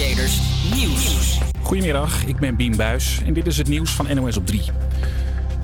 Nieuws. 0.00 1.38
Goedemiddag, 1.62 2.24
ik 2.26 2.36
ben 2.36 2.56
Bien 2.56 2.76
Buis 2.76 3.20
en 3.26 3.32
dit 3.32 3.46
is 3.46 3.56
het 3.56 3.68
nieuws 3.68 3.90
van 3.90 4.14
NOS 4.14 4.36
op 4.36 4.46
3. 4.46 4.62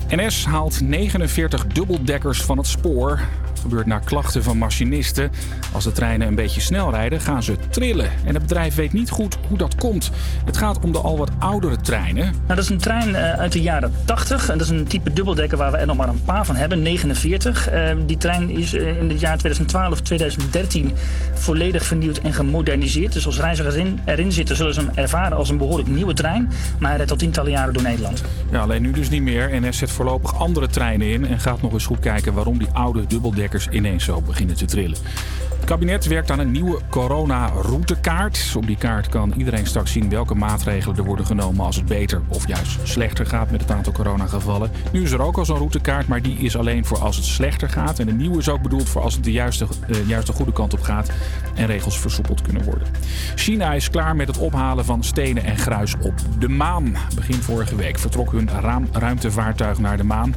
NS 0.09 0.45
haalt 0.45 0.81
49 0.81 1.67
dubbeldekkers 1.67 2.41
van 2.41 2.57
het 2.57 2.67
spoor 2.67 3.19
gebeurt 3.67 3.85
naar 3.85 4.01
klachten 4.03 4.43
van 4.43 4.57
machinisten. 4.57 5.31
Als 5.71 5.83
de 5.83 5.91
treinen 5.91 6.27
een 6.27 6.35
beetje 6.35 6.61
snel 6.61 6.91
rijden, 6.91 7.21
gaan 7.21 7.43
ze 7.43 7.55
trillen. 7.69 8.09
En 8.25 8.33
het 8.33 8.41
bedrijf 8.41 8.75
weet 8.75 8.93
niet 8.93 9.09
goed 9.09 9.37
hoe 9.47 9.57
dat 9.57 9.75
komt. 9.75 10.11
Het 10.45 10.57
gaat 10.57 10.79
om 10.79 10.91
de 10.91 10.97
al 10.97 11.17
wat 11.17 11.31
oudere 11.39 11.75
treinen. 11.81 12.23
Nou, 12.23 12.47
dat 12.47 12.57
is 12.57 12.69
een 12.69 12.77
trein 12.77 13.09
uh, 13.09 13.31
uit 13.31 13.51
de 13.51 13.61
jaren 13.61 13.93
80. 14.05 14.49
En 14.49 14.57
dat 14.57 14.67
is 14.67 14.73
een 14.73 14.87
type 14.87 15.13
dubbeldekker 15.13 15.57
waar 15.57 15.71
we 15.71 15.77
er 15.77 15.85
nog 15.85 15.97
maar 15.97 16.07
een 16.07 16.23
paar 16.23 16.45
van 16.45 16.55
hebben, 16.55 16.81
49. 16.81 17.71
Uh, 17.71 17.91
die 18.05 18.17
trein 18.17 18.49
is 18.49 18.73
uh, 18.73 19.01
in 19.01 19.09
het 19.09 19.19
jaar 19.19 19.37
2012, 19.37 20.01
2013 20.01 20.93
volledig 21.33 21.85
vernieuwd 21.85 22.17
en 22.17 22.33
gemoderniseerd. 22.33 23.13
Dus 23.13 23.25
als 23.25 23.39
reizigers 23.39 23.75
in, 23.75 23.99
erin 24.05 24.31
zitten, 24.31 24.55
zullen 24.55 24.73
ze 24.73 24.79
hem 24.79 24.91
ervaren 24.95 25.37
als 25.37 25.49
een 25.49 25.57
behoorlijk 25.57 25.89
nieuwe 25.89 26.13
trein. 26.13 26.51
Maar 26.79 26.87
hij 26.87 26.97
rijdt 26.97 27.11
al 27.11 27.17
tientallen 27.17 27.51
jaren 27.51 27.73
door 27.73 27.83
Nederland. 27.83 28.23
Ja, 28.51 28.59
alleen 28.59 28.81
nu 28.81 28.91
dus 28.91 29.09
niet 29.09 29.21
meer. 29.21 29.61
NS 29.61 29.77
zet 29.77 29.91
voorlopig 29.91 30.39
andere 30.39 30.67
treinen 30.67 31.07
in 31.07 31.27
en 31.27 31.39
gaat 31.39 31.61
nog 31.61 31.73
eens 31.73 31.85
goed 31.85 31.99
kijken 31.99 32.33
waarom 32.33 32.57
die 32.57 32.69
oude 32.73 33.07
ineens 33.71 34.03
zo 34.03 34.21
beginnen 34.21 34.55
te 34.55 34.65
trillen. 34.65 34.97
Het 35.67 35.75
kabinet 35.75 36.05
werkt 36.05 36.31
aan 36.31 36.39
een 36.39 36.51
nieuwe 36.51 36.79
corona-routekaart. 36.89 38.53
Op 38.55 38.67
die 38.67 38.77
kaart 38.77 39.09
kan 39.09 39.33
iedereen 39.37 39.65
straks 39.65 39.91
zien 39.91 40.09
welke 40.09 40.35
maatregelen 40.35 40.97
er 40.97 41.03
worden 41.03 41.25
genomen 41.25 41.65
als 41.65 41.75
het 41.75 41.85
beter 41.85 42.21
of 42.27 42.47
juist 42.47 42.79
slechter 42.83 43.25
gaat 43.25 43.51
met 43.51 43.61
het 43.61 43.71
aantal 43.71 43.93
coronagevallen. 43.93 44.71
Nu 44.91 45.03
is 45.03 45.11
er 45.11 45.21
ook 45.21 45.37
al 45.37 45.45
zo'n 45.45 45.57
routekaart, 45.57 46.07
maar 46.07 46.21
die 46.21 46.37
is 46.37 46.57
alleen 46.57 46.85
voor 46.85 46.97
als 46.97 47.15
het 47.15 47.25
slechter 47.25 47.69
gaat. 47.69 47.99
En 47.99 48.05
de 48.05 48.13
nieuwe 48.13 48.37
is 48.37 48.49
ook 48.49 48.61
bedoeld 48.61 48.89
voor 48.89 49.01
als 49.01 49.13
het 49.13 49.23
de 49.23 49.31
juiste, 49.31 49.67
uh, 49.87 50.07
juiste 50.07 50.33
goede 50.33 50.53
kant 50.53 50.73
op 50.73 50.81
gaat 50.81 51.11
en 51.55 51.65
regels 51.65 51.99
versoepeld 51.99 52.41
kunnen 52.41 52.63
worden. 52.63 52.87
China 53.35 53.73
is 53.73 53.89
klaar 53.89 54.15
met 54.15 54.27
het 54.27 54.37
ophalen 54.37 54.85
van 54.85 55.03
stenen 55.03 55.43
en 55.43 55.57
gruis 55.57 55.95
op 56.01 56.13
de 56.39 56.49
maan. 56.49 56.95
Begin 57.15 57.41
vorige 57.41 57.75
week 57.75 57.99
vertrok 57.99 58.31
hun 58.31 58.49
ruimtevaartuig 58.91 59.79
naar 59.79 59.97
de 59.97 60.03
maan. 60.03 60.35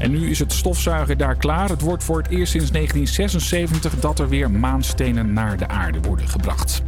En 0.00 0.10
nu 0.10 0.30
is 0.30 0.38
het 0.38 0.52
stofzuigen 0.52 1.18
daar 1.18 1.36
klaar. 1.36 1.68
Het 1.68 1.80
wordt 1.80 2.04
voor 2.04 2.18
het 2.18 2.30
eerst 2.30 2.52
sinds 2.52 2.70
1976 2.70 4.00
dat 4.00 4.18
er 4.18 4.28
weer 4.28 4.50
maanstenen 4.50 5.32
naar 5.32 5.56
de 5.56 5.68
aarde 5.68 6.00
worden 6.00 6.28
gebracht. 6.28 6.82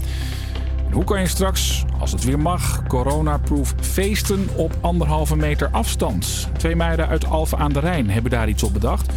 En 0.87 0.93
hoe 0.93 1.05
kan 1.05 1.21
je 1.21 1.27
straks, 1.27 1.85
als 1.99 2.13
het 2.13 2.25
weer 2.25 2.39
mag, 2.39 2.83
coronaproof 2.89 3.75
feesten 3.81 4.49
op 4.57 4.77
anderhalve 4.81 5.37
meter 5.37 5.69
afstand? 5.71 6.49
Twee 6.57 6.77
meiden 6.77 7.09
uit 7.09 7.27
Alphen 7.27 7.59
aan 7.59 7.73
de 7.73 7.81
Rijn 7.81 8.11
hebben 8.11 8.31
daar 8.31 8.49
iets 8.49 8.63
op 8.63 8.73
bedacht. 8.73 9.13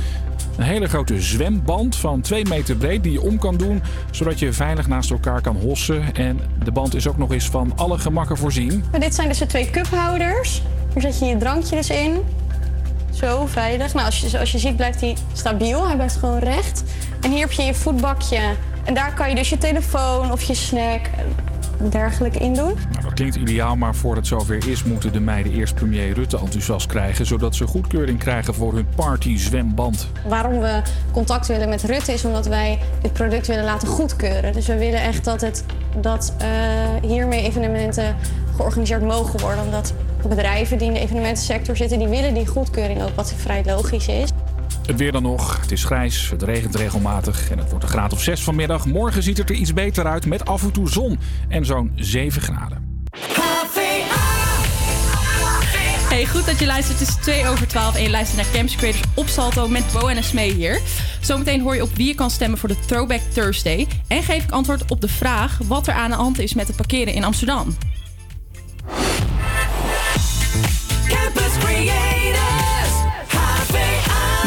Een 0.57 0.63
hele 0.63 0.87
grote 0.87 1.21
zwemband 1.21 1.95
van 1.95 2.21
2 2.21 2.45
meter 2.45 2.75
breed 2.75 3.03
die 3.03 3.11
je 3.11 3.21
om 3.21 3.39
kan 3.39 3.57
doen, 3.57 3.81
zodat 4.11 4.39
je 4.39 4.53
veilig 4.53 4.87
naast 4.87 5.11
elkaar 5.11 5.41
kan 5.41 5.55
hossen. 5.55 6.15
En 6.15 6.39
de 6.63 6.71
band 6.71 6.95
is 6.95 7.07
ook 7.07 7.17
nog 7.17 7.31
eens 7.31 7.49
van 7.49 7.71
alle 7.75 7.97
gemakken 7.97 8.37
voorzien. 8.37 8.83
dit 8.99 9.15
zijn 9.15 9.27
dus 9.27 9.37
de 9.37 9.45
twee 9.45 9.69
cuphouders. 9.69 10.61
Hier 10.93 11.01
zet 11.01 11.19
je 11.19 11.25
je 11.25 11.37
drankje 11.37 11.75
dus 11.75 11.89
in. 11.89 12.21
Zo 13.15 13.45
veilig. 13.45 13.93
Nou, 13.93 14.05
als 14.05 14.19
je, 14.19 14.29
zoals 14.29 14.51
je 14.51 14.57
ziet 14.57 14.75
blijft 14.75 15.01
hij 15.01 15.17
stabiel. 15.33 15.85
Hij 15.85 15.95
blijft 15.95 16.15
gewoon 16.15 16.39
recht. 16.39 16.83
En 17.21 17.31
hier 17.31 17.39
heb 17.39 17.51
je 17.51 17.63
je 17.63 17.73
voetbakje. 17.73 18.39
En 18.83 18.93
daar 18.93 19.13
kan 19.13 19.29
je 19.29 19.35
dus 19.35 19.49
je 19.49 19.57
telefoon 19.57 20.31
of 20.31 20.41
je 20.41 20.53
snack 20.53 21.09
dergelijke 21.89 22.39
in 22.39 22.53
doen. 22.53 22.73
Nou, 22.91 23.03
dat 23.03 23.13
klinkt 23.13 23.35
ideaal, 23.35 23.75
maar 23.75 23.95
voor 23.95 24.15
het 24.15 24.27
zover 24.27 24.67
is... 24.67 24.83
moeten 24.83 25.13
de 25.13 25.19
meiden 25.19 25.53
eerst 25.53 25.75
premier 25.75 26.13
Rutte 26.13 26.37
enthousiast 26.37 26.87
krijgen... 26.87 27.25
zodat 27.25 27.55
ze 27.55 27.67
goedkeuring 27.67 28.19
krijgen 28.19 28.53
voor 28.53 28.73
hun 28.73 28.87
party-zwemband. 28.95 30.07
Waarom 30.27 30.59
we 30.59 30.81
contact 31.11 31.47
willen 31.47 31.69
met 31.69 31.83
Rutte 31.83 32.13
is 32.13 32.25
omdat 32.25 32.45
wij 32.45 32.79
dit 33.01 33.13
product 33.13 33.47
willen 33.47 33.63
laten 33.63 33.87
goedkeuren. 33.87 34.53
Dus 34.53 34.67
we 34.67 34.77
willen 34.77 35.01
echt 35.01 35.25
dat, 35.25 35.41
het, 35.41 35.65
dat 36.01 36.33
uh, 36.41 36.47
hiermee 37.09 37.43
evenementen 37.43 38.15
georganiseerd 38.55 39.01
mogen 39.01 39.39
worden. 39.39 39.63
Omdat 39.63 39.93
bedrijven 40.27 40.77
die 40.77 40.87
in 40.87 40.93
de 40.93 40.99
evenementensector 40.99 41.75
zitten, 41.75 41.99
die 41.99 42.07
willen 42.07 42.33
die 42.33 42.47
goedkeuring 42.47 43.01
ook, 43.01 43.15
wat 43.15 43.33
vrij 43.37 43.63
logisch 43.65 44.07
is. 44.07 44.29
Het 44.85 44.97
weer 44.97 45.11
dan 45.11 45.23
nog. 45.23 45.61
Het 45.61 45.71
is 45.71 45.83
grijs, 45.83 46.29
het 46.29 46.43
regent 46.43 46.75
regelmatig 46.75 47.49
en 47.49 47.57
het 47.57 47.69
wordt 47.69 47.83
een 47.83 47.89
graad 47.89 48.13
of 48.13 48.21
6 48.21 48.43
vanmiddag. 48.43 48.85
Morgen 48.85 49.23
ziet 49.23 49.37
het 49.37 49.49
er 49.49 49.55
iets 49.55 49.73
beter 49.73 50.05
uit 50.05 50.25
met 50.25 50.45
af 50.45 50.63
en 50.63 50.71
toe 50.71 50.89
zon 50.89 51.19
en 51.49 51.65
zo'n 51.65 51.91
7 51.95 52.41
graden. 52.41 53.07
Hey, 56.09 56.25
goed 56.25 56.45
dat 56.45 56.59
je 56.59 56.65
luistert. 56.65 56.99
Het 56.99 57.07
is 57.07 57.15
2 57.15 57.47
over 57.47 57.67
12 57.67 57.95
en 57.95 58.03
je 58.03 58.09
luistert 58.09 58.41
naar 58.41 58.53
Campus 58.53 58.75
Creators 58.75 59.03
op 59.13 59.27
Salto 59.27 59.67
met 59.67 59.83
Bo 59.93 60.07
en 60.07 60.23
Smee 60.23 60.53
hier. 60.53 60.81
Zometeen 61.21 61.61
hoor 61.61 61.75
je 61.75 61.81
op 61.81 61.95
wie 61.95 62.07
je 62.07 62.15
kan 62.15 62.29
stemmen 62.29 62.59
voor 62.59 62.69
de 62.69 62.79
Throwback 62.85 63.21
Thursday. 63.33 63.87
En 64.07 64.23
geef 64.23 64.43
ik 64.43 64.51
antwoord 64.51 64.91
op 64.91 65.01
de 65.01 65.07
vraag 65.07 65.59
wat 65.67 65.87
er 65.87 65.93
aan 65.93 66.09
de 66.09 66.15
hand 66.15 66.39
is 66.39 66.53
met 66.53 66.67
het 66.67 66.75
parkeren 66.75 67.13
in 67.13 67.23
Amsterdam. 67.23 67.75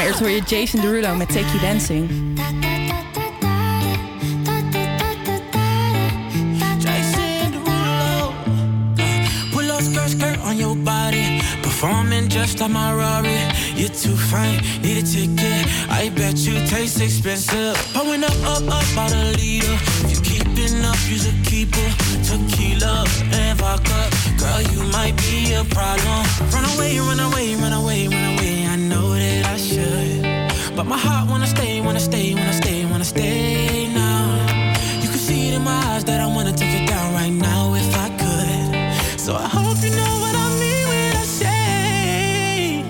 Eerst 0.09 0.21
hoor 0.21 0.31
je 0.31 0.43
Jason 0.47 0.81
Derulo 0.81 1.17
met 1.17 1.29
Take 1.29 1.47
You 1.47 1.61
Dancing. 1.61 2.37
Just 12.29 12.61
like 12.61 12.71
my 12.71 12.93
Rari. 12.93 13.39
You're 13.75 13.89
too 13.89 14.17
fine, 14.17 14.61
need 14.83 14.99
a 14.99 15.07
ticket. 15.07 15.67
I 15.89 16.11
bet 16.11 16.37
you 16.37 16.55
taste 16.67 17.01
expensive. 17.01 17.77
Up, 17.95 18.07
up, 18.07 18.63
up, 18.69 18.99
out 18.99 19.13
a 19.13 19.33
leader. 19.37 19.79
You 20.09 20.21
keeping 20.21 20.38
up, 20.75 20.97
you's 21.09 21.27
a 21.27 21.33
keeper. 21.49 21.89
Tequila 22.25 23.05
and 23.33 23.59
vodka. 23.59 24.11
Girl, 24.39 24.61
you 24.73 24.83
might 24.93 25.17
be 25.17 25.55
a 25.55 25.65
problem. 25.65 26.25
Run 26.53 26.65
away, 26.75 26.99
run 26.99 27.21
away, 27.21 27.55
run 27.55 27.73
away, 27.73 28.09
run 28.09 28.25
away. 28.34 28.67
I 28.67 28.77
know 28.77 29.15
that 29.15 29.47
I 29.47 29.57
should. 29.57 30.77
But 30.77 30.84
my 30.87 30.99
heart 30.99 31.28
wanna 31.31 31.47
stay, 31.47 31.81
wanna 31.81 32.01
stay, 32.01 32.34
wanna 32.34 32.53
stay, 32.53 32.84
wanna 32.87 33.05
stay 33.05 33.89
now. 33.95 34.27
You 35.03 35.09
can 35.09 35.19
see 35.19 35.49
it 35.49 35.55
in 35.55 35.62
my 35.62 35.78
eyes 35.91 36.05
that 36.05 36.21
I 36.21 36.27
wanna 36.27 36.53
take 36.53 36.75
it 36.81 36.87
down 36.89 37.15
right 37.15 37.33
now 37.33 37.75
if 37.75 37.91
I 37.97 38.09
could. 38.23 39.21
So 39.21 39.34
I 39.37 39.49
hope 39.49 39.78
you 39.83 39.91
know 39.91 40.15
what 40.23 40.34
I 40.34 40.49
mean 40.61 40.84
when 40.91 41.17
I 41.17 41.25
say, 41.41 42.84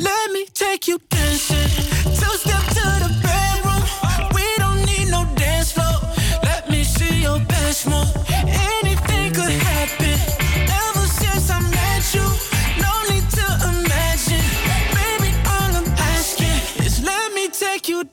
Let 0.00 0.30
me 0.32 0.46
take 0.54 0.88
you 0.88 0.98
dancing. 1.10 1.68
Two 2.20 2.36
step 2.42 2.75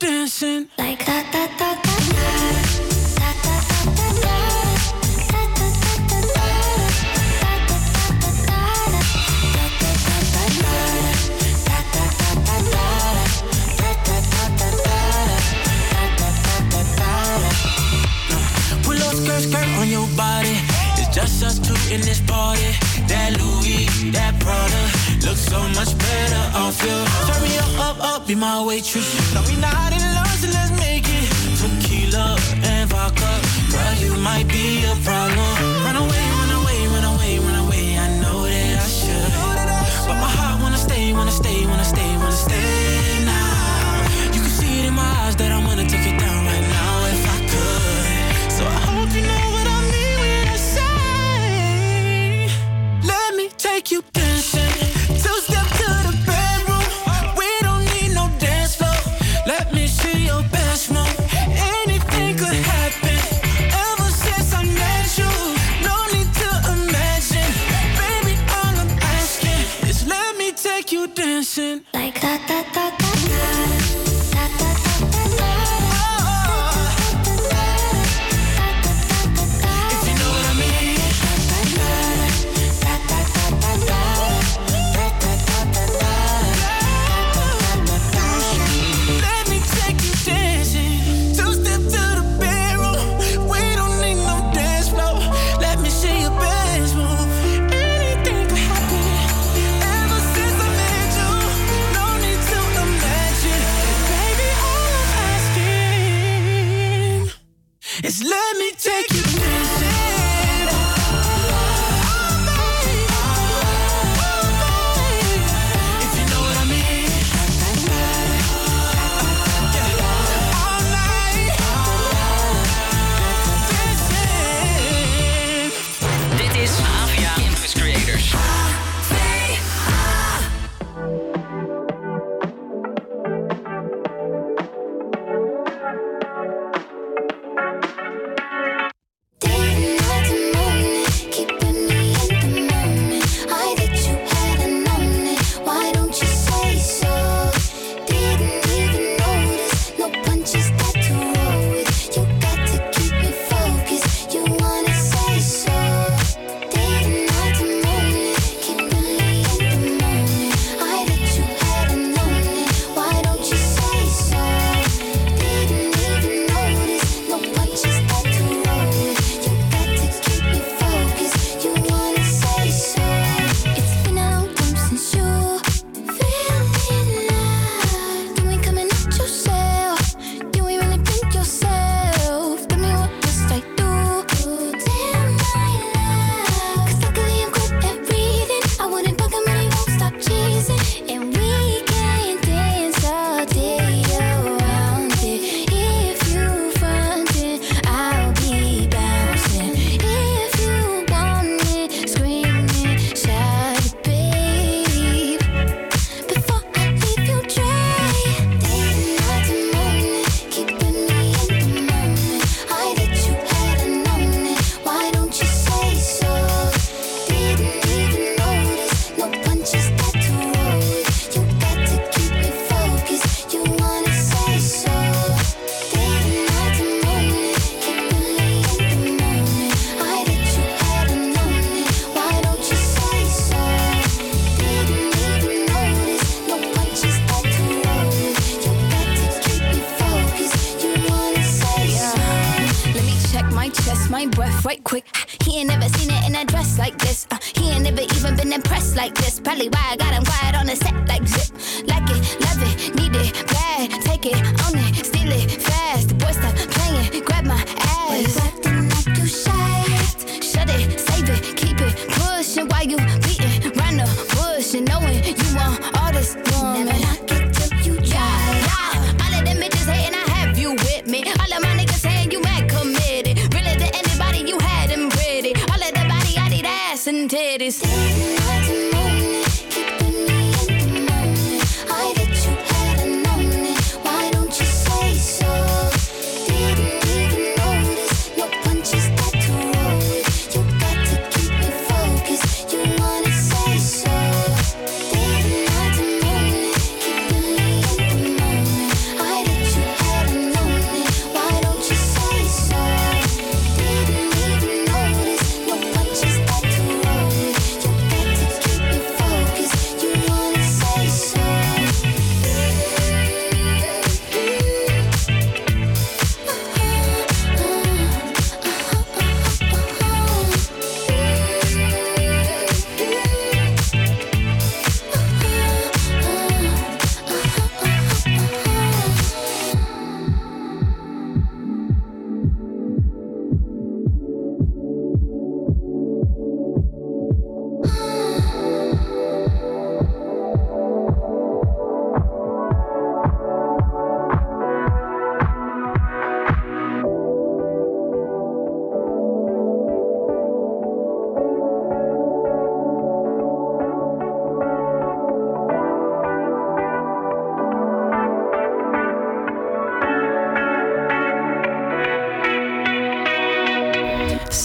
dancing. 0.04 0.68
Like 0.76 1.04
that, 1.06 1.32
that. 1.32 1.53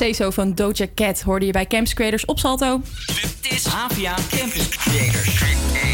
Say 0.10 0.26
So 0.26 0.32
van 0.32 0.54
Doja 0.54 0.86
Cat 0.96 1.22
hoorde 1.22 1.46
je 1.46 1.52
bij 1.52 1.68
Camps 1.68 1.94
Creators 1.94 2.26
op 2.26 2.40
Salto. 2.40 2.82
Dit 3.06 3.52
is 3.52 3.68
Avia 3.68 4.16
Campus 4.30 4.70
Creators. 4.70 5.44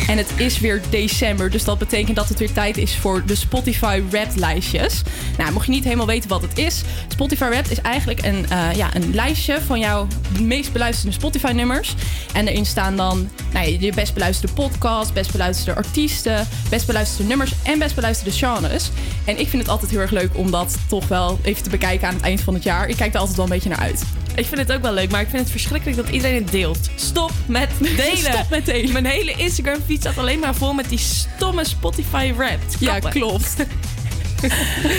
En 0.07 0.17
het 0.17 0.33
is 0.35 0.59
weer 0.59 0.81
december, 0.89 1.49
dus 1.49 1.63
dat 1.63 1.77
betekent 1.77 2.15
dat 2.15 2.29
het 2.29 2.39
weer 2.39 2.51
tijd 2.51 2.77
is 2.77 2.95
voor 2.95 3.25
de 3.25 3.35
Spotify 3.35 4.01
Wrapped 4.09 4.35
lijstjes. 4.35 5.01
Nou, 5.37 5.51
mocht 5.51 5.65
je 5.65 5.71
niet 5.71 5.83
helemaal 5.83 6.05
weten 6.05 6.29
wat 6.29 6.41
het 6.41 6.57
is, 6.57 6.81
Spotify 7.07 7.49
Wrapped 7.49 7.71
is 7.71 7.81
eigenlijk 7.81 8.25
een, 8.25 8.49
eh, 8.49 8.75
ja, 8.75 8.95
een 8.95 9.13
lijstje 9.13 9.61
van 9.61 9.79
jouw 9.79 10.07
meest 10.41 10.71
beluisterde 10.71 11.15
Spotify 11.15 11.51
nummers. 11.51 11.95
En 12.33 12.47
erin 12.47 12.65
staan 12.65 12.95
dan 12.95 13.29
nou, 13.53 13.79
je 13.79 13.93
best 13.93 14.13
beluisterde 14.13 14.53
podcast, 14.53 15.13
best 15.13 15.31
beluisterde 15.31 15.79
artiesten, 15.79 16.47
best 16.69 16.85
beluisterde 16.85 17.27
nummers 17.27 17.53
en 17.63 17.79
best 17.79 17.95
beluisterde 17.95 18.37
genres. 18.37 18.89
En 19.25 19.39
ik 19.39 19.47
vind 19.47 19.61
het 19.61 19.71
altijd 19.71 19.91
heel 19.91 19.99
erg 19.99 20.11
leuk 20.11 20.37
om 20.37 20.51
dat 20.51 20.75
toch 20.87 21.07
wel 21.07 21.39
even 21.43 21.63
te 21.63 21.69
bekijken 21.69 22.07
aan 22.07 22.13
het 22.13 22.23
eind 22.23 22.41
van 22.41 22.53
het 22.53 22.63
jaar. 22.63 22.87
Ik 22.87 22.95
kijk 22.95 23.13
er 23.13 23.19
altijd 23.19 23.37
wel 23.37 23.45
een 23.45 23.51
beetje 23.51 23.69
naar 23.69 23.79
uit. 23.79 24.03
Ik 24.35 24.45
vind 24.45 24.59
het 24.59 24.71
ook 24.71 24.81
wel 24.81 24.93
leuk, 24.93 25.11
maar 25.11 25.21
ik 25.21 25.29
vind 25.29 25.41
het 25.41 25.51
verschrikkelijk 25.51 25.97
dat 25.97 26.09
iedereen 26.09 26.43
het 26.43 26.51
deelt. 26.51 26.89
Stop 26.95 27.31
met 27.45 27.69
delen. 27.97 28.17
Stop 28.17 28.49
met 28.49 28.65
delen. 28.65 28.91
Mijn 28.91 29.05
hele 29.05 29.31
Instagram 29.31 29.79
feed 29.85 29.99
staat 29.99 30.17
alleen 30.17 30.39
maar 30.39 30.55
vol 30.55 30.73
met 30.73 30.89
die 30.89 30.97
stomme 30.97 31.65
Spotify 31.65 32.33
Wrapped. 32.33 32.75
Ja, 32.79 32.99
klopt. 32.99 33.55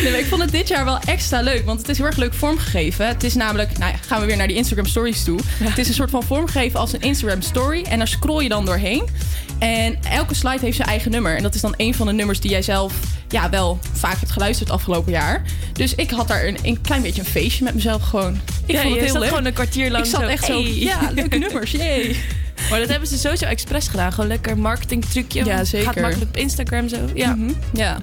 Nee, 0.02 0.18
ik 0.18 0.26
vond 0.26 0.42
het 0.42 0.50
dit 0.50 0.68
jaar 0.68 0.84
wel 0.84 0.98
extra 0.98 1.40
leuk, 1.40 1.64
want 1.64 1.78
het 1.78 1.88
is 1.88 1.96
heel 1.96 2.06
erg 2.06 2.16
leuk 2.16 2.34
vormgegeven. 2.34 3.06
Het 3.06 3.24
is 3.24 3.34
namelijk, 3.34 3.78
nou 3.78 3.92
ja, 3.92 3.98
gaan 4.06 4.20
we 4.20 4.26
weer 4.26 4.36
naar 4.36 4.46
die 4.46 4.56
Instagram 4.56 4.86
stories 4.86 5.24
toe. 5.24 5.38
Het 5.46 5.78
is 5.78 5.88
een 5.88 5.94
soort 5.94 6.10
van 6.10 6.22
vormgegeven 6.22 6.80
als 6.80 6.92
een 6.92 7.00
Instagram 7.00 7.42
story 7.42 7.82
en 7.82 7.98
daar 7.98 8.08
scroll 8.08 8.42
je 8.42 8.48
dan 8.48 8.64
doorheen. 8.64 9.08
En 9.58 9.98
elke 10.02 10.34
slide 10.34 10.60
heeft 10.60 10.76
zijn 10.76 10.88
eigen 10.88 11.10
nummer. 11.10 11.36
En 11.36 11.42
dat 11.42 11.54
is 11.54 11.60
dan 11.60 11.74
een 11.76 11.94
van 11.94 12.06
de 12.06 12.12
nummers 12.12 12.40
die 12.40 12.50
jij 12.50 12.62
zelf 12.62 12.92
ja, 13.28 13.50
wel 13.50 13.78
vaak 13.92 14.18
hebt 14.20 14.32
geluisterd 14.32 14.68
het 14.68 14.78
afgelopen 14.78 15.12
jaar. 15.12 15.42
Dus 15.72 15.94
ik 15.94 16.10
had 16.10 16.28
daar 16.28 16.44
een, 16.46 16.58
een 16.62 16.80
klein 16.80 17.02
beetje 17.02 17.20
een 17.20 17.26
feestje 17.26 17.64
met 17.64 17.74
mezelf 17.74 18.02
gewoon. 18.02 18.40
Ik 18.66 18.74
Ja, 18.74 18.80
vond 18.82 18.92
het 18.94 19.02
heel 19.02 19.12
zat 19.12 19.20
leuk. 19.20 19.28
gewoon 19.28 19.44
een 19.44 19.52
kwartier 19.52 19.90
lang 19.90 20.04
ik 20.04 20.10
zat 20.10 20.20
zo, 20.20 20.26
echt 20.26 20.44
zo, 20.44 20.58
ja, 20.60 21.10
leuke 21.14 21.38
nummers, 21.38 21.70
jee. 21.80 22.16
Maar 22.70 22.78
dat 22.80 22.88
hebben 22.88 23.08
ze 23.08 23.18
sowieso 23.18 23.44
expres 23.44 23.88
gedaan. 23.88 24.12
Gewoon 24.12 24.28
lekker 24.28 24.58
marketing 24.58 25.04
trucje. 25.04 25.44
Ja, 25.44 25.64
zeker. 25.64 25.86
Gaat 25.86 26.00
makkelijk 26.00 26.30
op 26.30 26.36
Instagram 26.36 26.88
zo. 26.88 26.96
Ja. 27.14 27.34
Mhm, 27.34 27.52
ja. 27.72 27.98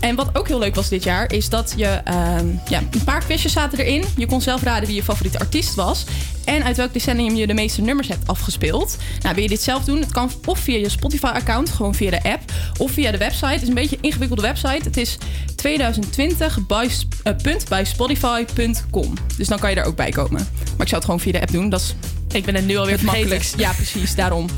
En 0.00 0.14
wat 0.14 0.30
ook 0.38 0.48
heel 0.48 0.58
leuk 0.58 0.74
was 0.74 0.88
dit 0.88 1.02
jaar, 1.04 1.32
is 1.32 1.48
dat 1.48 1.72
je 1.76 1.86
ehm, 1.86 2.46
ja, 2.68 2.78
een 2.90 3.04
paar 3.04 3.24
quizjes 3.24 3.52
zaten 3.52 3.78
erin. 3.78 4.04
Je 4.16 4.26
kon 4.26 4.40
zelf 4.40 4.62
raden 4.62 4.86
wie 4.86 4.96
je 4.96 5.02
favoriete 5.02 5.38
artiest 5.38 5.74
was. 5.74 6.04
En 6.44 6.64
uit 6.64 6.76
welk 6.76 6.92
decennium 6.92 7.34
je 7.36 7.46
de 7.46 7.54
meeste 7.54 7.80
nummers 7.80 8.08
hebt 8.08 8.26
afgespeeld. 8.28 8.96
Nou, 9.22 9.34
wil 9.34 9.42
je 9.42 9.48
dit 9.48 9.62
zelf 9.62 9.84
doen? 9.84 10.00
Het 10.00 10.12
kan 10.12 10.30
of 10.44 10.58
via 10.58 10.78
je 10.78 10.88
Spotify-account, 10.88 11.70
gewoon 11.70 11.94
via 11.94 12.10
de 12.10 12.22
app. 12.22 12.41
Of 12.82 12.90
via 12.92 13.10
de 13.10 13.18
website. 13.18 13.46
Het 13.46 13.62
is 13.62 13.68
een 13.68 13.74
beetje 13.74 13.96
een 13.96 14.02
ingewikkelde 14.02 14.42
website. 14.42 14.80
Het 14.84 14.96
is 14.96 15.18
2020 15.56 16.66
by, 16.66 16.88
eh, 17.22 17.32
punt 17.42 17.68
bij 17.68 17.84
spotify.com. 17.84 19.14
Dus 19.36 19.48
dan 19.48 19.58
kan 19.58 19.70
je 19.70 19.76
er 19.76 19.84
ook 19.84 19.96
bij 19.96 20.10
komen. 20.10 20.48
Maar 20.52 20.80
ik 20.80 20.88
zou 20.88 20.94
het 20.94 21.04
gewoon 21.04 21.20
via 21.20 21.32
de 21.32 21.40
app 21.40 21.50
doen. 21.50 21.68
Dat 21.68 21.80
is 21.80 21.94
Ik 22.32 22.44
ben 22.44 22.54
het 22.54 22.66
nu 22.66 22.76
alweer 22.76 22.94
het 22.94 23.02
makkelijkst. 23.02 23.58
Ja, 23.58 23.72
precies, 23.72 24.14
daarom. 24.14 24.48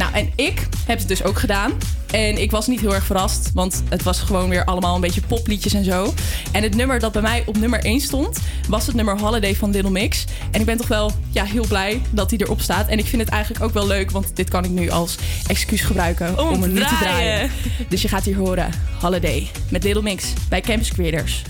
Nou, 0.00 0.12
en 0.12 0.30
ik 0.34 0.68
heb 0.86 0.98
het 0.98 1.08
dus 1.08 1.22
ook 1.22 1.38
gedaan. 1.38 1.72
En 2.10 2.40
ik 2.40 2.50
was 2.50 2.66
niet 2.66 2.80
heel 2.80 2.94
erg 2.94 3.04
verrast, 3.04 3.50
want 3.54 3.82
het 3.88 4.02
was 4.02 4.20
gewoon 4.20 4.48
weer 4.48 4.64
allemaal 4.64 4.94
een 4.94 5.00
beetje 5.00 5.20
popliedjes 5.20 5.72
en 5.72 5.84
zo. 5.84 6.14
En 6.52 6.62
het 6.62 6.74
nummer 6.74 6.98
dat 6.98 7.12
bij 7.12 7.22
mij 7.22 7.42
op 7.46 7.56
nummer 7.56 7.84
1 7.84 8.00
stond, 8.00 8.38
was 8.68 8.86
het 8.86 8.94
nummer 8.94 9.20
Holiday 9.20 9.54
van 9.54 9.70
Little 9.70 9.90
Mix. 9.90 10.24
En 10.50 10.60
ik 10.60 10.66
ben 10.66 10.76
toch 10.76 10.86
wel 10.86 11.12
ja, 11.30 11.44
heel 11.44 11.66
blij 11.66 12.02
dat 12.10 12.30
die 12.30 12.40
erop 12.40 12.60
staat. 12.60 12.88
En 12.88 12.98
ik 12.98 13.06
vind 13.06 13.22
het 13.22 13.30
eigenlijk 13.30 13.64
ook 13.64 13.72
wel 13.72 13.86
leuk, 13.86 14.10
want 14.10 14.36
dit 14.36 14.48
kan 14.48 14.64
ik 14.64 14.70
nu 14.70 14.90
als 14.90 15.16
excuus 15.46 15.80
gebruiken 15.80 16.38
om, 16.38 16.48
Om 16.48 16.62
hem 16.62 16.74
te 16.74 16.78
niet 16.78 16.88
te 16.88 16.96
draaien. 17.00 17.50
Dus 17.88 18.02
je 18.02 18.08
gaat 18.08 18.24
hier 18.24 18.36
horen 18.36 18.70
Holiday 19.00 19.50
met 19.68 19.84
Little 19.84 20.02
Mix 20.02 20.32
bij 20.48 20.60
Campus 20.60 20.92
Creators. 20.92 21.42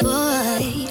Boy, 0.00 0.86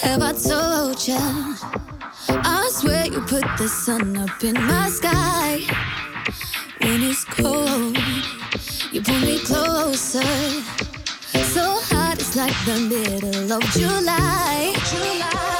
have 0.00 0.34
I 0.34 0.48
told 0.48 1.04
ya? 1.06 1.94
I 2.28 2.68
swear 2.72 3.06
you 3.06 3.20
put 3.20 3.44
the 3.58 3.68
sun 3.68 4.16
up 4.16 4.42
in 4.42 4.54
my 4.54 4.88
sky. 4.88 5.60
When 6.80 7.02
it's 7.02 7.24
cold, 7.24 7.96
you 8.92 9.02
pull 9.02 9.20
me 9.20 9.38
closer. 9.38 10.22
So 11.54 11.80
hot, 11.88 12.18
it's 12.18 12.36
like 12.36 12.54
the 12.64 12.80
middle 12.80 13.52
of 13.52 13.62
July. 13.72 14.72
Wanna 14.92 15.55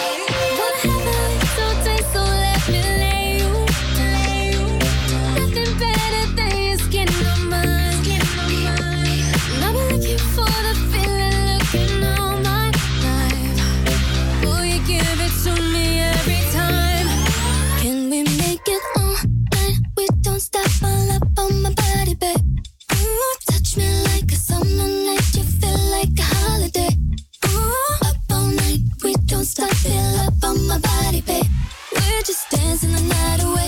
stop. 29.47 29.71
Feel 29.77 30.17
up 30.27 30.35
on 30.45 30.67
my 30.67 30.79
body, 30.79 31.21
babe. 31.21 31.47
We're 31.95 32.23
just 32.23 32.51
dancing 32.51 32.93
the 32.93 33.01
night 33.01 33.43
away. 33.43 33.66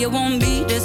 You 0.00 0.10
want 0.10 0.42
me 0.42 0.64
to 0.64 0.83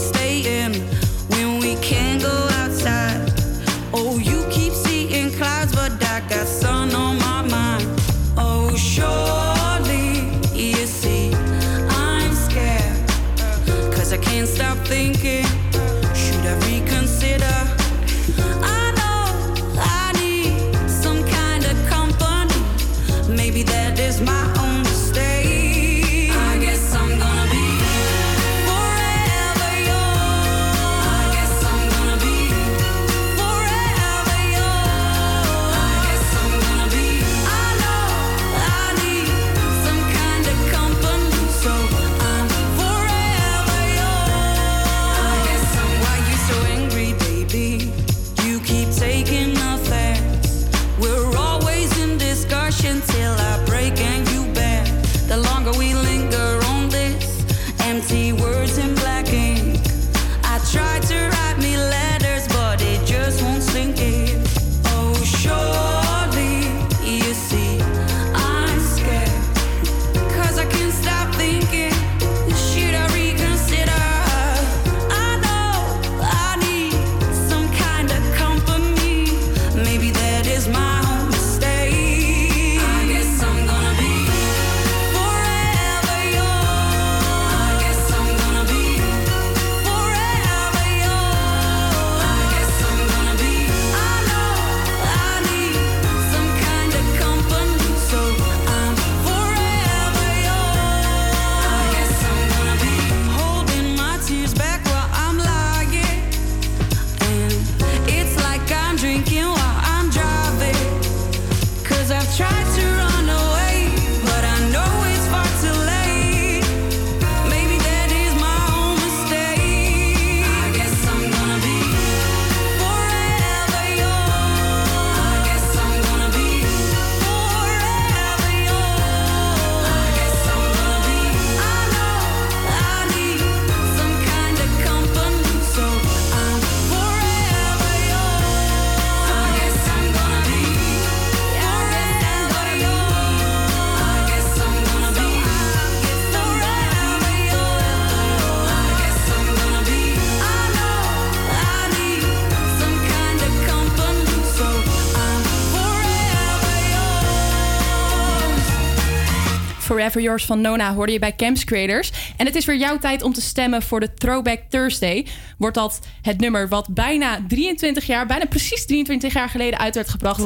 Forever 160.09 160.29
Yours 160.29 160.45
van 160.45 160.61
Nona 160.61 160.93
hoorde 160.93 161.11
je 161.11 161.19
bij 161.19 161.35
Camps 161.35 161.63
Creators. 161.63 162.11
En 162.37 162.45
het 162.45 162.55
is 162.55 162.65
weer 162.65 162.77
jouw 162.77 162.97
tijd 162.97 163.23
om 163.23 163.33
te 163.33 163.41
stemmen 163.41 163.81
voor 163.81 163.99
de 163.99 164.13
Throwback 164.13 164.59
Thursday. 164.69 165.25
Wordt 165.57 165.75
dat 165.75 165.99
het 166.21 166.39
nummer 166.39 166.67
wat 166.67 166.87
bijna 166.87 167.39
23 167.47 168.05
jaar, 168.05 168.25
bijna 168.25 168.45
precies 168.45 168.85
23 168.85 169.33
jaar 169.33 169.49
geleden 169.49 169.79
uit 169.79 169.95
werd 169.95 170.09
gebracht 170.09 170.43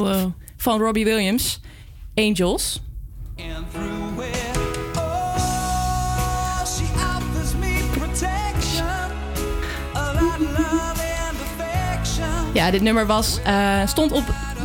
van 0.56 0.80
Robbie 0.80 1.04
Williams. 1.04 1.60
Angels. 2.14 2.80
Ja, 12.52 12.70
dit 12.70 12.82
nummer 12.82 13.06
was, 13.06 13.38
eh, 13.44 13.86
stond 13.86 14.12
op 14.12 14.24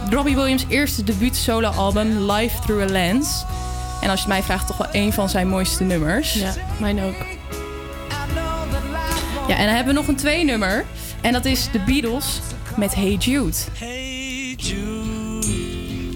Robbie 0.10 0.36
Williams' 0.36 0.66
eerste 0.68 1.04
debuut 1.04 1.36
solo-album 1.36 2.32
Live 2.32 2.60
Through 2.60 2.84
a 2.84 2.92
Lens. 2.92 3.46
En 4.02 4.10
als 4.10 4.20
je 4.20 4.26
het 4.26 4.28
mij 4.28 4.44
vraagt, 4.44 4.68
toch 4.68 4.78
wel 4.78 4.88
een 4.92 5.14
van 5.14 5.30
zijn 5.30 5.48
mooiste 5.48 5.84
nummers. 5.84 6.34
Ja, 6.34 6.54
mijn 6.80 7.02
ook. 7.02 7.26
Ja, 9.48 9.56
en 9.58 9.66
dan 9.66 9.76
hebben 9.76 9.94
we 9.94 10.00
nog 10.00 10.08
een 10.08 10.16
twee 10.16 10.44
nummer. 10.44 10.86
En 11.22 11.34
dat 11.34 11.46
is 11.46 11.68
The 11.72 11.80
Beatles 11.80 12.40
met 12.76 12.96
Hey 12.96 13.14
Jude. 13.14 13.58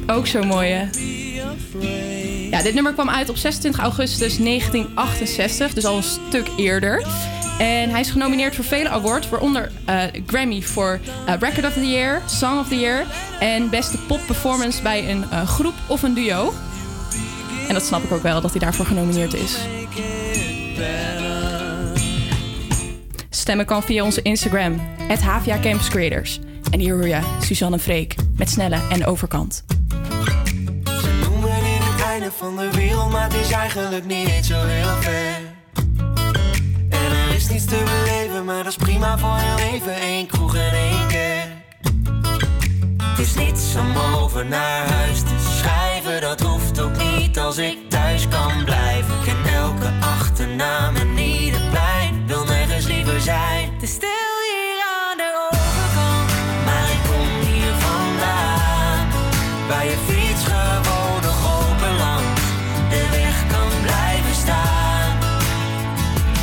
Ook 0.07 0.27
zo 0.27 0.43
mooi, 0.43 0.69
hè? 0.69 0.87
Ja, 2.49 2.61
dit 2.61 2.73
nummer 2.73 2.93
kwam 2.93 3.09
uit 3.09 3.29
op 3.29 3.37
26 3.37 3.81
augustus 3.81 4.37
1968, 4.37 5.73
dus 5.73 5.85
al 5.85 5.97
een 5.97 6.03
stuk 6.03 6.47
eerder. 6.57 7.05
En 7.59 7.89
hij 7.89 7.99
is 7.99 8.09
genomineerd 8.09 8.55
voor 8.55 8.63
vele 8.63 8.89
awards, 8.89 9.29
waaronder 9.29 9.71
eh, 9.85 10.01
Grammy 10.27 10.61
voor 10.61 10.99
eh, 11.25 11.33
Record 11.39 11.65
of 11.65 11.73
the 11.73 11.87
Year, 11.87 12.21
Song 12.25 12.59
of 12.59 12.67
the 12.67 12.79
Year 12.79 13.05
en 13.39 13.69
beste 13.69 13.97
pop 13.97 14.19
performance 14.25 14.81
bij 14.81 15.09
een 15.09 15.25
eh, 15.31 15.47
groep 15.47 15.73
of 15.87 16.03
een 16.03 16.13
duo. 16.13 16.53
En 17.73 17.79
dat 17.79 17.87
snap 17.87 18.03
ik 18.03 18.11
ook 18.11 18.21
wel 18.21 18.41
dat 18.41 18.51
hij 18.51 18.59
daarvoor 18.59 18.85
genomineerd 18.85 19.33
is. 19.33 19.57
Stemmen 23.29 23.65
kan 23.65 23.83
via 23.83 24.03
onze 24.03 24.21
Instagram, 24.21 24.81
het 24.97 25.21
HVA 25.21 25.59
Campus. 25.59 26.39
En 26.71 26.79
hier 26.79 26.93
hoor 26.93 27.07
je 27.07 27.19
Suzanne 27.41 27.79
Freek 27.79 28.15
met 28.35 28.49
Snelle 28.49 28.79
en 28.89 29.05
Overkant. 29.05 29.63
noemen 31.21 31.49
dit 31.49 31.83
het 31.83 32.01
einde 32.01 32.31
van 32.37 32.55
de 32.55 32.69
wereld, 32.71 33.11
maar 33.11 33.23
het 33.23 33.33
is 33.33 33.51
eigenlijk 33.51 34.05
niet 34.05 34.45
zo 34.45 34.65
heel 34.65 35.01
ver. 35.01 35.39
En 36.89 37.11
er 37.11 37.35
is 37.35 37.49
niets 37.49 37.65
te 37.65 37.83
beleven, 37.83 38.45
maar 38.45 38.63
dat 38.63 38.71
is 38.71 38.75
prima 38.75 39.17
voor 39.17 39.37
heel 39.37 39.73
even. 39.73 40.03
Eén 40.03 40.27
kroeg 40.27 40.55
en 40.55 40.71
één 40.71 41.07
kerk. 41.07 41.49
Het 43.03 43.19
is 43.19 43.35
niets 43.35 43.75
om 43.75 43.97
over 44.21 44.45
naar 44.45 44.87
huis 44.87 45.19
te 45.19 45.42
dat 46.19 46.41
hoeft 46.41 46.79
ook 46.79 46.97
niet 46.97 47.39
als 47.39 47.57
ik 47.57 47.77
thuis 47.89 48.27
kan 48.27 48.63
blijven. 48.65 49.13
Ik 49.13 49.23
ken 49.23 49.53
elke 49.53 49.91
achternaam 49.99 50.95
en 50.95 51.17
ieder 51.17 51.61
plein, 51.69 52.27
wil 52.27 52.43
nergens 52.43 52.85
liever 52.85 53.21
zijn. 53.21 53.71
Is 53.81 53.91
stil 53.91 54.35
hier 54.49 54.79
aan 54.99 55.17
de 55.17 55.49
overkant, 55.51 56.29
maar 56.65 56.87
ik 56.95 57.01
kom 57.09 57.27
hier 57.47 57.73
vandaan. 57.87 59.07
Waar 59.67 59.85
je 59.85 59.97
fiets 60.07 60.43
gewoon 60.43 61.21
nog 61.21 61.39
open 61.59 61.95
langs 61.97 62.41
de 62.89 63.01
weg 63.11 63.37
kan 63.53 63.71
blijven 63.81 64.35
staan. 64.43 65.11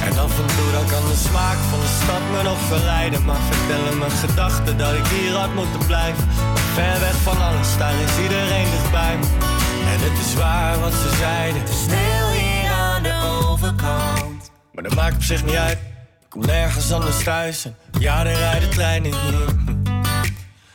En 0.06 0.18
af 0.18 0.38
en 0.38 0.46
toe 0.56 0.70
dan 0.72 0.86
kan 0.86 1.04
de 1.10 1.16
smaak 1.28 1.58
van 1.70 1.80
de 1.80 1.92
stad 2.02 2.22
me 2.32 2.42
nog 2.42 2.60
verleiden. 2.60 3.24
Maar 3.24 3.42
vertellen 3.50 3.98
mijn 3.98 4.10
gedachten 4.10 4.78
dat 4.78 4.94
ik 4.94 5.06
hier 5.06 5.32
had 5.32 5.54
moeten 5.54 5.86
blijven. 5.86 6.28
Ver 6.74 7.00
weg 7.00 7.16
van 7.22 7.42
alles, 7.42 7.76
daar 7.78 7.94
is 8.06 8.22
iedereen 8.22 8.70
dichtbij 8.70 9.16
me. 9.18 9.59
En 9.92 10.00
het 10.00 10.26
is 10.26 10.34
waar 10.34 10.80
wat 10.80 10.92
ze 10.92 11.16
zeiden. 11.18 11.62
Stil 11.68 12.30
hier 12.30 12.70
aan 12.70 13.02
de 13.02 13.46
overkant. 13.48 14.50
Maar 14.72 14.84
dat 14.84 14.94
maakt 14.94 15.14
op 15.14 15.22
zich 15.22 15.44
niet 15.44 15.54
uit. 15.54 15.78
Ik 16.20 16.26
kom 16.28 16.46
nergens 16.46 16.92
anders 16.92 17.22
thuis. 17.24 17.64
En 17.64 17.76
ja, 17.98 18.26
er 18.26 18.36
rijden 18.36 18.70
treinen 18.70 19.12
hier. 19.12 19.44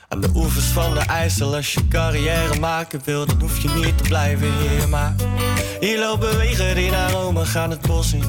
Aan 0.09 0.21
de 0.21 0.29
oevers 0.35 0.65
van 0.65 0.93
de 0.93 0.99
IJssel, 0.99 1.55
als 1.55 1.73
je 1.73 1.87
carrière 1.87 2.59
maken 2.59 3.01
wilt, 3.03 3.29
dan 3.29 3.39
hoef 3.39 3.61
je 3.61 3.69
niet 3.69 3.97
te 3.97 4.03
blijven 4.03 4.51
hier. 4.57 4.89
Maar 4.89 5.15
hier 5.79 5.99
lopen 5.99 6.37
wegen 6.37 6.75
die 6.75 6.91
naar 6.91 7.11
Rome 7.11 7.45
gaan 7.45 7.69
het 7.69 7.81
bos 7.81 8.13
in. 8.13 8.23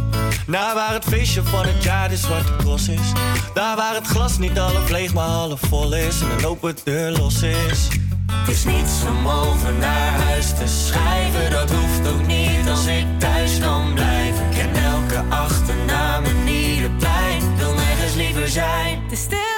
Naar 0.47 0.75
waar 0.75 0.93
het 0.93 1.05
feestje 1.05 1.43
van 1.43 1.67
het 1.67 1.83
jaar 1.83 2.09
de 2.09 2.17
zwarte 2.17 2.57
cross 2.57 2.89
is. 2.89 3.13
Daar 3.55 3.77
waar 3.77 3.95
het 3.95 4.07
glas 4.07 4.39
niet 4.39 4.59
half 4.59 4.91
leeg, 4.91 5.15
maar 5.15 5.29
half 5.29 5.61
vol 5.61 5.95
is. 5.95 6.21
En 6.21 6.31
een 6.39 6.47
open 6.47 6.77
deur 6.85 7.11
los 7.11 7.43
is. 7.43 7.89
Het 8.33 8.49
is 8.49 8.65
niets 8.65 9.05
om 9.09 9.29
over 9.29 9.73
naar 9.73 10.11
huis 10.11 10.49
te 10.49 10.67
schrijven. 10.67 11.51
Dat 11.51 11.71
hoeft 11.71 12.09
ook 12.09 12.27
niet 12.27 12.69
als 12.69 12.87
ik 12.87 13.07
thuis 13.19 13.59
kan 13.59 13.95
blijven. 13.95 14.47
Ik 14.47 14.57
ken 14.57 14.83
elke 14.83 15.23
achternaam 15.29 16.25
en 16.25 16.49
ieder 16.49 16.91
plein. 16.91 17.57
Wil 17.57 17.75
nergens 17.75 18.15
liever 18.15 18.49
zijn. 18.49 19.03
Is 19.11 19.21
stil 19.21 19.56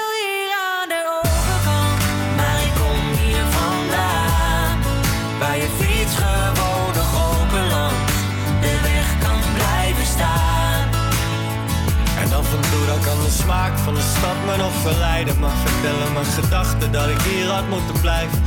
smaak 13.48 13.78
van 13.78 13.94
de 13.94 14.06
stad 14.16 14.38
me 14.46 14.56
nog 14.56 14.74
verleiden. 14.88 15.34
Maar 15.40 15.56
vertellen 15.66 16.12
mijn 16.12 16.32
gedachten 16.40 16.92
dat 16.92 17.08
ik 17.14 17.20
hier 17.28 17.48
had 17.56 17.68
moeten 17.74 18.00
blijven. 18.04 18.38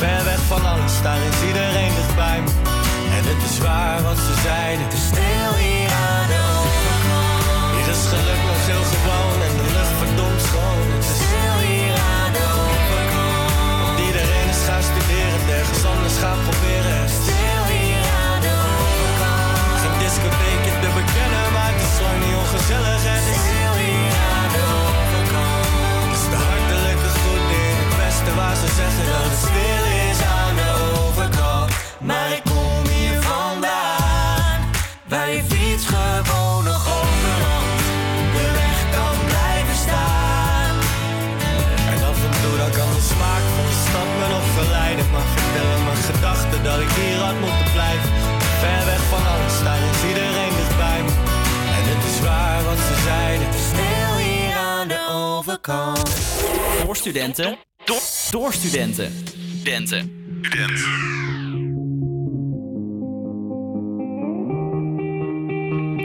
Ver 0.00 0.20
weg 0.30 0.40
van 0.52 0.62
alles, 0.72 0.94
daar 1.06 1.22
is 1.30 1.38
iedereen 1.48 1.92
dichtbij 1.98 2.38
me. 2.44 2.50
En 3.16 3.22
het 3.30 3.40
is 3.48 3.56
waar 3.66 3.98
wat 4.08 4.18
ze 4.26 4.34
zeiden. 4.48 4.84
Het 4.84 4.94
is 5.00 5.06
stil 5.12 5.52
hier 5.64 5.90
aan 6.08 6.26
de 6.32 6.40
overkant. 6.58 7.74
Hier 7.74 7.88
is 7.96 8.04
geluk 8.12 8.42
nog 8.50 8.60
heel 8.70 8.86
gewoon 8.94 9.36
en 9.46 9.54
de 9.60 9.68
lucht 9.76 9.94
verdomd 10.00 10.40
schoon. 10.48 11.27
De 55.62 55.72
overkant. 55.72 56.08
Voor 56.84 56.96
studenten. 56.96 57.58
Door, 57.84 58.00
door 58.30 58.52
studenten. 58.52 59.12
Studenten. 59.56 60.16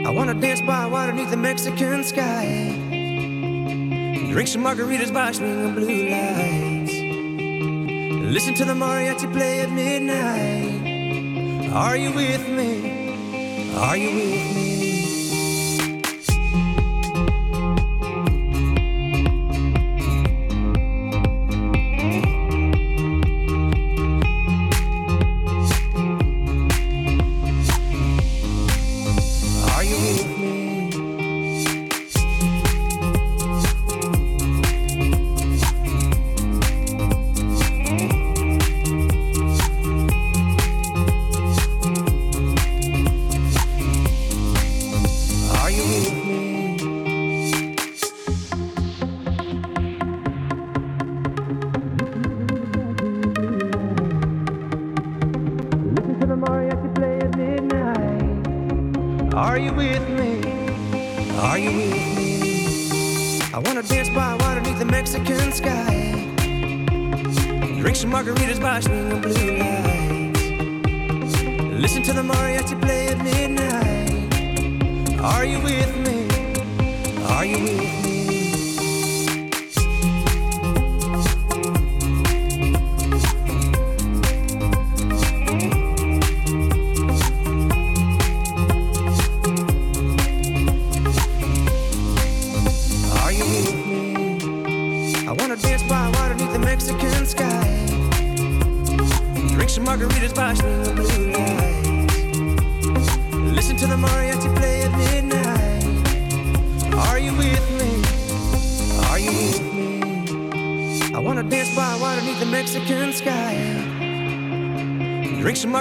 I 0.06 0.10
wanna 0.14 0.34
dance 0.34 0.62
by 0.62 0.88
water 0.90 1.12
beneath 1.12 1.30
the 1.30 1.36
Mexican 1.36 2.04
sky. 2.04 2.46
Drink 4.30 4.48
some 4.48 4.64
margaritas 4.64 5.12
by 5.12 5.32
swinging 5.32 5.74
blue 5.74 6.08
lights. 6.08 6.92
Listen 8.32 8.54
to 8.54 8.64
the 8.64 8.74
mariachi 8.74 9.30
play 9.32 9.60
at 9.60 9.70
midnight. 9.70 10.82
Are 11.72 11.96
you 11.96 12.12
with 12.12 12.48
me? 12.48 13.74
Are 13.76 13.96
you 13.96 14.14
with 14.14 14.56
me? 14.56 14.73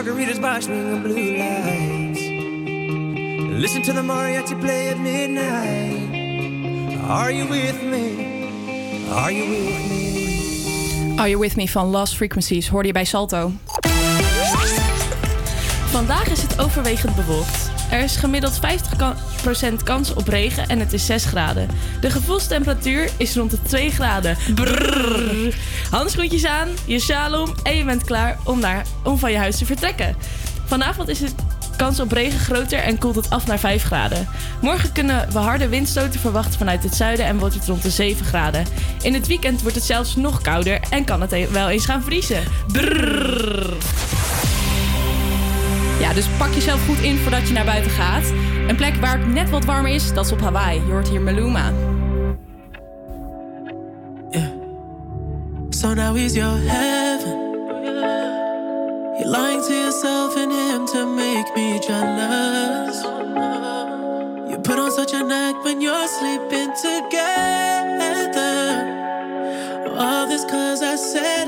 Margaritas 0.03 0.39
by 0.41 0.59
swinging 0.59 1.01
blue 1.01 1.37
lights. 1.37 2.19
Listen 3.61 3.81
to 3.83 3.93
the 3.93 4.01
mariachi 4.01 4.59
play 4.59 4.89
at 4.89 4.99
midnight. 4.99 6.99
Are 7.07 7.31
you 7.31 7.47
with 7.47 7.81
me? 7.83 9.07
Are 9.09 9.31
you 9.31 9.49
with 9.49 9.89
me? 9.89 11.15
Are 11.17 11.29
You 11.29 11.39
With 11.39 11.55
Me 11.55 11.69
van 11.69 11.87
Lost 11.87 12.15
Frequencies 12.15 12.67
hoorde 12.67 12.87
je 12.87 12.93
bij 12.93 13.05
Salto. 13.05 13.51
Vandaag 15.89 16.27
is 16.27 16.41
het 16.41 16.61
overwegend 16.61 17.15
bewolkt. 17.15 17.71
Er 17.91 17.99
is 17.99 18.15
gemiddeld 18.15 18.59
50% 18.59 19.83
kans 19.83 20.13
op 20.13 20.27
regen 20.27 20.67
en 20.67 20.79
het 20.79 20.93
is 20.93 21.05
6 21.05 21.25
graden. 21.25 21.67
De 22.01 22.09
gevoelstemperatuur 22.09 23.09
is 23.17 23.35
rond 23.35 23.51
de 23.51 23.61
2 23.61 23.91
graden. 23.91 24.37
Brrr. 24.55 25.53
Handschoentjes 25.93 26.45
aan, 26.45 26.67
je 26.85 26.99
sjaal 26.99 27.41
om 27.41 27.53
en 27.63 27.77
je 27.77 27.83
bent 27.83 28.03
klaar 28.03 28.37
om, 28.43 28.59
naar, 28.59 28.85
om 29.03 29.17
van 29.17 29.31
je 29.31 29.37
huis 29.37 29.57
te 29.57 29.65
vertrekken. 29.65 30.15
Vanavond 30.65 31.07
is 31.07 31.19
het 31.19 31.35
kans 31.77 31.99
op 31.99 32.11
regen 32.11 32.39
groter 32.39 32.79
en 32.79 32.97
koelt 32.97 33.15
het 33.15 33.29
af 33.29 33.47
naar 33.47 33.59
5 33.59 33.83
graden. 33.83 34.27
Morgen 34.61 34.91
kunnen 34.91 35.31
we 35.31 35.39
harde 35.39 35.67
windstoten 35.69 36.19
verwachten 36.19 36.57
vanuit 36.57 36.83
het 36.83 36.95
zuiden 36.95 37.25
en 37.25 37.37
wordt 37.37 37.53
het 37.53 37.67
rond 37.67 37.81
de 37.81 37.89
7 37.89 38.25
graden. 38.25 38.65
In 39.01 39.13
het 39.13 39.27
weekend 39.27 39.61
wordt 39.61 39.75
het 39.75 39.85
zelfs 39.85 40.15
nog 40.15 40.41
kouder 40.41 40.79
en 40.89 41.05
kan 41.05 41.21
het 41.21 41.31
e- 41.31 41.47
wel 41.47 41.69
eens 41.69 41.85
gaan 41.85 42.03
vriezen. 42.03 42.43
Ja, 45.99 46.13
dus 46.13 46.25
pak 46.37 46.53
jezelf 46.53 46.85
goed 46.85 46.99
in 46.99 47.17
voordat 47.17 47.47
je 47.47 47.53
naar 47.53 47.65
buiten 47.65 47.91
gaat. 47.91 48.33
Een 48.67 48.75
plek 48.75 48.95
waar 48.95 49.17
het 49.17 49.27
net 49.27 49.49
wat 49.49 49.65
warmer 49.65 49.91
is, 49.91 50.13
dat 50.13 50.25
is 50.25 50.31
op 50.31 50.41
Hawaii. 50.41 50.81
Je 50.85 50.91
hoort 50.91 51.09
hier 51.09 51.21
Maluma. 51.21 51.82
now 56.13 56.19
he's 56.19 56.35
your 56.35 56.57
heaven. 56.57 57.37
You're 59.19 59.29
lying 59.29 59.61
to 59.67 59.73
yourself 59.73 60.37
and 60.37 60.51
him 60.51 60.87
to 60.87 61.05
make 61.05 61.55
me 61.55 61.79
jealous. 61.79 63.03
You 64.51 64.57
put 64.59 64.77
on 64.79 64.91
such 64.91 65.13
an 65.13 65.31
act 65.31 65.63
when 65.63 65.81
you're 65.81 66.07
sleeping 66.07 66.71
together. 66.87 68.33
All 69.97 70.27
this 70.27 70.45
cause 70.45 70.81
I 70.83 70.95
said. 70.95 71.42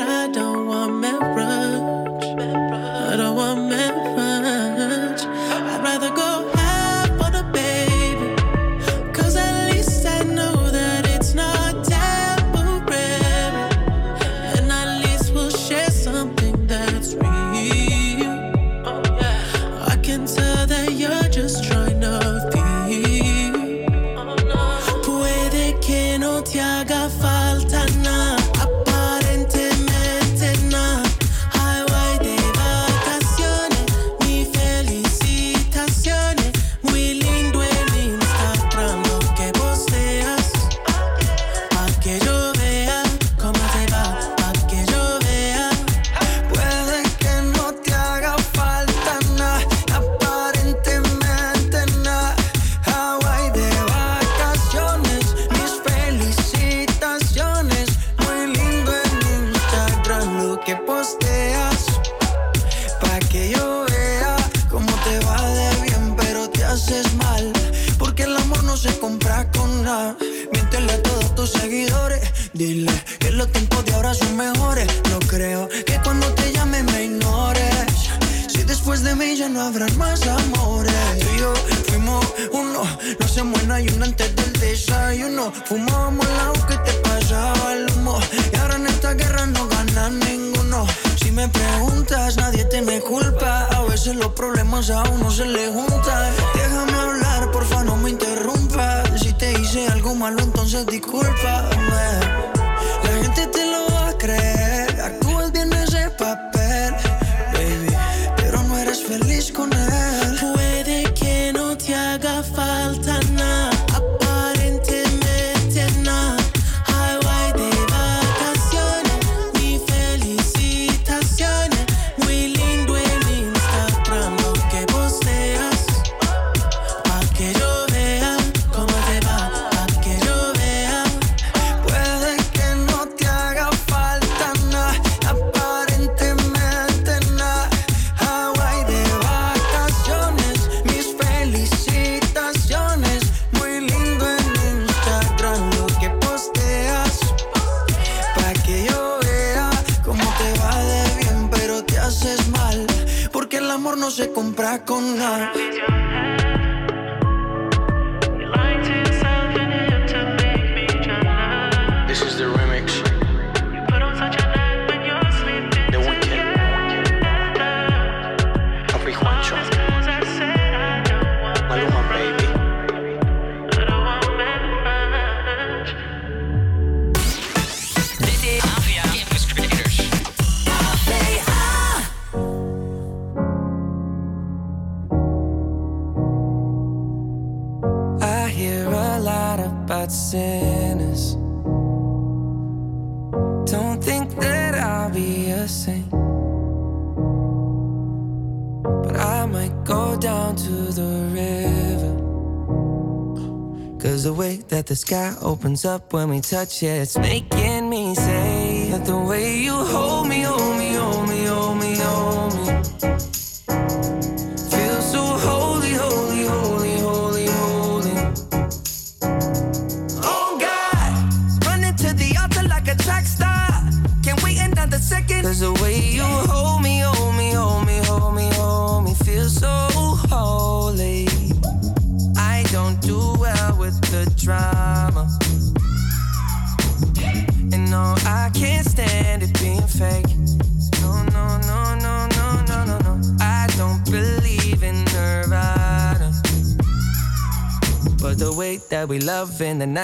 warms 205.75 205.85
up 205.85 206.13
when 206.13 206.29
we 206.29 206.39
touch 206.39 206.83
it. 206.83 207.01
It's 207.01 207.17
making 207.17 207.89
me 207.89 208.15
say 208.15 208.89
that 208.91 209.05
the 209.05 209.17
way 209.17 209.59
you 209.59 209.73
hold 209.73 210.29
me. 210.29 210.45
Oh, 210.47 210.64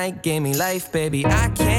night 0.01 0.23
gave 0.23 0.41
me 0.41 0.53
life, 0.55 0.91
baby. 0.91 1.23
I 1.25 1.49
can't 1.49 1.70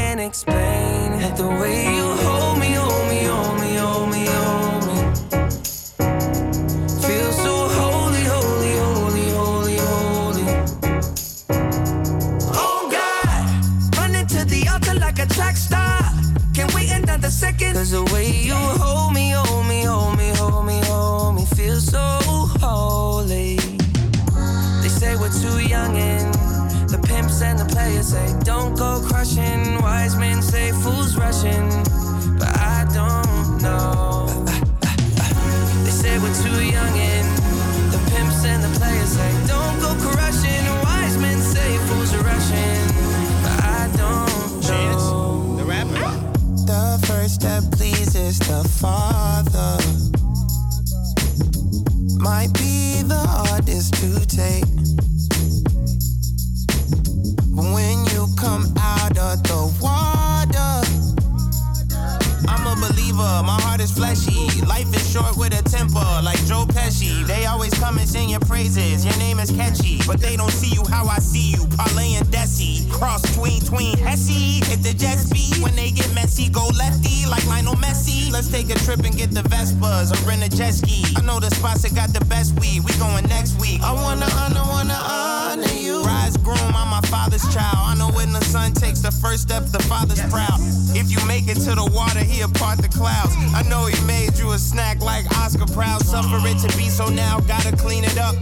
but 70.12 70.20
they 70.20 70.36
don't 70.36 70.50
see 70.50 70.74
you 70.74 70.84
how 70.90 71.06
I 71.06 71.18
see 71.20 71.52
you. 71.52 71.66
Parlay 71.68 72.16
and 72.16 72.26
Desi, 72.26 72.90
cross 72.90 73.22
tween 73.34 73.62
tween 73.62 73.96
Hesse. 73.96 74.60
Hit 74.68 74.82
the 74.82 74.92
jet 74.92 75.16
speed 75.16 75.62
when 75.62 75.74
they 75.74 75.90
get 75.90 76.12
messy. 76.14 76.31
Go 76.32 76.66
lefty 76.68 77.26
like 77.26 77.46
Lionel 77.46 77.74
Messi. 77.76 78.32
Let's 78.32 78.48
take 78.48 78.70
a 78.70 78.78
trip 78.84 79.00
and 79.00 79.14
get 79.16 79.32
the 79.32 79.42
Vespas 79.42 80.12
or 80.12 80.28
rent 80.28 80.42
a 80.42 80.48
jet 80.48 80.72
ski. 80.72 81.04
I 81.14 81.20
know 81.20 81.38
the 81.38 81.50
spots 81.50 81.82
that 81.82 81.94
got 81.94 82.12
the 82.14 82.24
best 82.24 82.58
weed. 82.58 82.84
We 82.84 82.92
going 82.98 83.26
next 83.26 83.60
week. 83.60 83.82
I 83.82 83.92
wanna 83.92 84.26
honor, 84.36 84.64
wanna 84.68 84.94
honor 84.94 85.72
you. 85.72 86.02
Rise 86.02 86.38
groom, 86.38 86.56
I'm 86.74 86.88
my 86.88 87.02
father's 87.02 87.44
child. 87.54 87.76
I 87.76 87.94
know 87.96 88.10
when 88.10 88.32
the 88.32 88.44
son 88.44 88.72
takes 88.72 89.00
the 89.00 89.10
first 89.10 89.42
step, 89.42 89.64
the 89.66 89.82
father's 89.84 90.20
proud. 90.32 90.58
If 90.96 91.10
you 91.10 91.20
make 91.26 91.48
it 91.48 91.60
to 91.68 91.74
the 91.76 91.88
water, 91.92 92.20
he'll 92.20 92.48
part 92.48 92.78
the 92.78 92.88
clouds. 92.88 93.34
I 93.54 93.62
know 93.68 93.84
he 93.86 93.98
made 94.06 94.38
you 94.38 94.52
a 94.52 94.58
snack 94.58 95.00
like 95.00 95.24
Oscar 95.38 95.66
Proud. 95.66 96.04
Suffer 96.04 96.40
it 96.48 96.58
to 96.64 96.76
be 96.76 96.88
so 96.88 97.08
now, 97.08 97.40
gotta 97.40 97.76
clean 97.76 98.04
it 98.04 98.18
up. 98.18 98.36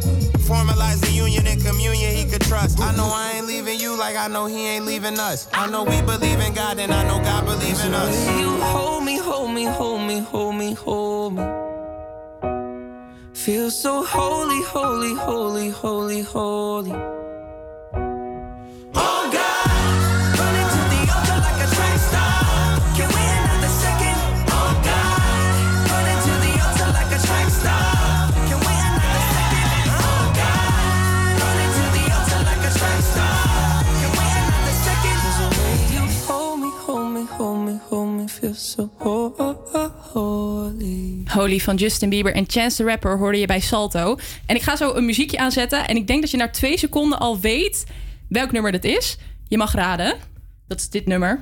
Formalize 0.46 1.00
the 1.00 1.10
union 1.12 1.46
and 1.46 1.62
communion 1.64 2.14
he 2.14 2.24
could 2.24 2.42
trust. 2.42 2.80
I 2.80 2.94
know 2.96 3.10
I 3.12 3.34
ain't 3.36 3.46
leaving 3.46 3.78
you 3.78 3.96
like 3.96 4.16
I 4.16 4.28
know 4.28 4.46
he 4.46 4.66
ain't 4.66 4.86
leaving 4.86 5.18
us. 5.18 5.48
I 5.52 5.70
know 5.70 5.84
we 5.84 6.00
believe 6.02 6.40
in 6.40 6.54
God 6.54 6.78
and 6.78 6.92
I 6.92 7.02
know 7.06 7.22
God 7.22 7.46
believes 7.46 7.79
in 7.84 7.94
us. 7.94 8.38
You 8.38 8.50
hold 8.72 9.04
me, 9.04 9.18
hold 9.18 9.54
me, 9.54 9.64
hold 9.64 10.02
me, 10.02 10.18
hold 10.20 10.54
me, 10.56 10.74
hold 10.74 11.34
me. 11.34 11.44
Feel 13.32 13.70
so 13.70 14.04
holy, 14.04 14.62
holy, 14.62 15.14
holy, 15.14 15.70
holy, 15.70 16.22
holy. 16.22 17.19
Feel 38.40 38.54
so 38.54 38.90
holy. 40.12 41.22
Holy 41.24 41.58
van 41.58 41.76
Justin 41.76 42.08
Bieber 42.08 42.34
en 42.34 42.44
Chance 42.46 42.76
the 42.76 42.84
Rapper 42.84 43.18
hoorde 43.18 43.38
je 43.38 43.46
bij 43.46 43.60
Salto. 43.60 44.16
En 44.46 44.56
ik 44.56 44.62
ga 44.62 44.76
zo 44.76 44.94
een 44.94 45.04
muziekje 45.04 45.38
aanzetten. 45.38 45.88
En 45.88 45.96
ik 45.96 46.06
denk 46.06 46.20
dat 46.20 46.30
je 46.30 46.36
na 46.36 46.50
twee 46.50 46.78
seconden 46.78 47.18
al 47.18 47.40
weet 47.40 47.86
welk 48.28 48.52
nummer 48.52 48.72
dat 48.72 48.84
is. 48.84 49.18
Je 49.48 49.56
mag 49.56 49.74
raden. 49.74 50.14
Dat 50.66 50.78
is 50.78 50.88
dit 50.88 51.06
nummer. 51.06 51.40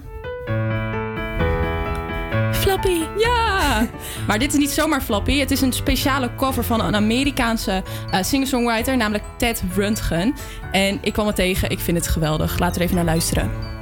Flappy. 2.52 3.00
Ja! 3.18 3.88
maar 4.26 4.38
dit 4.38 4.52
is 4.52 4.58
niet 4.58 4.70
zomaar 4.70 5.02
Flappy. 5.02 5.38
Het 5.38 5.50
is 5.50 5.60
een 5.60 5.72
speciale 5.72 6.34
cover 6.34 6.64
van 6.64 6.80
een 6.80 6.94
Amerikaanse 6.94 7.82
eh, 8.10 8.22
singer-songwriter, 8.22 8.96
namelijk 8.96 9.24
Ted 9.36 9.62
Rundgren. 9.74 10.34
En 10.72 10.98
ik 11.02 11.12
kwam 11.12 11.26
het 11.26 11.36
tegen. 11.36 11.70
Ik 11.70 11.78
vind 11.78 11.96
het 11.96 12.08
geweldig. 12.08 12.58
Laten 12.58 12.74
we 12.74 12.78
er 12.78 12.84
even 12.84 12.96
naar 12.96 13.14
luisteren. 13.14 13.77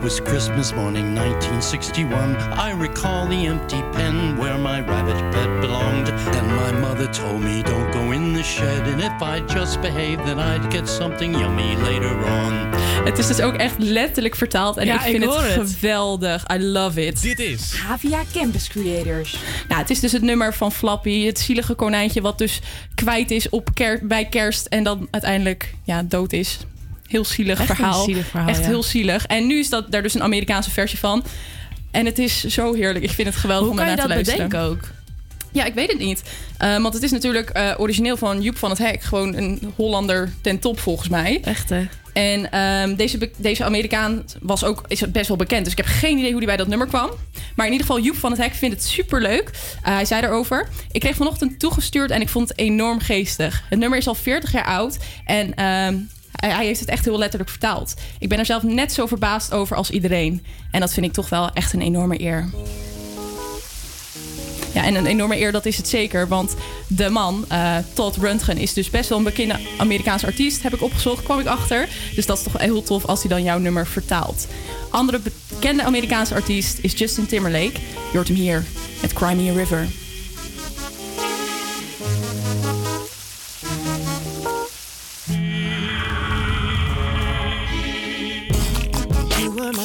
It 0.00 0.04
was 0.04 0.20
Christmas 0.20 0.72
morning 0.72 1.14
1961. 1.14 2.34
I 2.58 2.72
recall 2.72 3.28
the 3.28 3.46
empty 3.46 3.82
pen 3.92 4.38
where 4.38 4.58
my 4.58 4.80
rabbit 4.80 5.30
bed 5.30 5.60
belonged. 5.60 6.08
And 6.08 6.46
my 6.56 6.72
mother 6.80 7.06
told 7.12 7.40
me, 7.42 7.62
don't 7.62 7.92
go 7.92 8.10
in 8.12 8.32
the 8.32 8.42
shed. 8.42 8.86
And 8.88 9.00
if 9.02 9.22
I 9.22 9.54
just 9.54 9.80
behaved, 9.80 10.24
then 10.24 10.38
I'd 10.38 10.72
get 10.72 10.88
something 10.88 11.34
yummy 11.34 11.74
later 11.76 12.16
on. 12.26 12.52
Het 13.04 13.18
is 13.18 13.26
dus 13.26 13.40
ook 13.40 13.54
echt 13.54 13.78
letterlijk 13.78 14.36
vertaald. 14.36 14.76
En 14.76 14.86
Ja, 14.86 14.94
ik 14.94 15.00
vind 15.00 15.22
ik 15.22 15.30
het, 15.30 15.54
het. 15.54 15.70
geweldig. 15.70 16.44
I 16.52 16.62
love 16.62 17.06
it. 17.06 17.22
Dit 17.22 17.38
is 17.38 17.74
Havia 17.74 18.22
Campus 18.32 18.68
Creators. 18.68 19.36
Nou, 19.68 19.80
het 19.80 19.90
is 19.90 20.00
dus 20.00 20.12
het 20.12 20.22
nummer 20.22 20.54
van 20.54 20.72
Flappy. 20.72 21.24
Het 21.26 21.38
zielige 21.38 21.74
konijntje 21.74 22.20
wat 22.20 22.38
dus 22.38 22.60
kwijt 22.94 23.30
is 23.30 23.48
op 23.48 23.70
ker 23.74 24.00
bij 24.02 24.24
kerst. 24.28 24.66
En 24.66 24.82
dan 24.84 25.08
uiteindelijk 25.10 25.74
ja, 25.84 26.02
dood 26.02 26.32
is. 26.32 26.58
Heel 27.10 27.24
zielig 27.24 27.58
Echt 27.58 27.66
verhaal. 27.74 28.04
zielig 28.04 28.26
verhaal, 28.26 28.48
Echt 28.48 28.60
ja. 28.60 28.66
heel 28.66 28.82
zielig. 28.82 29.26
En 29.26 29.46
nu 29.46 29.58
is 29.58 29.68
dat 29.68 29.92
daar 29.92 30.02
dus 30.02 30.14
een 30.14 30.22
Amerikaanse 30.22 30.70
versie 30.70 30.98
van. 30.98 31.24
En 31.90 32.06
het 32.06 32.18
is 32.18 32.44
zo 32.44 32.74
heerlijk. 32.74 33.04
Ik 33.04 33.10
vind 33.10 33.28
het 33.28 33.36
geweldig 33.36 33.68
Hoe 33.68 33.78
om 33.78 33.84
kan 33.84 33.90
je 33.90 33.96
dat 33.96 34.04
te 34.04 34.10
luisteren. 34.14 34.48
bedenken 34.48 34.70
ook? 34.70 34.88
Ja, 35.52 35.64
ik 35.64 35.74
weet 35.74 35.90
het 35.90 35.98
niet. 35.98 36.22
Eh, 36.58 36.78
want 36.78 36.94
het 36.94 37.02
is 37.02 37.10
natuurlijk 37.10 37.50
eh, 37.50 37.72
origineel 37.76 38.16
van 38.16 38.42
Joep 38.42 38.56
van 38.58 38.70
het 38.70 38.78
Hek. 38.78 39.02
Gewoon 39.02 39.34
een 39.34 39.72
Hollander 39.76 40.32
ten 40.40 40.58
top 40.58 40.80
volgens 40.80 41.08
mij. 41.08 41.40
Echt 41.44 41.68
hè? 41.68 41.86
En 42.12 42.50
ehm, 42.52 42.94
deze, 42.94 43.30
deze 43.36 43.64
Amerikaan 43.64 44.24
was 44.40 44.64
ook, 44.64 44.84
is 44.88 45.10
best 45.10 45.28
wel 45.28 45.36
bekend. 45.36 45.62
Dus 45.64 45.72
ik 45.72 45.78
heb 45.78 45.86
geen 45.86 46.18
idee 46.18 46.28
hoe 46.30 46.36
hij 46.38 46.46
bij 46.46 46.56
dat 46.56 46.66
nummer 46.68 46.86
kwam. 46.86 47.10
Maar 47.56 47.66
in 47.66 47.72
ieder 47.72 47.86
geval, 47.86 48.02
Joep 48.02 48.16
van 48.16 48.30
het 48.30 48.40
Hek 48.40 48.54
vindt 48.54 48.74
het 48.74 48.84
superleuk. 48.84 49.48
Uh, 49.48 49.94
hij 49.94 50.04
zei 50.04 50.22
erover. 50.22 50.68
Ik 50.92 51.00
kreeg 51.00 51.16
vanochtend 51.16 51.58
toegestuurd 51.58 52.10
en 52.10 52.20
ik 52.20 52.28
vond 52.28 52.48
het 52.48 52.58
enorm 52.58 53.00
geestig. 53.00 53.62
Het 53.68 53.78
nummer 53.78 53.98
is 53.98 54.06
al 54.06 54.14
40 54.14 54.52
jaar 54.52 54.64
oud. 54.64 54.98
En 55.24 55.54
ehm, 55.54 55.94
hij, 56.40 56.50
hij 56.50 56.66
heeft 56.66 56.80
het 56.80 56.88
echt 56.88 57.04
heel 57.04 57.18
letterlijk 57.18 57.50
vertaald. 57.50 57.94
Ik 58.18 58.28
ben 58.28 58.38
er 58.38 58.46
zelf 58.46 58.62
net 58.62 58.92
zo 58.92 59.06
verbaasd 59.06 59.52
over 59.52 59.76
als 59.76 59.90
iedereen. 59.90 60.44
En 60.70 60.80
dat 60.80 60.92
vind 60.92 61.06
ik 61.06 61.12
toch 61.12 61.28
wel 61.28 61.50
echt 61.50 61.72
een 61.72 61.80
enorme 61.80 62.20
eer. 62.20 62.48
Ja, 64.72 64.84
en 64.84 64.94
een 64.94 65.06
enorme 65.06 65.38
eer, 65.38 65.52
dat 65.52 65.66
is 65.66 65.76
het 65.76 65.88
zeker. 65.88 66.28
Want 66.28 66.54
de 66.86 67.08
man, 67.08 67.44
eh, 67.48 67.76
Todd 67.92 68.16
Rundgren, 68.16 68.56
is 68.56 68.72
dus 68.72 68.90
best 68.90 69.08
wel 69.08 69.18
een 69.18 69.24
bekende 69.24 69.56
Amerikaanse 69.78 70.26
artiest. 70.26 70.62
Heb 70.62 70.74
ik 70.74 70.82
opgezocht, 70.82 71.22
kwam 71.22 71.38
ik 71.38 71.46
achter. 71.46 71.88
Dus 72.14 72.26
dat 72.26 72.36
is 72.36 72.42
toch 72.42 72.60
heel 72.60 72.82
tof 72.82 73.04
als 73.04 73.20
hij 73.20 73.30
dan 73.30 73.42
jouw 73.42 73.58
nummer 73.58 73.86
vertaalt. 73.86 74.46
Andere 74.90 75.20
bekende 75.48 75.82
Amerikaanse 75.82 76.34
artiest 76.34 76.78
is 76.82 76.92
Justin 76.98 77.26
Timberlake. 77.26 77.72
Je 78.10 78.16
hoort 78.16 78.28
hem 78.28 78.36
hier 78.36 78.64
met 79.00 79.12
Cry 79.12 79.32
Me 79.32 79.50
a 79.50 79.54
River. 79.54 79.86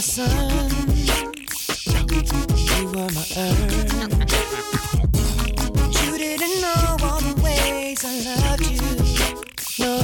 Sun, 0.06 0.70
you 2.78 2.86
were 2.94 3.10
my 3.10 3.26
earth. 3.38 3.92
You 6.04 6.18
didn't 6.18 6.62
know 6.62 6.98
all 7.02 7.20
the 7.22 7.34
ways 7.44 8.06
I 8.06 8.14
loved 8.30 8.68
you. 8.70 8.86
No, 9.80 9.96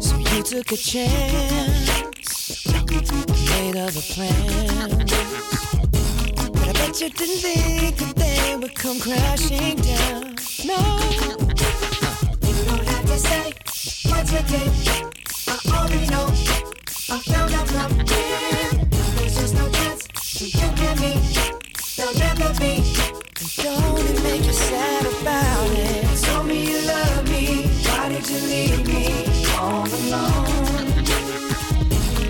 so 0.00 0.16
you 0.16 0.42
took 0.42 0.72
a 0.72 0.76
chance, 0.76 2.66
made 3.50 3.76
other 3.76 4.02
plans. 4.12 5.12
But 6.52 6.68
I 6.68 6.72
bet 6.72 7.00
you 7.00 7.08
didn't 7.10 7.40
think 7.40 7.96
that 7.98 8.16
they 8.16 8.56
would 8.56 8.74
come 8.74 8.98
crashing 8.98 9.76
down. 9.76 10.34
No, 10.64 10.78
you 12.42 12.64
don't 12.64 12.86
have 12.88 13.06
to 13.06 13.18
say 13.18 13.52
what 14.10 14.26
you 14.32 14.42
did. 14.50 14.72
I 15.46 15.50
already 15.72 16.06
know. 16.08 16.75
I 17.08 17.20
found 17.20 17.52
out 17.54 17.68
from 17.68 17.92
him. 18.00 18.90
There's 19.14 19.38
just 19.38 19.54
no 19.54 19.70
chance 19.70 20.08
you 20.42 20.60
and 20.60 21.00
me. 21.00 21.14
There'll 21.96 22.12
never 22.18 22.52
be. 22.58 22.82
Don't 23.62 24.10
it 24.10 24.22
make 24.24 24.44
you 24.44 24.52
sad 24.52 25.06
about 25.06 25.70
it? 25.70 26.04
Told 26.24 26.48
me 26.48 26.66
you 26.68 26.80
love 26.84 27.28
me. 27.30 27.68
Why 27.86 28.08
did 28.08 28.28
you 28.28 28.40
leave 28.48 28.86
me 28.88 29.24
all 29.56 29.86
alone? 29.86 31.04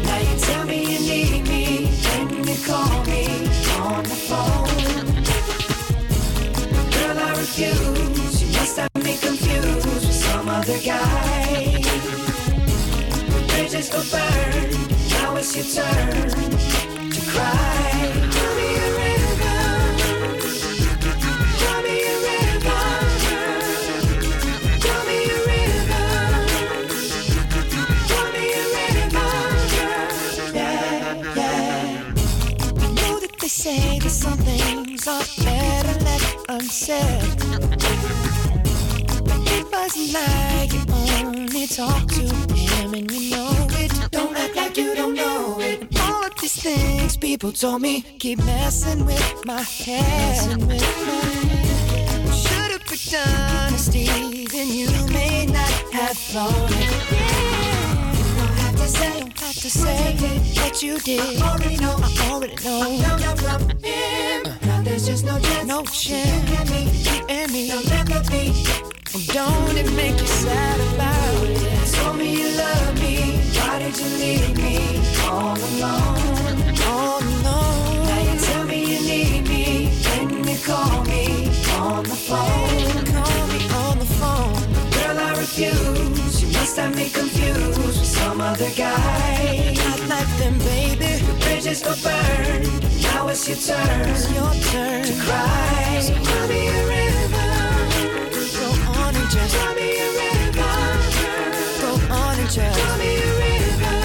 Now 0.05 0.19
you 0.19 0.39
tell 0.41 0.67
me 0.67 0.79
you 0.93 1.01
need 1.09 1.49
me. 1.49 1.87
When 2.13 2.47
you 2.47 2.57
call 2.67 3.03
me 3.05 3.49
on 3.81 4.03
the 4.03 4.19
phone. 4.29 4.77
Girl, 6.93 7.19
I 7.19 7.31
refuse. 7.31 8.43
You 8.43 8.49
must 8.59 8.77
have 8.77 8.95
me 8.97 9.17
confused 9.17 9.87
with 9.87 10.13
some 10.13 10.51
other 10.51 10.79
guy. 10.85 11.76
Burn. 13.77 14.71
Now 15.11 15.37
it's 15.37 15.55
your 15.55 15.67
turn 15.67 16.31
to 17.11 17.21
cry. 17.31 18.11
Me 18.57 18.69
a 18.73 18.89
me 18.97 19.09
a 19.13 19.37
me 28.33 28.45
a 28.45 28.65
me 28.65 28.83
a. 29.05 29.23
Yeah, 30.55 31.35
yeah. 31.37 32.15
I 32.81 32.93
know 32.95 33.15
that 33.21 33.35
they 33.39 33.49
say 33.49 33.99
that 33.99 34.11
some 34.11 34.39
things 34.39 35.07
are 35.07 35.23
better 35.45 36.01
left 36.03 36.47
unsaid. 36.49 37.46
Wasn't 39.79 40.15
like 40.15 40.73
you 40.73 40.83
only 41.23 41.67
talk 41.67 42.09
to 42.09 42.23
him 42.55 42.95
and 42.95 43.11
you 43.11 43.31
know 43.31 43.67
it. 43.73 43.93
Don't 44.11 44.35
act 44.35 44.57
like 44.57 44.77
you 44.79 44.95
don't 44.95 45.15
know 45.15 45.61
it. 45.61 45.83
And 45.83 45.99
all 46.01 46.25
of 46.25 46.33
these 46.41 46.57
things 46.63 47.17
people 47.19 47.53
told 47.53 47.83
me 47.83 48.01
keep 48.19 48.39
messing 48.39 49.05
with 49.05 49.45
my 49.45 49.61
head. 49.61 50.51
Should 52.33 52.71
have 52.73 52.87
picked 52.87 53.15
honesty, 53.15 54.47
then 54.47 54.69
you 54.69 54.89
may 55.13 55.45
not 55.45 55.71
have 55.93 56.17
thrown 56.17 56.73
it. 56.83 56.93
You 58.17 58.35
don't 58.39 58.59
have 58.59 58.77
to 58.77 58.89
say, 58.89 60.17
say 60.17 60.39
what 60.63 60.83
you 60.83 60.99
did. 61.01 61.43
I 61.43 61.53
already 61.53 61.77
know. 61.77 61.97
I 62.01 62.31
already 62.31 62.57
know. 62.65 62.81
I 62.81 62.99
found 63.03 63.23
out 63.25 63.39
from 63.39 63.69
him. 63.85 64.43
Now 64.63 64.83
there's 64.83 65.07
just 65.07 65.27
no 65.27 65.39
chance. 65.39 65.69
No 65.69 65.85
chance. 65.85 66.51
You 66.51 66.57
and 66.57 66.71
me. 66.71 66.83
You 67.11 67.27
and 67.29 67.53
me. 67.53 67.69
There'll 67.69 67.85
never 67.85 68.31
be. 68.31 68.96
Don't 69.17 69.79
it 69.79 69.91
make 69.95 70.21
you 70.21 70.27
sad 70.27 70.79
about 70.93 71.49
it? 71.49 71.95
Told 71.95 72.19
me 72.19 72.37
you 72.37 72.49
love 72.55 73.01
me. 73.01 73.41
Why 73.57 73.79
did 73.79 73.97
you 73.97 74.09
leave 74.21 74.57
me 74.59 75.01
all 75.25 75.57
alone? 75.57 76.77
All 76.85 77.23
alone. 77.23 78.07
Now 78.09 78.21
you 78.21 78.39
tell 78.39 78.65
me 78.65 78.79
you 78.85 79.01
need 79.09 79.49
me. 79.49 79.89
When 80.05 80.47
you 80.47 80.59
call 80.59 81.03
me 81.05 81.49
on 81.81 82.03
the 82.05 82.15
phone. 82.29 83.07
Call 83.17 83.47
me 83.49 83.61
on 83.73 83.99
the 83.99 84.11
phone. 84.21 84.61
Girl, 84.93 85.19
I 85.19 85.31
refuse. 85.39 86.43
You 86.43 86.49
must 86.53 86.77
have 86.77 86.95
me 86.95 87.09
confused 87.09 87.79
with 87.79 88.05
some 88.05 88.43
other 88.43 88.71
guy. 88.77 89.75
Not 89.79 90.09
like 90.11 90.33
them, 90.37 90.59
baby. 90.59 91.25
Bridges 91.41 91.83
were 91.83 91.97
burned. 92.05 93.03
Now 93.03 93.29
it's 93.29 93.49
your 93.49 93.57
turn. 93.57 94.11
It's 94.11 94.31
your 94.31 94.53
turn 94.71 95.05
to 95.07 95.15
cry. 95.25 96.01
So 96.03 96.13
cry 96.23 96.47
me 96.49 96.69
a 96.69 96.87
river. 96.87 97.26
Just 102.57 102.81
cry 102.81 102.97
me 102.97 103.11
a 103.17 103.21
river. 103.37 103.97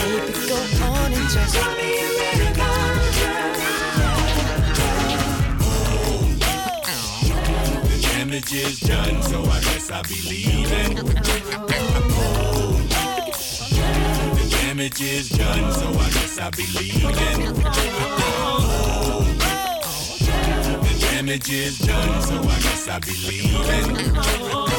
Baby, 0.00 0.32
go 0.48 0.56
on 0.86 1.12
and 1.12 1.28
just 1.28 1.54
cry 1.56 1.72
me 1.76 1.88
a 1.98 2.08
river. 2.16 2.72
The 7.84 7.96
damage 8.00 8.52
is 8.54 8.80
done, 8.80 9.22
so 9.22 9.38
I 9.44 9.60
guess 9.60 9.90
I'll 9.90 10.02
be 10.04 10.20
leaving. 10.26 10.94
The 10.94 11.12
damage 14.50 15.00
is 15.02 15.28
done, 15.28 15.72
so 15.74 15.86
I 15.90 16.10
guess 16.10 16.38
I'll 16.38 16.50
be 16.50 16.66
leaving. 16.78 17.54
The 20.82 20.94
damage 21.10 21.50
is 21.50 21.78
done, 21.78 22.22
so 22.22 22.40
I 22.40 22.58
guess 22.62 22.88
I'll 22.88 23.00
be 23.00 23.12
leaving. 23.28 24.77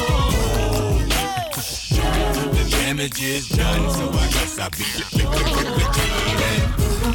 The 1.99 2.67
damage 2.71 3.21
is 3.21 3.49
done, 3.49 3.89
so 3.91 4.09
I 4.09 4.27
guess 4.31 4.59
I'll 4.59 4.69
be 4.69 4.85
leaving. 5.13 5.59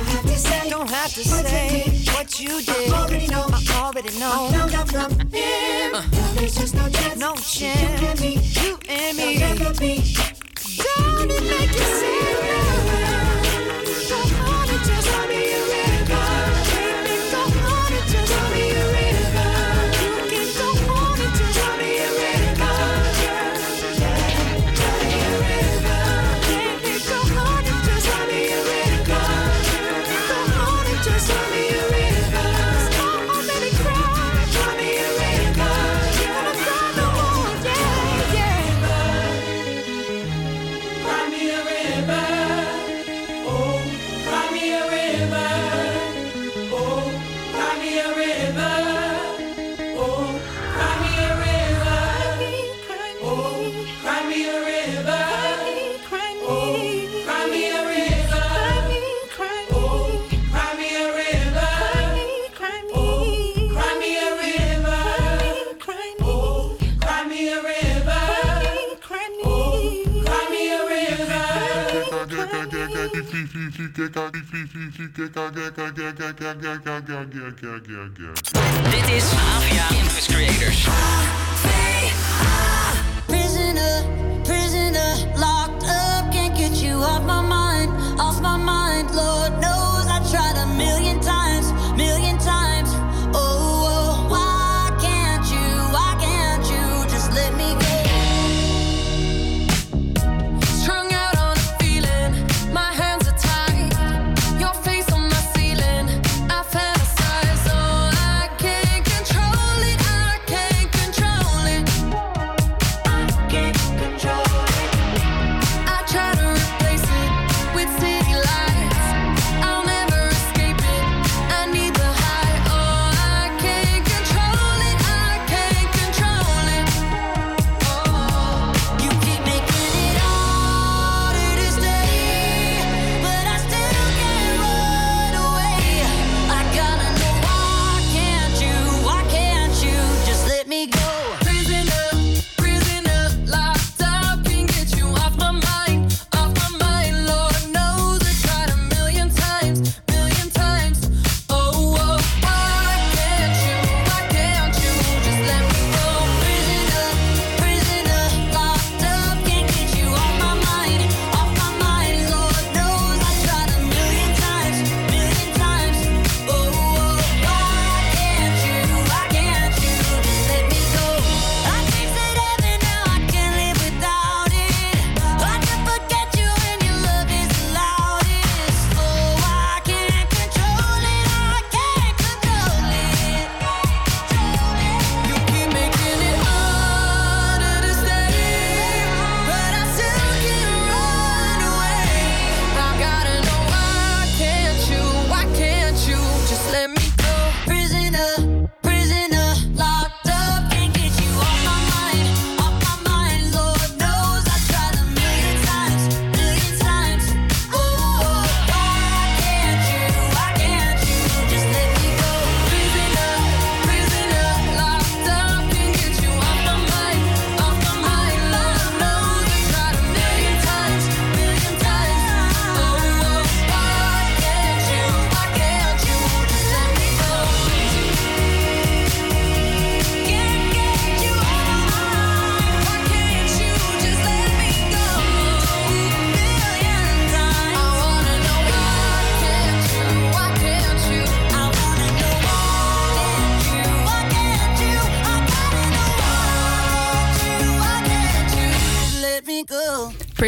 have 0.06 0.22
to 0.22 0.38
say, 0.38 0.70
don't 0.70 0.90
have 0.90 1.12
to 1.12 1.24
say 1.24 2.04
what 2.14 2.40
you 2.40 2.62
did. 2.62 2.92
I 2.92 3.02
already 3.02 3.26
know, 3.28 3.46
I 3.52 3.82
already 3.82 4.18
know. 4.18 4.30
I 4.30 4.52
found 4.52 4.74
out 4.74 4.88
from 4.90 5.18
him. 5.30 5.92
Now 5.92 6.32
there's 6.34 6.54
just 6.56 6.74
no 6.74 6.88
chance, 6.88 7.18
no 7.18 7.34
chance. 7.34 8.00
You 8.00 8.08
and 8.08 8.20
me, 8.20 8.32
you 8.62 8.78
and 8.88 9.16
me. 9.16 9.38
There'll 9.38 9.58
never 9.58 9.80
be. 9.80 10.14
Don't 10.76 11.30
it 11.30 11.42
make 11.42 11.72
you 11.72 11.84
sad 11.84 13.13
Dit 78.90 79.08
is 79.16 79.24
AVA 79.32 79.86
Campus 79.88 80.26
Creators. 80.26 80.88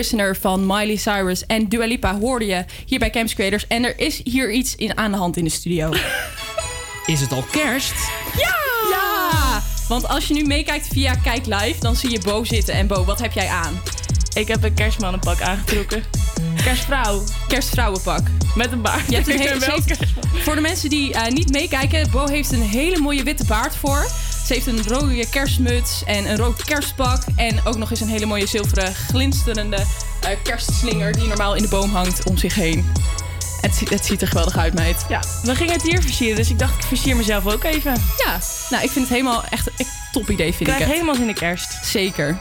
Prisoner 0.07 0.37
van 0.37 0.67
Miley 0.67 0.97
Cyrus 0.97 1.47
en 1.47 1.69
Dua 1.69 1.87
Lipa 1.87 2.19
hoorde 2.19 2.47
je 2.47 2.65
hier 2.87 2.99
bij 2.99 3.11
Camps 3.11 3.35
Creators. 3.35 3.67
En 3.67 3.85
er 3.85 3.99
is 3.99 4.21
hier 4.25 4.53
iets 4.53 4.77
in, 4.77 4.97
aan 4.97 5.11
de 5.11 5.17
hand 5.17 5.37
in 5.37 5.45
de 5.45 5.51
studio. 5.51 5.93
Is 7.07 7.21
het 7.21 7.33
al 7.33 7.45
kerst? 7.51 7.95
Ja! 8.37 8.55
Ja! 8.91 9.63
Want 9.89 10.09
als 10.09 10.27
je 10.29 10.35
nu 10.35 10.43
meekijkt 10.43 10.87
via 10.87 11.15
Kijk 11.15 11.47
Live, 11.47 11.81
dan 11.81 11.97
zie 11.97 12.11
je 12.11 12.21
Bo 12.21 12.45
zitten. 12.45 12.75
En 12.75 12.87
Bo, 12.87 13.05
wat 13.05 13.21
heb 13.21 13.33
jij 13.33 13.49
aan? 13.49 13.81
Ik 14.35 14.49
heb 14.49 14.63
een 14.63 14.75
kerstmannenpak 14.75 15.41
aangetrokken. 15.41 16.03
Kerstvrouw. 16.65 17.23
Kerstvrouwenpak. 17.49 18.27
Met 18.55 18.73
een 18.73 18.83
baard. 18.83 19.09
Je 19.09 19.15
hebt 19.15 19.29
een 19.29 19.35
Ik 19.35 19.49
hele, 19.49 19.65
heeft- 19.65 19.99
voor 20.35 20.55
de 20.55 20.61
mensen 20.61 20.91
die 20.91 21.13
eh, 21.13 21.33
niet 21.33 21.51
meekijken, 21.53 22.11
Bo 22.11 22.27
heeft 22.27 22.53
een 22.53 22.63
hele 22.63 22.99
mooie 22.99 23.23
witte 23.23 23.45
baard 23.45 23.77
voor. 23.77 24.07
Ze 24.47 24.53
heeft 24.53 24.66
een 24.66 24.82
rode 24.88 25.28
kerstmuts 25.28 26.05
en 26.05 26.30
een 26.30 26.36
rood 26.36 26.64
kerstpak. 26.64 27.22
En 27.36 27.61
ook 27.64 27.76
nog 27.76 27.90
eens 27.90 28.01
een 28.01 28.09
hele 28.09 28.26
mooie 28.26 28.47
zilveren 28.47 28.94
glinsterende 28.94 29.76
eh, 29.76 30.30
kerstslinger 30.42 31.12
die 31.12 31.26
normaal 31.28 31.55
in 31.55 31.62
de 31.62 31.68
boom 31.68 31.94
hangt 31.94 32.28
om 32.28 32.36
zich 32.38 32.55
heen. 32.55 32.92
Het, 33.61 33.74
ziet- 33.74 33.90
het 33.90 34.05
ziet 34.07 34.22
er 34.22 34.28
geweldig 34.28 34.57
uit, 34.57 34.74
meid. 34.74 35.05
Ja, 35.09 35.20
we 35.42 35.55
gingen 35.55 35.72
het 35.72 35.82
hier 35.82 36.03
versieren, 36.03 36.36
dus 36.36 36.51
ik 36.51 36.59
dacht 36.59 36.74
ik 36.74 36.82
versier 36.82 37.16
mezelf 37.16 37.47
ook 37.47 37.64
even. 37.64 37.92
Ja, 38.24 38.38
nou 38.70 38.84
ik 38.84 38.90
vind 38.90 39.05
het 39.05 39.09
helemaal 39.09 39.44
echt 39.51 39.66
een 39.76 39.86
top 40.12 40.30
idee, 40.30 40.53
vind 40.55 40.62
Krijg 40.68 40.76
ik. 40.76 40.84
het. 40.84 40.92
helemaal 40.92 41.14
zin 41.14 41.22
in 41.28 41.32
de 41.34 41.38
kerst. 41.40 41.78
Zeker. 41.84 42.38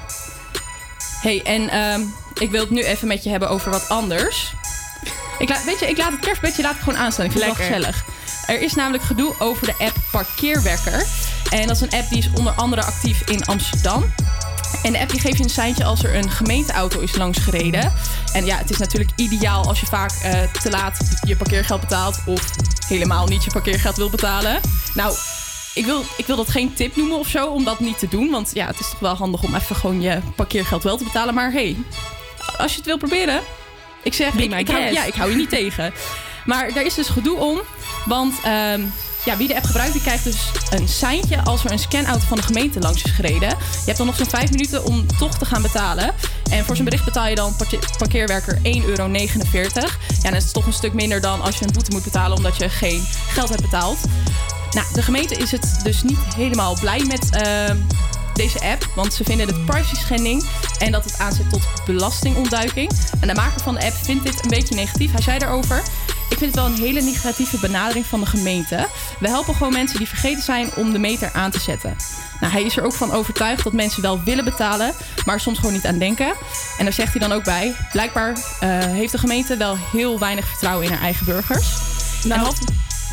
hey, 1.21 1.41
en 1.43 1.69
ehm, 1.69 2.01
ik 2.39 2.51
wil 2.51 2.61
het 2.61 2.69
nu 2.69 2.83
even 2.83 3.07
met 3.07 3.23
je 3.23 3.29
hebben 3.29 3.49
over 3.49 3.71
wat 3.71 3.89
anders. 3.89 4.53
Ik 5.39 5.49
laat, 5.49 5.63
weet 5.63 5.79
je, 5.79 5.87
ik 5.89 5.97
laat 5.97 6.11
het 6.11 6.19
kerstbedje 6.19 6.61
laat 6.61 6.75
ik 6.75 6.79
gewoon 6.81 6.99
aanstaan. 6.99 7.25
Ik 7.25 7.31
vind 7.31 7.43
het 7.45 7.57
wel 7.57 7.65
gezellig. 7.65 8.05
Er 8.47 8.61
is 8.61 8.73
namelijk 8.73 9.03
gedoe 9.03 9.33
over 9.39 9.65
de 9.65 9.73
app 9.85 9.95
Parkeerwekker. 10.11 11.05
En 11.49 11.67
dat 11.67 11.75
is 11.75 11.81
een 11.81 11.99
app 11.99 12.09
die 12.09 12.17
is 12.17 12.29
onder 12.37 12.53
andere 12.53 12.83
actief 12.83 13.29
in 13.29 13.45
Amsterdam. 13.45 14.13
En 14.83 14.91
de 14.91 14.99
app 14.99 15.09
die 15.09 15.19
geeft 15.19 15.37
je 15.37 15.43
een 15.43 15.49
seintje 15.49 15.83
als 15.83 16.03
er 16.03 16.15
een 16.15 16.31
gemeenteauto 16.31 16.99
is 16.99 17.15
langsgereden. 17.15 17.93
En 18.33 18.45
ja, 18.45 18.57
het 18.57 18.69
is 18.69 18.77
natuurlijk 18.77 19.11
ideaal 19.15 19.67
als 19.67 19.79
je 19.79 19.85
vaak 19.85 20.11
eh, 20.11 20.51
te 20.51 20.69
laat 20.69 20.97
je 21.27 21.35
parkeergeld 21.35 21.81
betaalt... 21.81 22.19
of 22.25 22.51
helemaal 22.87 23.27
niet 23.27 23.43
je 23.43 23.51
parkeergeld 23.51 23.95
wil 23.95 24.09
betalen. 24.09 24.59
Nou, 24.93 25.15
ik 25.73 25.85
wil, 25.85 26.03
ik 26.17 26.25
wil 26.25 26.35
dat 26.35 26.49
geen 26.49 26.73
tip 26.73 26.95
noemen 26.95 27.17
of 27.19 27.27
zo 27.27 27.47
om 27.47 27.63
dat 27.63 27.79
niet 27.79 27.99
te 27.99 28.07
doen. 28.07 28.29
Want 28.31 28.51
ja, 28.53 28.67
het 28.67 28.79
is 28.79 28.89
toch 28.89 28.99
wel 28.99 29.15
handig 29.15 29.43
om 29.43 29.55
even 29.55 29.75
gewoon 29.75 30.01
je 30.01 30.19
parkeergeld 30.35 30.83
wel 30.83 30.97
te 30.97 31.03
betalen. 31.03 31.33
Maar 31.33 31.51
hey, 31.51 31.75
als 32.57 32.71
je 32.71 32.77
het 32.77 32.85
wil 32.85 32.97
proberen, 32.97 33.41
ik 34.03 34.13
zeg, 34.13 34.33
ik, 34.33 34.53
ik 34.53 34.67
hou, 34.67 34.83
ja, 34.83 35.03
ik 35.03 35.13
hou 35.13 35.29
je 35.29 35.35
niet 35.35 35.49
tegen. 35.49 35.93
Maar 36.45 36.73
daar 36.73 36.85
is 36.85 36.93
dus 36.93 37.07
gedoe 37.07 37.37
om. 37.37 37.61
Want 38.05 38.33
ehm, 38.43 38.81
ja, 39.25 39.37
wie 39.37 39.47
de 39.47 39.55
app 39.55 39.65
gebruikt, 39.65 39.93
die 39.93 40.01
krijgt 40.01 40.23
dus 40.23 40.51
een 40.69 40.87
seintje 40.87 41.43
als 41.43 41.65
er 41.65 41.71
een 41.71 41.79
scanauto 41.79 42.25
van 42.27 42.37
de 42.37 42.43
gemeente 42.43 42.79
langs 42.79 43.03
is 43.03 43.11
gereden. 43.11 43.49
Je 43.49 43.85
hebt 43.85 43.97
dan 43.97 44.05
nog 44.05 44.15
zo'n 44.15 44.29
vijf 44.29 44.51
minuten 44.51 44.85
om 44.85 45.05
toch 45.17 45.37
te 45.37 45.45
gaan 45.45 45.61
betalen. 45.61 46.13
En 46.49 46.65
voor 46.65 46.75
zo'n 46.75 46.85
bericht 46.85 47.05
betaal 47.05 47.27
je 47.27 47.35
dan 47.35 47.55
parke- 47.55 47.79
parkeerwerker 47.97 48.59
1,49 48.63 49.53
euro. 49.53 49.87
Ja, 50.21 50.31
dat 50.31 50.43
is 50.43 50.51
toch 50.51 50.65
een 50.65 50.73
stuk 50.73 50.93
minder 50.93 51.21
dan 51.21 51.41
als 51.41 51.57
je 51.57 51.65
een 51.65 51.73
boete 51.73 51.91
moet 51.91 52.03
betalen 52.03 52.37
omdat 52.37 52.57
je 52.57 52.69
geen 52.69 53.05
geld 53.27 53.49
hebt 53.49 53.61
betaald. 53.61 53.97
Nou, 54.71 54.87
de 54.93 55.01
gemeente 55.01 55.35
is 55.35 55.51
het 55.51 55.79
dus 55.83 56.03
niet 56.03 56.17
helemaal 56.35 56.77
blij 56.79 57.03
met 57.07 57.29
ehm, 57.29 57.77
deze 58.33 58.59
app. 58.59 58.91
Want 58.95 59.13
ze 59.13 59.23
vinden 59.23 59.47
het 59.47 59.65
privacy 59.65 59.95
schending 59.95 60.45
en 60.79 60.91
dat 60.91 61.03
het 61.03 61.17
aanzet 61.17 61.49
tot 61.49 61.61
belastingontduiking. 61.85 62.91
En 63.19 63.27
de 63.27 63.33
maker 63.33 63.61
van 63.61 63.73
de 63.73 63.85
app 63.85 63.95
vindt 64.01 64.23
dit 64.23 64.43
een 64.43 64.49
beetje 64.49 64.75
negatief. 64.75 65.11
Hij 65.11 65.21
zei 65.21 65.39
daarover. 65.39 65.83
Ik 66.35 66.41
vind 66.41 66.55
het 66.55 66.63
wel 66.63 66.73
een 66.73 66.81
hele 66.81 67.01
negatieve 67.01 67.59
benadering 67.59 68.05
van 68.05 68.19
de 68.19 68.25
gemeente. 68.25 68.87
We 69.19 69.27
helpen 69.27 69.55
gewoon 69.55 69.73
mensen 69.73 69.97
die 69.97 70.07
vergeten 70.07 70.43
zijn 70.43 70.69
om 70.75 70.91
de 70.91 70.99
meter 70.99 71.31
aan 71.33 71.51
te 71.51 71.59
zetten. 71.59 71.95
Nou, 72.39 72.53
hij 72.53 72.63
is 72.63 72.77
er 72.77 72.83
ook 72.83 72.93
van 72.93 73.11
overtuigd 73.11 73.63
dat 73.63 73.73
mensen 73.73 74.01
wel 74.01 74.23
willen 74.23 74.43
betalen, 74.43 74.93
maar 75.25 75.39
soms 75.39 75.57
gewoon 75.57 75.73
niet 75.73 75.85
aan 75.85 75.97
denken. 75.97 76.33
En 76.77 76.83
daar 76.83 76.93
zegt 76.93 77.11
hij 77.11 77.27
dan 77.27 77.31
ook 77.31 77.43
bij. 77.43 77.73
Blijkbaar 77.91 78.37
eh, 78.59 78.69
heeft 78.79 79.11
de 79.11 79.17
gemeente 79.17 79.57
wel 79.57 79.77
heel 79.91 80.19
weinig 80.19 80.47
vertrouwen 80.47 80.85
in 80.85 80.91
haar 80.91 81.01
eigen 81.01 81.25
burgers. 81.25 81.67
Nou, 82.23 82.53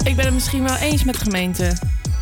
ik 0.04 0.16
ben 0.16 0.24
het 0.24 0.34
misschien 0.34 0.62
wel 0.62 0.76
eens 0.76 1.04
met 1.04 1.14
de 1.14 1.20
gemeente. 1.20 1.76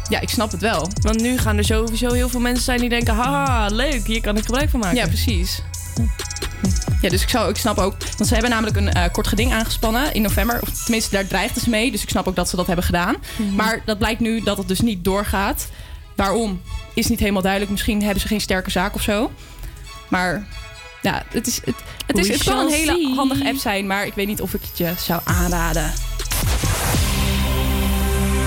Ja, 0.09 0.20
ik 0.20 0.28
snap 0.28 0.51
het 0.51 0.61
wel. 0.61 0.88
Want 1.01 1.20
nu 1.20 1.38
gaan 1.38 1.57
er 1.57 1.64
sowieso 1.64 2.12
heel 2.12 2.28
veel 2.28 2.40
mensen 2.40 2.64
zijn 2.64 2.80
die 2.80 2.88
denken... 2.88 3.14
haha, 3.14 3.66
leuk, 3.66 4.07
hier 4.07 4.20
kan 4.20 4.36
ik 4.36 4.44
gebruik 4.44 4.70
van 4.70 4.80
maken. 4.80 4.96
Ja, 4.96 5.07
precies. 5.07 5.62
Ja, 7.01 7.09
dus 7.09 7.22
ik, 7.22 7.28
zou, 7.28 7.51
ik 7.51 7.57
snap 7.57 7.78
ook... 7.78 7.94
Want 8.16 8.26
ze 8.26 8.32
hebben 8.32 8.51
namelijk 8.51 8.76
een 8.76 8.92
eh, 8.92 9.12
kort 9.12 9.26
geding 9.26 9.53
aangespannen 9.53 10.14
in 10.14 10.22
november. 10.22 10.62
Of 10.62 10.82
tenminste, 10.82 11.11
daar 11.11 11.26
dreigden 11.26 11.62
ze 11.62 11.70
mee. 11.70 11.90
Dus 11.90 12.03
ik 12.03 12.09
snap 12.09 12.28
ook 12.28 12.36
dat 12.36 12.48
ze 12.48 12.57
dat 12.57 12.66
hebben 12.66 12.84
gedaan. 12.84 13.16
Mhm. 13.36 13.55
Maar 13.55 13.82
dat 13.84 13.98
blijkt 13.98 14.20
nu 14.20 14.42
dat 14.42 14.59
het 14.59 14.68
dus 14.68 14.80
niet 14.80 15.05
doorgaat. 15.05 15.68
Waarom? 16.16 16.61
Is 16.94 17.07
niet 17.07 17.20
helemaal 17.20 17.42
duidelijk. 17.42 17.70
Misschien 17.70 18.03
hebben 18.03 18.20
ze 18.20 18.28
geen 18.28 18.40
sterke 18.40 18.70
zaak 18.70 18.94
of 18.94 19.03
zo. 19.03 19.30
Maar 20.09 20.46
ja, 21.03 21.22
het, 21.28 21.46
is, 21.46 21.61
het, 21.64 21.74
het, 22.07 22.18
is, 22.18 22.28
het 22.28 22.42
kan 22.42 22.59
een 22.59 22.72
hele 22.72 22.92
see. 22.92 23.14
handige 23.14 23.48
app 23.48 23.57
zijn. 23.57 23.86
Maar 23.86 24.07
ik 24.07 24.14
weet 24.14 24.26
niet 24.26 24.40
of 24.40 24.55
ik 24.55 24.61
het 24.62 24.78
je 24.78 24.92
zou 24.98 25.20
aanraden. 25.24 25.92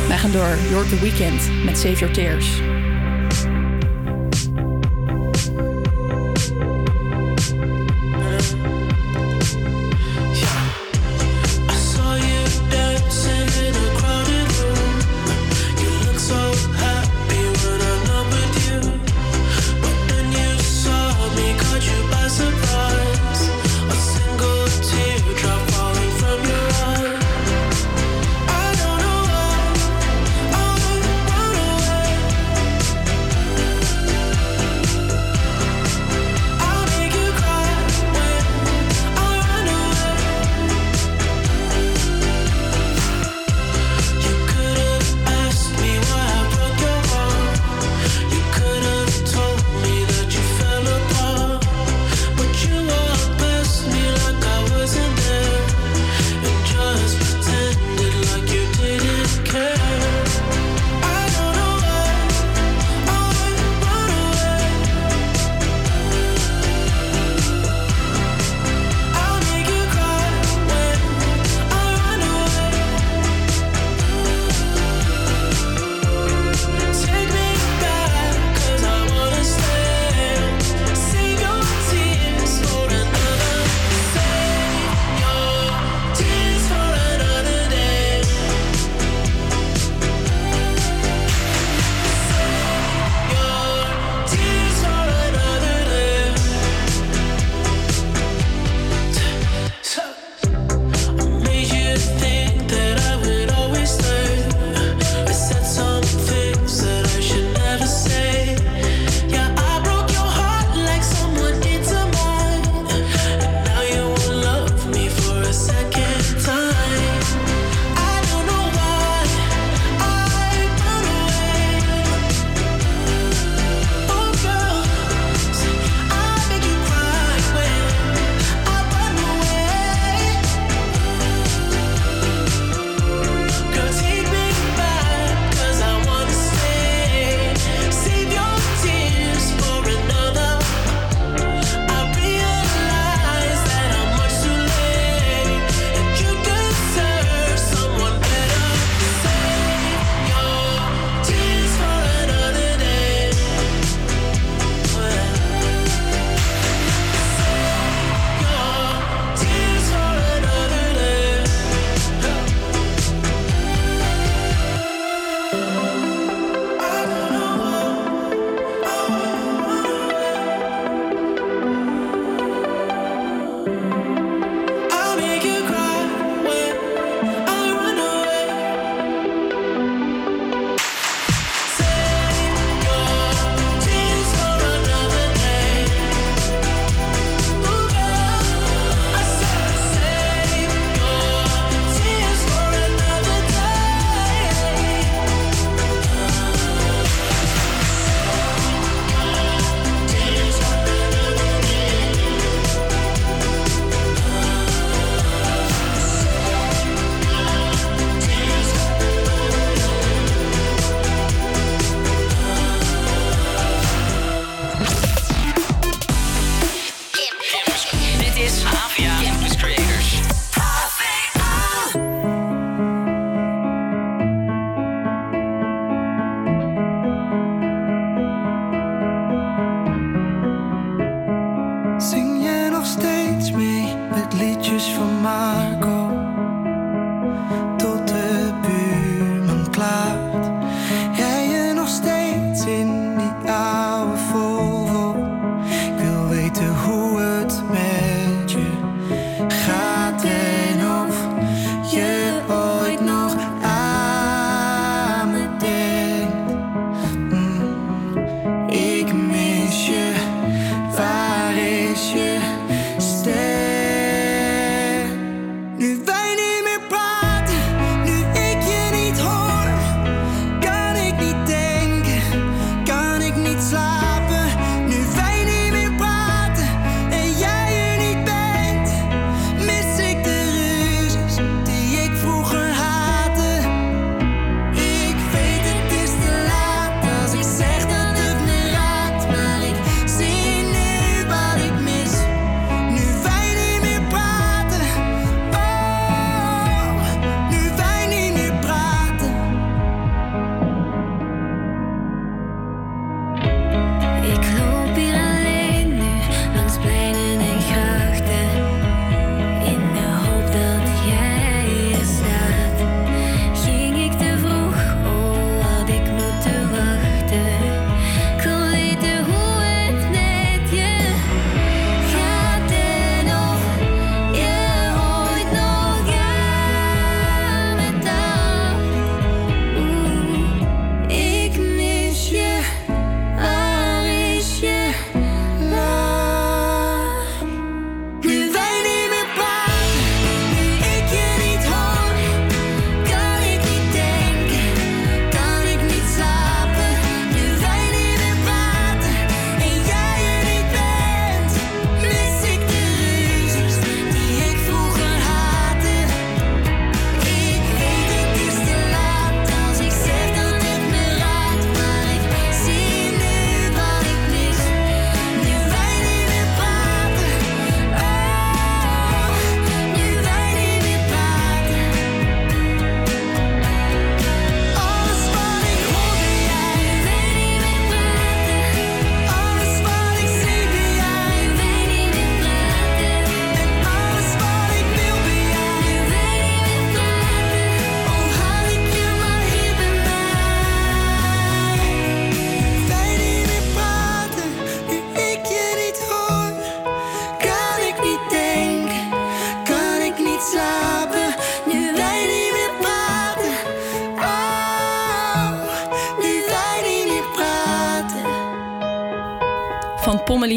Wij 0.08 0.18
gaan 0.18 0.32
door. 0.32 0.58
You're 0.70 0.90
the 0.90 1.00
Weekend 1.00 1.64
met 1.64 1.78
Save 1.78 1.96
Your 1.96 2.14
Tears. 2.14 2.48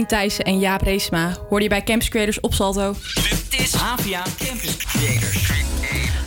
Thijssen 0.06 0.44
en 0.44 0.58
Jaap 0.58 0.82
Reesma 0.82 1.36
hoorde 1.48 1.62
je 1.62 1.68
bij 1.68 1.82
Campus 1.82 2.08
Creators 2.08 2.40
op 2.40 2.54
Salto. 2.54 2.94
Het 3.14 3.60
is 3.60 3.74
AVA 3.74 4.22
Campus 4.38 4.76
Creators. 4.76 5.52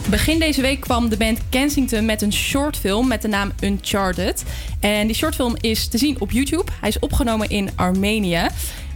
Begin 0.09 0.39
deze 0.39 0.61
week 0.61 0.79
kwam 0.79 1.09
de 1.09 1.17
band 1.17 1.39
Kensington 1.49 2.05
met 2.05 2.21
een 2.21 2.33
shortfilm 2.33 3.07
met 3.07 3.21
de 3.21 3.27
naam 3.27 3.51
Uncharted. 3.61 4.43
En 4.79 5.07
die 5.07 5.15
shortfilm 5.15 5.55
is 5.61 5.87
te 5.87 5.97
zien 5.97 6.21
op 6.21 6.31
YouTube. 6.31 6.71
Hij 6.79 6.89
is 6.89 6.99
opgenomen 6.99 7.49
in 7.49 7.69
Armenië. 7.75 8.47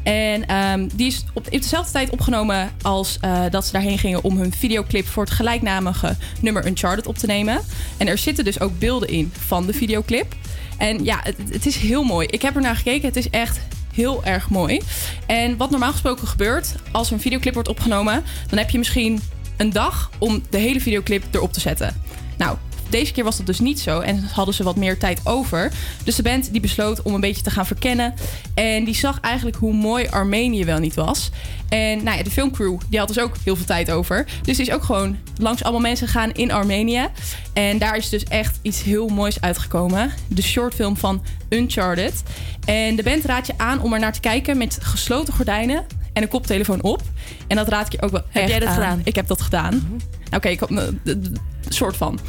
En 0.03 0.47
ehm, 0.47 0.87
die 0.93 1.07
is 1.07 1.23
op, 1.33 1.45
op 1.45 1.61
dezelfde 1.61 1.91
tijd 1.91 2.09
opgenomen 2.09 2.71
als 2.81 3.17
eh, 3.21 3.43
dat 3.49 3.65
ze 3.65 3.71
daarheen 3.71 3.97
gingen 3.97 4.23
om 4.23 4.37
hun 4.37 4.53
videoclip 4.53 5.07
voor 5.07 5.23
het 5.23 5.33
gelijknamige 5.33 6.15
nummer 6.41 6.65
Uncharted 6.65 7.07
op 7.07 7.17
te 7.17 7.25
nemen. 7.25 7.61
En 7.97 8.07
er 8.07 8.17
zitten 8.17 8.43
dus 8.43 8.59
ook 8.59 8.79
beelden 8.79 9.09
in 9.09 9.33
van 9.45 9.65
de 9.65 9.73
videoclip. 9.73 10.35
En 10.77 11.03
ja, 11.03 11.19
het, 11.23 11.37
het 11.49 11.65
is 11.65 11.75
heel 11.75 12.03
mooi. 12.03 12.27
Ik 12.27 12.41
heb 12.41 12.55
er 12.55 12.61
naar 12.61 12.75
gekeken. 12.75 13.07
Het 13.07 13.15
is 13.15 13.29
echt 13.29 13.59
heel 13.93 14.23
erg 14.23 14.49
mooi. 14.49 14.81
En 15.25 15.57
wat 15.57 15.69
normaal 15.69 15.91
gesproken 15.91 16.27
gebeurt 16.27 16.75
als 16.91 17.11
een 17.11 17.19
videoclip 17.19 17.53
wordt 17.53 17.69
opgenomen, 17.69 18.23
dan 18.49 18.57
heb 18.57 18.69
je 18.69 18.77
misschien 18.77 19.21
een 19.57 19.69
dag 19.69 20.11
om 20.17 20.43
de 20.49 20.57
hele 20.57 20.81
videoclip 20.81 21.23
erop 21.31 21.53
te 21.53 21.59
zetten. 21.59 22.01
Nou, 22.37 22.57
deze 22.93 23.11
keer 23.11 23.23
was 23.23 23.37
dat 23.37 23.45
dus 23.45 23.59
niet 23.59 23.79
zo 23.79 23.99
en 23.99 24.23
hadden 24.33 24.53
ze 24.53 24.63
wat 24.63 24.75
meer 24.75 24.97
tijd 24.97 25.19
over. 25.23 25.71
Dus 26.03 26.15
de 26.15 26.23
band 26.23 26.51
die 26.51 26.61
besloot 26.61 27.01
om 27.01 27.13
een 27.13 27.21
beetje 27.21 27.41
te 27.41 27.49
gaan 27.51 27.65
verkennen. 27.65 28.13
En 28.53 28.83
die 28.83 28.95
zag 28.95 29.19
eigenlijk 29.19 29.57
hoe 29.57 29.73
mooi 29.73 30.07
Armenië 30.07 30.65
wel 30.65 30.79
niet 30.79 30.93
was. 30.93 31.29
En 31.69 32.03
nou 32.03 32.17
ja, 32.17 32.23
de 32.23 32.31
filmcrew 32.31 32.79
die 32.89 32.99
had 32.99 33.07
dus 33.07 33.19
ook 33.19 33.35
heel 33.43 33.55
veel 33.55 33.65
tijd 33.65 33.91
over. 33.91 34.25
Dus 34.43 34.57
die 34.57 34.65
is 34.67 34.73
ook 34.73 34.83
gewoon 34.83 35.17
langs 35.37 35.63
allemaal 35.63 35.81
mensen 35.81 36.07
gegaan 36.07 36.31
in 36.31 36.51
Armenië. 36.51 37.07
En 37.53 37.77
daar 37.77 37.97
is 37.97 38.09
dus 38.09 38.23
echt 38.23 38.59
iets 38.61 38.83
heel 38.83 39.07
moois 39.07 39.41
uitgekomen. 39.41 40.11
De 40.27 40.41
shortfilm 40.41 40.97
van 40.97 41.23
Uncharted. 41.49 42.23
En 42.65 42.95
de 42.95 43.03
band 43.03 43.25
raadt 43.25 43.47
je 43.47 43.53
aan 43.57 43.81
om 43.81 43.93
er 43.93 43.99
naar 43.99 44.13
te 44.13 44.19
kijken 44.19 44.57
met 44.57 44.77
gesloten 44.81 45.33
gordijnen 45.33 45.85
en 46.13 46.21
een 46.23 46.29
koptelefoon 46.29 46.81
op. 46.81 47.01
En 47.47 47.55
dat 47.55 47.67
raad 47.67 47.85
ik 47.85 47.91
je 47.91 48.01
ook 48.01 48.11
wel 48.11 48.23
Heb 48.29 48.41
echt 48.41 48.49
jij 48.51 48.59
dat 48.59 48.67
aan. 48.67 48.73
gedaan? 48.73 49.01
Ik 49.03 49.15
heb 49.15 49.27
dat 49.27 49.41
gedaan. 49.41 49.71
Nou, 49.71 50.35
Oké, 50.35 50.47
ik 50.47 50.59
had 50.59 50.69
een 50.69 51.37
soort 51.69 51.97
van. 51.97 52.19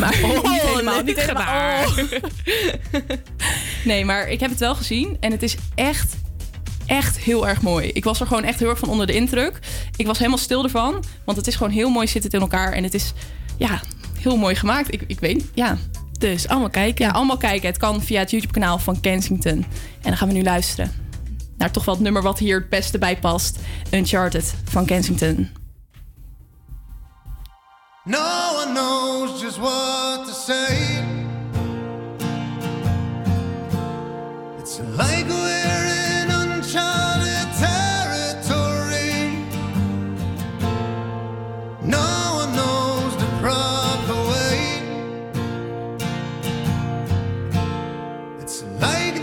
Maar 0.00 0.18
niet 0.42 0.62
helemaal, 0.62 0.94
nee, 0.94 1.04
niet 1.04 1.20
helemaal. 1.20 1.84
nee, 3.84 4.04
maar 4.04 4.28
ik 4.28 4.40
heb 4.40 4.50
het 4.50 4.58
wel 4.58 4.74
gezien 4.74 5.16
en 5.20 5.30
het 5.30 5.42
is 5.42 5.56
echt, 5.74 6.16
echt 6.86 7.18
heel 7.18 7.48
erg 7.48 7.62
mooi. 7.62 7.88
Ik 7.88 8.04
was 8.04 8.20
er 8.20 8.26
gewoon 8.26 8.44
echt 8.44 8.58
heel 8.58 8.68
erg 8.68 8.78
van 8.78 8.88
onder 8.88 9.06
de 9.06 9.14
indruk. 9.14 9.58
Ik 9.96 10.06
was 10.06 10.18
helemaal 10.18 10.38
stil 10.38 10.64
ervan, 10.64 11.04
want 11.24 11.38
het 11.38 11.46
is 11.46 11.56
gewoon 11.56 11.72
heel 11.72 11.90
mooi 11.90 12.06
zit 12.06 12.22
het 12.22 12.34
in 12.34 12.40
elkaar 12.40 12.72
en 12.72 12.82
het 12.82 12.94
is, 12.94 13.12
ja, 13.56 13.80
heel 14.18 14.36
mooi 14.36 14.54
gemaakt. 14.54 14.92
Ik, 14.92 15.04
ik 15.06 15.20
weet, 15.20 15.44
ja. 15.54 15.78
Dus 16.18 16.48
allemaal 16.48 16.70
kijken. 16.70 17.04
Ja, 17.04 17.10
allemaal 17.10 17.36
kijken. 17.36 17.68
Het 17.68 17.78
kan 17.78 18.02
via 18.02 18.18
het 18.18 18.30
YouTube-kanaal 18.30 18.78
van 18.78 19.00
Kensington. 19.00 19.52
En 19.52 19.66
dan 20.02 20.16
gaan 20.16 20.28
we 20.28 20.34
nu 20.34 20.42
luisteren 20.42 20.92
naar 21.56 21.70
toch 21.70 21.84
wel 21.84 21.94
het 21.94 22.02
nummer 22.02 22.22
wat 22.22 22.38
hier 22.38 22.58
het 22.58 22.68
beste 22.68 22.98
bij 22.98 23.16
past: 23.16 23.58
Uncharted 23.90 24.54
van 24.64 24.86
Kensington. 24.86 25.48
No 28.08 28.52
one 28.54 28.72
knows 28.72 29.40
just 29.40 29.58
what 29.58 30.28
to 30.28 30.32
say. 30.32 31.02
It's 34.60 34.78
like 34.78 35.26
we're 35.26 35.86
in 36.22 36.30
uncharted 36.30 37.48
territory. 37.58 39.42
No 41.82 42.36
one 42.42 42.54
knows 42.54 43.16
the 43.16 43.26
proper 43.40 44.18
way. 44.30 44.82
It's 48.40 48.62
like 48.80 49.20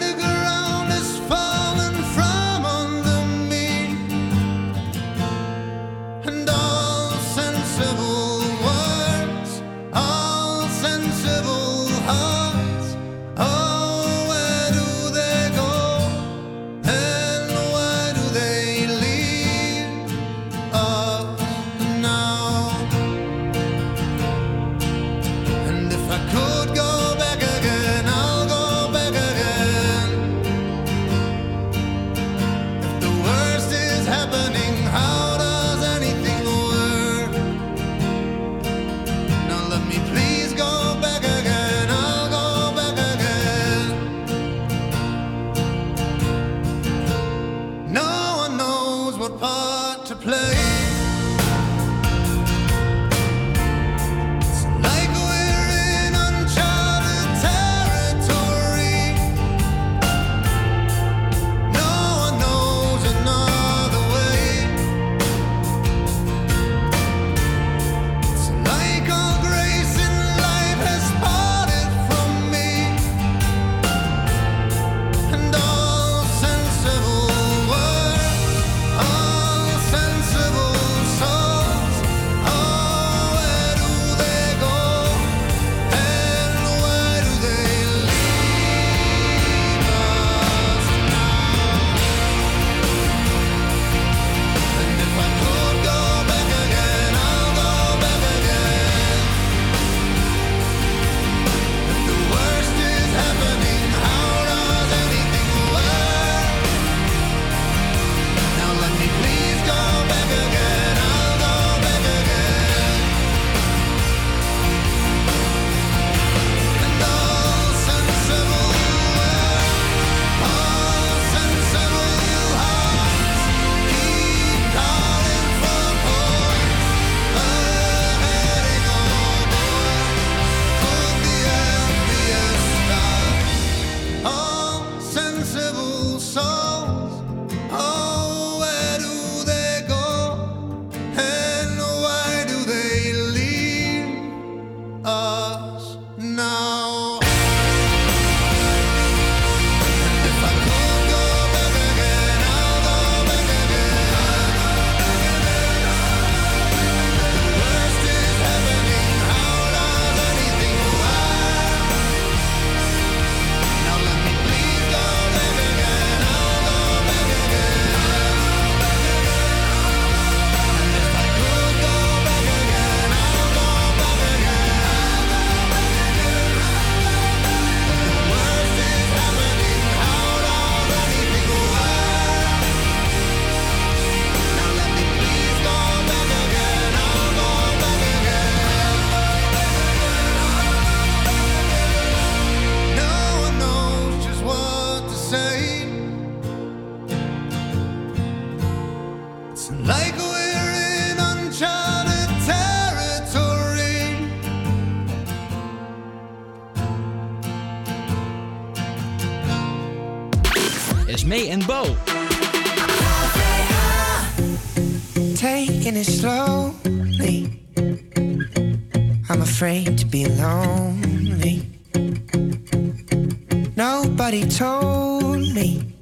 Told 224.50 225.54
me 225.54 225.96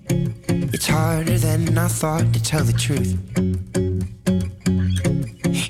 it's 0.74 0.88
harder 0.88 1.38
than 1.38 1.78
I 1.78 1.88
thought 1.88 2.34
to 2.34 2.44
tell 2.44 2.64
the 2.64 2.74
truth. 2.74 3.18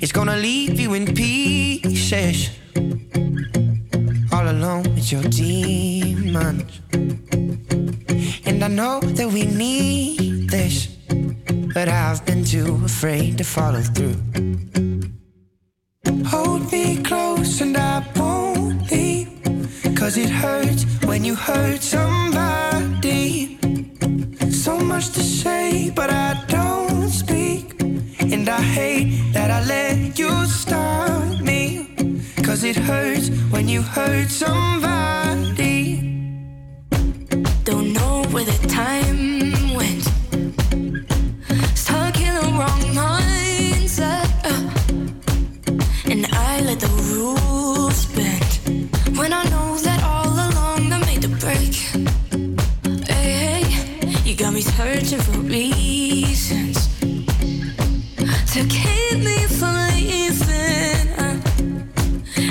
It's 0.02 0.12
gonna 0.12 0.36
leave 0.36 0.80
you 0.80 0.94
in 0.94 1.06
pieces, 1.14 2.50
all 4.32 4.48
alone 4.48 4.84
with 4.94 5.12
your 5.12 5.22
demons. 5.22 6.80
And 8.46 8.62
I 8.62 8.68
know 8.68 9.00
that 9.00 9.28
we 9.28 9.46
need 9.46 10.50
this 10.50 10.92
but 11.74 11.88
I've 11.88 12.24
been 12.26 12.44
too 12.44 12.80
afraid 12.84 13.38
to 13.38 13.44
follow 13.44 13.80
through. 13.80 14.16
Hold 16.26 16.70
me 16.70 17.02
close 17.02 17.60
and 17.60 17.76
I 17.76 18.04
won't 18.16 18.90
leave. 18.90 19.28
Cause 19.96 20.16
it 20.18 20.28
hurts 20.28 20.84
when 21.04 21.24
you 21.24 21.34
hurt 21.34 21.82
somebody. 21.82 22.31
Much 25.02 25.14
to 25.14 25.24
say, 25.24 25.90
but 25.90 26.10
I 26.10 26.44
don't 26.46 27.10
speak. 27.10 27.82
And 28.20 28.48
I 28.48 28.60
hate 28.60 29.32
that 29.32 29.50
I 29.50 29.64
let 29.64 30.16
you 30.16 30.30
stop 30.46 31.40
me. 31.40 31.88
Cause 32.44 32.62
it 32.62 32.76
hurts 32.76 33.28
when 33.50 33.66
you 33.66 33.82
hurt 33.82 34.30
somebody. 34.30 35.98
Don't 37.64 37.92
know 37.92 38.22
where 38.30 38.44
the 38.44 38.68
time 38.68 39.51
you 54.64 54.70
searching 54.70 55.18
for 55.20 55.38
reasons 55.40 56.88
to 58.52 58.60
keep 58.68 59.18
me 59.18 59.38
from 59.58 59.74
leaving. 59.88 61.08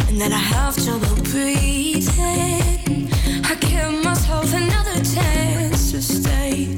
and 0.10 0.22
then 0.22 0.34
I 0.34 0.44
have 0.54 0.76
trouble 0.84 1.16
breathing. 1.32 3.10
I 3.50 3.56
give 3.60 4.04
myself 4.04 4.54
another 4.54 4.98
chance 5.16 5.92
to 5.92 6.02
stay. 6.02 6.78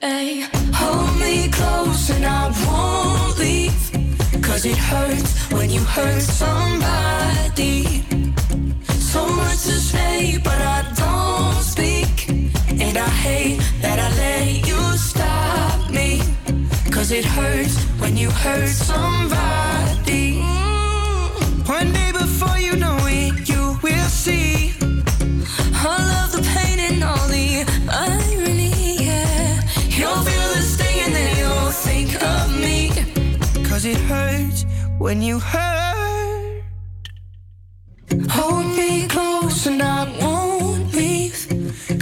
Hey, 0.00 0.46
hold 0.72 1.18
me 1.18 1.48
close 1.48 2.10
and 2.10 2.24
I 2.26 2.50
won't 2.66 3.38
leave. 3.38 4.42
Cause 4.42 4.64
it 4.66 4.76
hurts 4.76 5.50
when 5.52 5.70
you 5.70 5.80
hurt 5.80 6.22
somebody. 6.22 8.02
So 9.12 9.26
much 9.28 9.62
to 9.68 9.76
say, 9.92 10.38
but 10.42 10.60
I 10.60 10.82
don't 10.96 11.62
speak. 11.62 12.03
And 12.94 13.02
I 13.02 13.08
hate 13.08 13.60
that 13.82 13.98
I 13.98 14.08
let 14.16 14.68
you 14.68 14.78
stop 14.96 15.90
me. 15.90 16.22
Cause 16.92 17.10
it 17.10 17.24
hurts 17.24 17.82
when 17.98 18.16
you 18.16 18.30
hurt 18.30 18.68
somebody. 18.68 20.38
One 21.66 21.92
day 21.92 22.12
before 22.12 22.56
you 22.56 22.76
know 22.76 22.96
it, 23.00 23.48
you 23.48 23.76
will 23.82 24.08
see. 24.24 24.74
All 25.84 26.06
of 26.22 26.30
the 26.30 26.42
pain 26.54 26.78
and 26.78 27.02
all 27.02 27.26
the 27.26 27.66
irony, 27.90 29.04
yeah. 29.06 29.60
You'll 29.88 30.22
feel 30.28 30.48
the 30.54 30.62
sting 30.62 31.00
and 31.06 31.14
then 31.16 31.36
you'll 31.36 31.72
think 31.72 32.14
of 32.22 32.44
me. 32.64 32.90
Cause 33.68 33.84
it 33.84 33.98
hurts 34.06 34.66
when 34.98 35.20
you 35.20 35.40
hurt. 35.40 36.62
Hold 38.30 38.66
me 38.76 39.08
close 39.08 39.66
and 39.66 39.82
I 39.82 40.04
won't. 40.20 40.63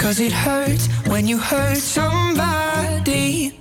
Cause 0.02 0.18
it 0.18 0.32
hurts 0.32 0.88
when 1.06 1.28
you 1.28 1.38
hurt 1.38 1.76
somebody. 1.76 3.52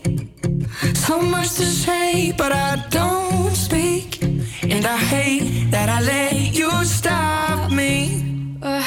So 0.96 1.22
much 1.22 1.54
to 1.60 1.66
say, 1.66 2.34
but 2.36 2.52
I 2.52 2.84
don't 2.90 3.54
speak. 3.54 4.24
And 4.64 4.84
I 4.88 4.98
hate 4.98 5.70
that 5.70 5.88
I 5.88 6.02
let 6.02 6.34
you 6.52 6.72
stop 6.84 7.72
me. 7.72 8.58
Uh, 8.60 8.82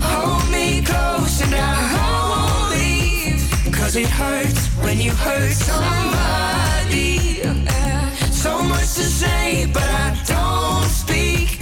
hold 0.00 0.52
me 0.52 0.82
close 0.82 1.42
and 1.42 1.52
I 1.52 1.74
won't 1.96 2.70
leave. 2.78 3.74
Cause 3.74 3.96
it 3.96 4.08
hurts 4.08 4.68
when 4.84 5.00
you 5.00 5.10
hurt 5.10 5.52
somebody. 5.52 7.42
Uh, 7.42 8.10
so 8.30 8.62
much 8.62 8.94
to 8.94 9.06
say, 9.20 9.66
but 9.74 9.82
I 9.82 10.16
don't 10.26 10.88
speak. 10.88 11.60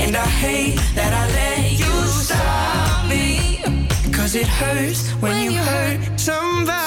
And 0.00 0.16
I 0.16 0.26
hate 0.26 0.80
that 0.94 1.12
I 1.12 1.24
let 1.38 1.72
you 1.78 1.94
stop 2.24 3.10
me. 3.10 3.45
Cause 4.26 4.38
it 4.40 4.48
hurts 4.48 5.14
when 5.20 5.42
you 5.42 5.52
hurt 5.52 6.20
somebody. 6.20 6.80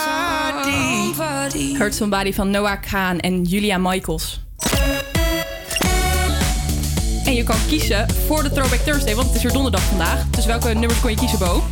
Hurt 1.77 1.93
Somebody 1.93 2.33
van 2.33 2.49
Noah 2.49 2.81
Kaan 2.81 3.19
en 3.19 3.43
Julia 3.43 3.77
Michaels. 3.77 4.39
En 7.25 7.33
je 7.33 7.43
kan 7.43 7.55
kiezen 7.67 8.09
voor 8.27 8.43
de 8.43 8.51
Throwback 8.51 8.79
Thursday, 8.79 9.15
want 9.15 9.27
het 9.27 9.35
is 9.35 9.43
weer 9.43 9.51
donderdag 9.51 9.81
vandaag. 9.81 10.29
Dus 10.29 10.45
welke 10.45 10.73
nummers 10.73 10.99
kon 10.99 11.09
je 11.09 11.15
kiezen, 11.15 11.39
Bo? 11.39 11.63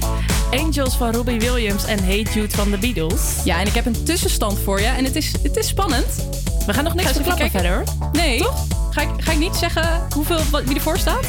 Angels 0.52 0.96
van 0.96 1.12
Robbie 1.12 1.40
Williams 1.40 1.86
en 1.86 2.04
Hey 2.04 2.22
Jude 2.34 2.56
van 2.56 2.72
de 2.72 2.78
Beatles. 2.78 3.22
Ja, 3.44 3.60
en 3.60 3.68
ik 3.68 3.74
heb 3.74 3.86
een 3.86 4.04
tussenstand 4.04 4.60
voor 4.60 4.80
je. 4.80 4.88
En 4.88 5.04
het 5.04 5.16
is, 5.16 5.34
het 5.44 5.58
is 5.58 5.68
spannend. 5.68 6.28
We 6.66 6.74
gaan 6.74 6.84
nog 6.84 6.94
niks 6.94 7.12
verklappen 7.12 7.52
kijken. 7.52 7.60
verder, 7.60 7.98
hoor. 8.00 8.10
Nee. 8.12 8.44
Ga 8.92 9.02
ik, 9.02 9.10
ga 9.18 9.32
ik 9.32 9.38
niet 9.38 9.56
zeggen 9.56 10.08
hoeveel, 10.14 10.40
wat, 10.52 10.64
wie 10.64 10.76
ervoor 10.76 10.98
staat? 10.98 11.26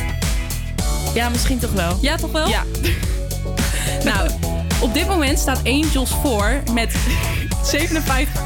Ja, 1.14 1.28
misschien 1.28 1.58
toch 1.58 1.72
wel. 1.72 1.98
Ja, 2.00 2.16
toch 2.16 2.32
wel? 2.32 2.48
Ja. 2.48 2.62
Nou, 4.04 4.30
op 4.80 4.94
dit 4.94 5.06
moment 5.06 5.38
staat 5.38 5.60
Angels 5.64 6.10
voor 6.10 6.62
met 6.72 6.94
57 7.62 8.42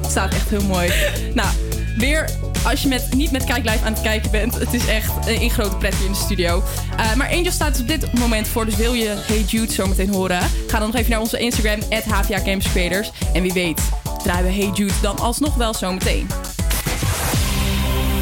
Het 0.00 0.10
staat 0.10 0.32
echt 0.32 0.48
heel 0.48 0.64
mooi. 0.64 0.92
Nou, 1.34 1.48
weer 1.96 2.30
als 2.64 2.82
je 2.82 2.88
met, 2.88 3.14
niet 3.14 3.30
met 3.30 3.44
Kijk 3.44 3.64
Live 3.64 3.84
aan 3.84 3.92
het 3.92 4.02
kijken 4.02 4.30
bent. 4.30 4.54
Het 4.54 4.74
is 4.74 4.86
echt 4.86 5.12
een, 5.26 5.50
grote 5.50 5.76
pretje 5.76 6.04
in 6.04 6.12
de 6.12 6.18
studio. 6.18 6.62
Eh, 6.96 7.14
maar 7.14 7.30
Angels 7.30 7.54
staat 7.54 7.72
dus 7.72 7.80
op 7.80 7.88
dit 7.88 8.18
moment 8.18 8.48
voor. 8.48 8.64
Dus 8.64 8.76
wil 8.76 8.92
je 8.92 9.14
Hey 9.26 9.42
Jude 9.42 9.72
zo 9.72 9.86
meteen 9.86 10.08
horen? 10.08 10.40
Ga 10.66 10.78
dan 10.78 10.88
nog 10.88 10.96
even 10.96 11.10
naar 11.10 11.20
onze 11.20 11.38
Instagram, 11.38 11.80
HVA 11.90 12.42
Campus 12.42 12.70
Creators. 12.70 13.10
En 13.32 13.42
wie 13.42 13.52
weet 13.52 13.80
draaien 14.22 14.44
we 14.44 14.52
Hey 14.52 14.70
Jude 14.74 14.92
dan 15.02 15.18
alsnog 15.18 15.54
wel 15.54 15.74
zo 15.74 15.92
meteen. 15.92 16.26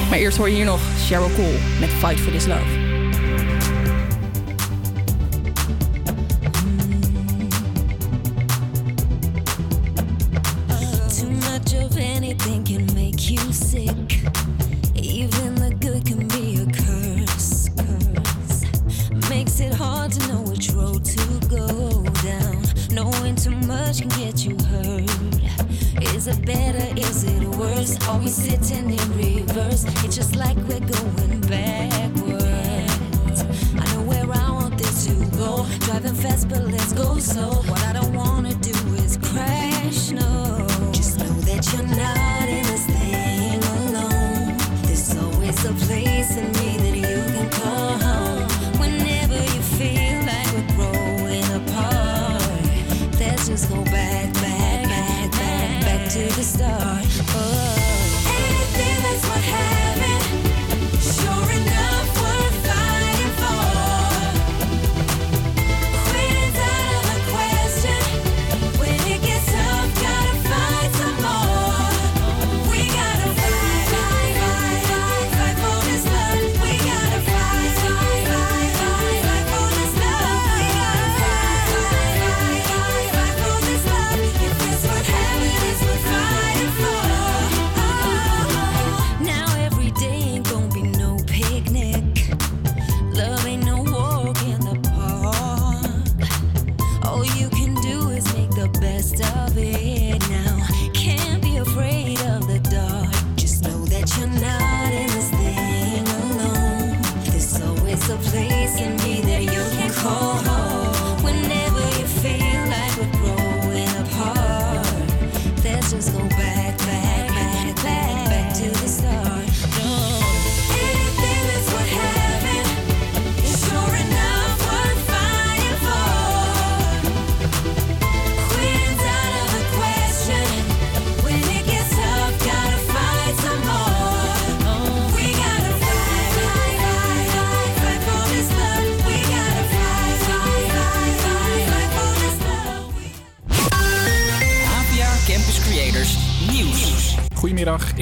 Maar 0.09 0.19
eerst 0.19 0.37
hoor 0.37 0.49
je 0.49 0.55
hier 0.55 0.65
nog 0.65 0.81
Cheryl 1.07 1.31
Cole 1.35 1.59
met 1.81 1.89
Fight 1.89 2.21
for 2.21 2.33
This 2.33 2.47
Love. 2.47 2.86
Anything 12.37 12.65
can 12.65 12.95
make 12.95 13.31
you 13.31 13.39
sick. 13.53 14.21
Even 14.95 15.55
the 15.55 15.75
good 15.81 16.05
can 16.05 16.27
be 16.29 16.61
a 16.61 16.67
curse. 16.67 17.69
curse. 17.77 19.31
Makes 19.31 19.61
it 19.61 19.73
hard 19.73 20.13
to 20.13 20.29
know 20.29 20.43
which 20.43 20.71
road 20.71 21.05
to 21.05 21.49
go 21.49 22.03
down. 22.23 22.63
Knowing 22.91 23.37
too 23.37 23.57
much 23.67 24.01
can 24.01 24.09
get 24.09 24.45
you 24.45 24.57
hurt. 24.67 25.11
Is 26.15 26.27
it 26.27 26.45
better? 26.45 26.87
Is 26.99 27.25
it 27.25 27.43
worse? 27.57 27.97
Are 28.09 28.19
we 28.19 28.29
sitting 28.29 28.91
in 28.91 29.17
reverse? 29.17 29.85
It's 30.05 30.17
just 30.17 30.37
like 30.37 30.57
we're 30.69 30.81
going 30.81 31.41
backwards. 31.43 33.43
I 33.75 33.95
know 33.95 34.03
where 34.03 34.31
I 34.33 34.51
want 34.51 34.79
this 34.79 35.07
to 35.07 35.15
go. 35.37 35.67
Driving 35.81 36.15
fast, 36.15 36.49
but 36.49 36.65
let's 36.65 36.93
go 36.93 37.19
slow. 37.19 37.63
What 37.71 37.83
I 37.85 37.93
don't 37.93 38.15
wanna 38.15 38.55
do 38.55 38.75
is 39.05 39.17
crash. 39.17 40.11
No, 40.11 40.67
just 40.93 41.19
know 41.19 41.33
that 41.47 41.73
you're 41.73 41.87
not 41.97 42.26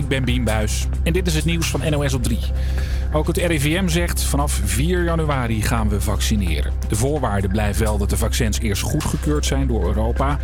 ik 0.05 0.11
ben 0.11 0.24
Bien 0.24 0.44
Buis 0.44 0.86
en 1.02 1.12
dit 1.12 1.26
is 1.26 1.34
het 1.34 1.44
nieuws 1.44 1.70
van 1.70 1.90
NOS 1.90 2.14
op 2.14 2.22
3. 2.22 2.38
Ook 3.12 3.26
het 3.26 3.36
RIVM 3.36 3.88
zegt 3.88 4.22
vanaf 4.22 4.61
4 4.64 5.05
januari 5.05 5.62
gaan 5.62 5.88
we 5.88 6.00
vaccineren. 6.00 6.72
De 6.88 6.96
voorwaarde 6.96 7.48
blijft 7.48 7.78
wel 7.78 7.98
dat 7.98 8.11
de 8.11 8.16
vaccins 8.16 8.59
eerst 8.61 8.82
goedgekeurd 8.82 9.46
zijn 9.46 9.66
door 9.66 9.84
Europa. 9.84 10.38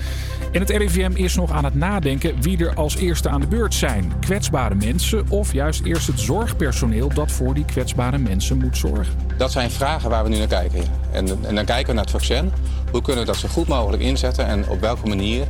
En 0.52 0.60
het 0.60 0.70
RIVM 0.70 1.10
is 1.14 1.34
nog 1.34 1.50
aan 1.50 1.64
het 1.64 1.74
nadenken 1.74 2.42
wie 2.42 2.66
er 2.66 2.74
als 2.74 2.96
eerste 2.96 3.28
aan 3.28 3.40
de 3.40 3.46
beurt 3.46 3.74
zijn. 3.74 4.12
Kwetsbare 4.20 4.74
mensen 4.74 5.24
of 5.28 5.52
juist 5.52 5.84
eerst 5.84 6.06
het 6.06 6.20
zorgpersoneel 6.20 7.08
dat 7.08 7.32
voor 7.32 7.54
die 7.54 7.64
kwetsbare 7.64 8.18
mensen 8.18 8.58
moet 8.58 8.76
zorgen. 8.76 9.14
Dat 9.36 9.52
zijn 9.52 9.70
vragen 9.70 10.10
waar 10.10 10.22
we 10.22 10.28
nu 10.28 10.38
naar 10.38 10.46
kijken. 10.46 10.82
En, 11.12 11.28
en 11.44 11.54
dan 11.54 11.64
kijken 11.64 11.86
we 11.86 11.92
naar 11.92 12.02
het 12.02 12.12
vaccin. 12.12 12.50
Hoe 12.90 13.02
kunnen 13.02 13.24
we 13.24 13.30
dat 13.30 13.40
zo 13.40 13.48
goed 13.48 13.68
mogelijk 13.68 14.02
inzetten 14.02 14.46
en 14.46 14.68
op 14.68 14.80
welke 14.80 15.08
manier 15.08 15.46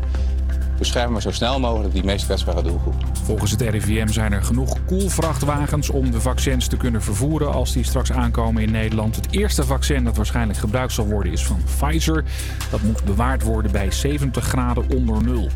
beschermen 0.81 1.15
we 1.15 1.21
zo 1.21 1.31
snel 1.31 1.61
mogelijk 1.61 1.95
die 1.95 2.05
meest 2.05 2.25
kwetsbare 2.25 2.63
doelgroep. 2.63 2.95
Volgens 3.23 3.51
het 3.51 3.61
RIVM 3.61 4.09
zijn 4.09 4.33
er 4.33 4.43
genoeg 4.43 4.77
koelvrachtwagens 4.87 5.91
om 5.91 6.11
de 6.11 6.21
vaccins 6.21 6.67
te 6.67 6.77
kunnen 6.77 7.03
vervoeren 7.03 7.53
als 7.53 7.73
die 7.73 7.85
straks 7.85 8.13
aankomen 8.13 8.63
in 8.63 8.71
Nederland. 8.71 9.17
Het 9.17 9.27
eerste 9.31 9.65
vaccin 9.65 10.05
dat 10.05 10.17
waarschijnlijk 10.17 10.59
gebruikt 10.59 10.93
zal 10.93 11.07
worden 11.07 11.33
is 11.33 11.45
van 11.45 11.63
Pfizer. 11.65 12.25
Dat 12.71 12.83
moet 12.83 13.05
bewaard 13.05 13.43
worden 13.43 13.73
bij 13.73 13.91
70 13.91 14.45
graden 14.45 14.85
onder 14.91 15.23
nul. 15.23 15.49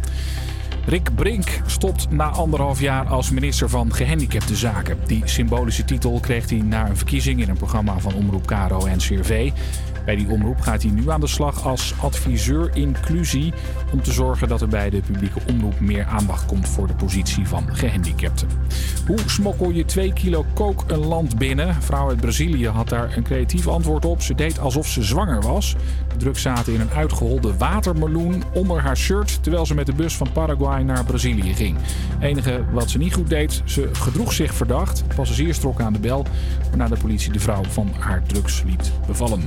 Rick 0.87 1.15
Brink 1.15 1.61
stopt 1.67 2.11
na 2.11 2.29
anderhalf 2.29 2.81
jaar 2.81 3.07
als 3.07 3.31
minister 3.31 3.69
van 3.69 3.95
Gehandicaptenzaken. 3.95 4.99
Die 5.07 5.23
symbolische 5.25 5.85
titel 5.85 6.21
kreeg 6.21 6.51
hij 6.51 6.59
na 6.59 6.89
een 6.89 6.97
verkiezing 6.97 7.41
in 7.41 7.49
een 7.49 7.57
programma 7.57 7.99
van 7.99 8.15
Omroep 8.15 8.47
Caro 8.47 8.87
en 8.87 8.99
CRV. 8.99 9.51
Bij 10.05 10.17
die 10.17 10.29
omroep 10.29 10.61
gaat 10.61 10.83
hij 10.83 10.91
nu 10.91 11.11
aan 11.11 11.21
de 11.21 11.27
slag 11.27 11.67
als 11.67 11.95
adviseur 12.01 12.71
inclusie 12.75 13.53
om 13.93 14.03
te 14.03 14.13
zorgen 14.13 14.49
dat 14.49 14.61
er 14.61 14.69
bij 14.69 14.91
de 14.91 15.01
publieke 15.01 15.41
omroep 15.49 15.81
meer 15.81 16.05
aandacht 16.05 16.47
komt 16.47 16.69
voor 16.69 16.87
de 16.87 16.95
positie 16.95 17.49
van 17.49 17.77
gehandicapten. 17.77 18.49
Hoe 19.07 19.19
smokkel 19.27 19.71
je 19.71 19.85
2 19.85 20.13
kilo 20.13 20.45
kook 20.55 20.85
een 20.87 21.07
land 21.07 21.39
binnen? 21.39 21.83
Vrouw 21.83 22.09
uit 22.09 22.21
Brazilië 22.21 22.69
had 22.69 22.89
daar 22.89 23.17
een 23.17 23.23
creatief 23.23 23.69
antwoord 23.69 24.05
op. 24.05 24.23
Ze 24.23 24.35
deed 24.35 24.59
alsof 24.59 24.87
ze 24.87 25.03
zwanger 25.03 25.43
was. 25.43 25.77
De 26.09 26.17
drugs 26.17 26.43
zaten 26.43 26.75
in 26.75 26.81
een 26.81 26.91
uitgeholde 26.91 27.57
watermeloen 27.57 28.43
onder 28.55 28.81
haar 28.81 28.97
shirt 28.97 29.43
terwijl 29.43 29.67
ze 29.67 29.75
met 29.75 29.87
de 29.87 29.95
bus 29.95 30.17
van 30.17 30.33
Paraguay 30.33 30.83
naar 30.83 31.05
Brazilië 31.05 31.55
ging. 31.55 31.79
enige 32.21 32.65
wat 32.73 32.91
ze 32.91 32.99
niet 32.99 33.15
goed 33.15 33.29
deed, 33.29 33.63
ze 33.65 33.89
gedroeg 33.93 34.33
zich 34.33 34.55
verdacht. 34.55 35.05
Passagiers 35.15 35.59
trokken 35.59 35.85
aan 35.85 35.93
de 35.93 35.99
bel, 35.99 36.27
waarna 36.69 36.89
de 36.89 36.97
politie 36.97 37.33
de 37.33 37.41
vrouw 37.41 37.65
van 37.65 37.91
haar 37.99 38.23
drugs 38.23 38.63
liet 38.67 38.93
bevallen. 39.07 39.43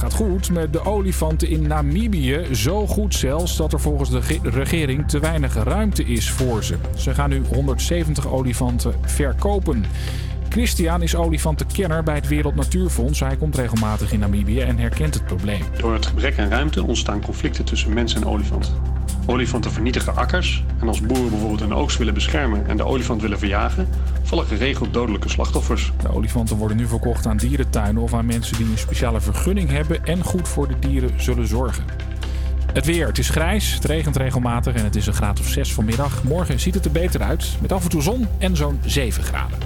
Gaat 0.00 0.14
goed 0.14 0.50
met 0.50 0.72
de 0.72 0.84
olifanten 0.84 1.48
in 1.48 1.66
Namibië. 1.66 2.40
Zo 2.52 2.86
goed 2.86 3.14
zelfs 3.14 3.56
dat 3.56 3.72
er 3.72 3.80
volgens 3.80 4.10
de 4.10 4.22
ge- 4.22 4.38
regering 4.42 5.08
te 5.08 5.18
weinig 5.18 5.54
ruimte 5.64 6.04
is 6.04 6.30
voor 6.30 6.64
ze. 6.64 6.74
Ze 6.96 7.14
gaan 7.14 7.30
nu 7.30 7.42
170 7.54 8.28
olifanten 8.28 8.94
verkopen. 9.04 9.84
Christian 10.48 11.02
is 11.02 11.14
olifantenkenner 11.16 12.02
bij 12.02 12.14
het 12.14 12.28
Wereld 12.28 12.54
Natuurfonds. 12.54 13.20
Hij 13.20 13.36
komt 13.36 13.56
regelmatig 13.56 14.12
in 14.12 14.18
Namibië 14.18 14.60
en 14.60 14.78
herkent 14.78 15.14
het 15.14 15.24
probleem. 15.26 15.62
Door 15.78 15.92
het 15.92 16.06
gebrek 16.06 16.38
aan 16.38 16.48
ruimte 16.48 16.84
ontstaan 16.86 17.20
conflicten 17.20 17.64
tussen 17.64 17.92
mens 17.92 18.14
en 18.14 18.24
olifant. 18.26 18.72
Olifanten 19.26 19.72
vernietigen 19.72 20.16
akkers 20.16 20.64
en 20.80 20.88
als 20.88 21.00
boeren 21.00 21.30
bijvoorbeeld 21.30 21.60
een 21.60 21.74
oogst 21.74 21.98
willen 21.98 22.14
beschermen 22.14 22.66
en 22.66 22.76
de 22.76 22.84
olifant 22.84 23.22
willen 23.22 23.38
verjagen, 23.38 23.88
vallen 24.22 24.46
geregeld 24.46 24.92
dodelijke 24.92 25.28
slachtoffers. 25.28 25.92
De 26.02 26.14
olifanten 26.14 26.56
worden 26.56 26.76
nu 26.76 26.86
verkocht 26.86 27.26
aan 27.26 27.36
dierentuinen 27.36 28.02
of 28.02 28.14
aan 28.14 28.26
mensen 28.26 28.56
die 28.56 28.66
een 28.66 28.78
speciale 28.78 29.20
vergunning 29.20 29.70
hebben 29.70 30.04
en 30.04 30.24
goed 30.24 30.48
voor 30.48 30.68
de 30.68 30.78
dieren 30.78 31.10
zullen 31.16 31.46
zorgen. 31.46 31.84
Het 32.72 32.86
weer, 32.86 33.06
het 33.06 33.18
is 33.18 33.28
grijs, 33.28 33.74
het 33.74 33.84
regent 33.84 34.16
regelmatig 34.16 34.74
en 34.74 34.84
het 34.84 34.96
is 34.96 35.06
een 35.06 35.14
graad 35.14 35.40
of 35.40 35.46
6 35.46 35.74
vanmiddag. 35.74 36.24
Morgen 36.24 36.60
ziet 36.60 36.74
het 36.74 36.84
er 36.84 36.90
beter 36.90 37.22
uit, 37.22 37.56
met 37.60 37.72
af 37.72 37.82
en 37.82 37.90
toe 37.90 38.02
zon 38.02 38.26
en 38.38 38.56
zo'n 38.56 38.80
7 38.84 39.22
graden. 39.22 39.58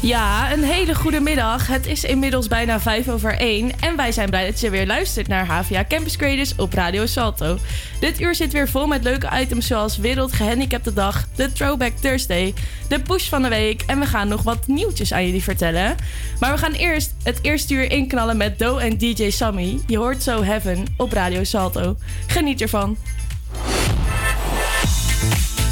Ja, 0.00 0.52
een 0.52 0.62
hele 0.62 0.94
goede 0.94 1.20
middag. 1.20 1.66
Het 1.66 1.86
is 1.86 2.04
inmiddels 2.04 2.48
bijna 2.48 2.80
5 2.80 3.08
over 3.08 3.38
1 3.38 3.80
en 3.80 3.96
wij 3.96 4.12
zijn 4.12 4.30
blij 4.30 4.46
dat 4.46 4.60
je 4.60 4.70
weer 4.70 4.86
luistert 4.86 5.28
naar 5.28 5.46
HVA 5.46 5.84
Campus 5.88 6.16
Creators 6.16 6.54
op 6.56 6.72
Radio 6.72 7.06
Salto. 7.06 7.58
Dit 8.00 8.20
uur 8.20 8.34
zit 8.34 8.52
weer 8.52 8.68
vol 8.68 8.86
met 8.86 9.02
leuke 9.02 9.28
items 9.40 9.66
zoals 9.66 9.96
Wereld 9.96 10.32
Gehandicapte 10.32 10.92
Dag, 10.92 11.26
de 11.34 11.52
Throwback 11.52 11.92
Thursday, 12.00 12.54
de 12.88 13.00
push 13.00 13.28
van 13.28 13.42
de 13.42 13.48
week 13.48 13.82
en 13.86 14.00
we 14.00 14.06
gaan 14.06 14.28
nog 14.28 14.42
wat 14.42 14.66
nieuwtjes 14.66 15.12
aan 15.12 15.24
jullie 15.24 15.42
vertellen. 15.42 15.96
Maar 16.40 16.52
we 16.52 16.58
gaan 16.58 16.72
eerst 16.72 17.14
het 17.22 17.38
eerste 17.42 17.74
uur 17.74 17.90
inknallen 17.90 18.36
met 18.36 18.58
Do 18.58 18.76
en 18.76 18.98
DJ 18.98 19.30
Sammy. 19.30 19.78
Je 19.86 19.98
hoort 19.98 20.22
So 20.22 20.42
Heaven 20.42 20.84
op 20.96 21.12
Radio 21.12 21.44
Salto. 21.44 21.96
Geniet 22.26 22.60
ervan. 22.60 22.96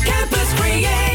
Campus 0.05 0.55
Creators, 0.55 1.14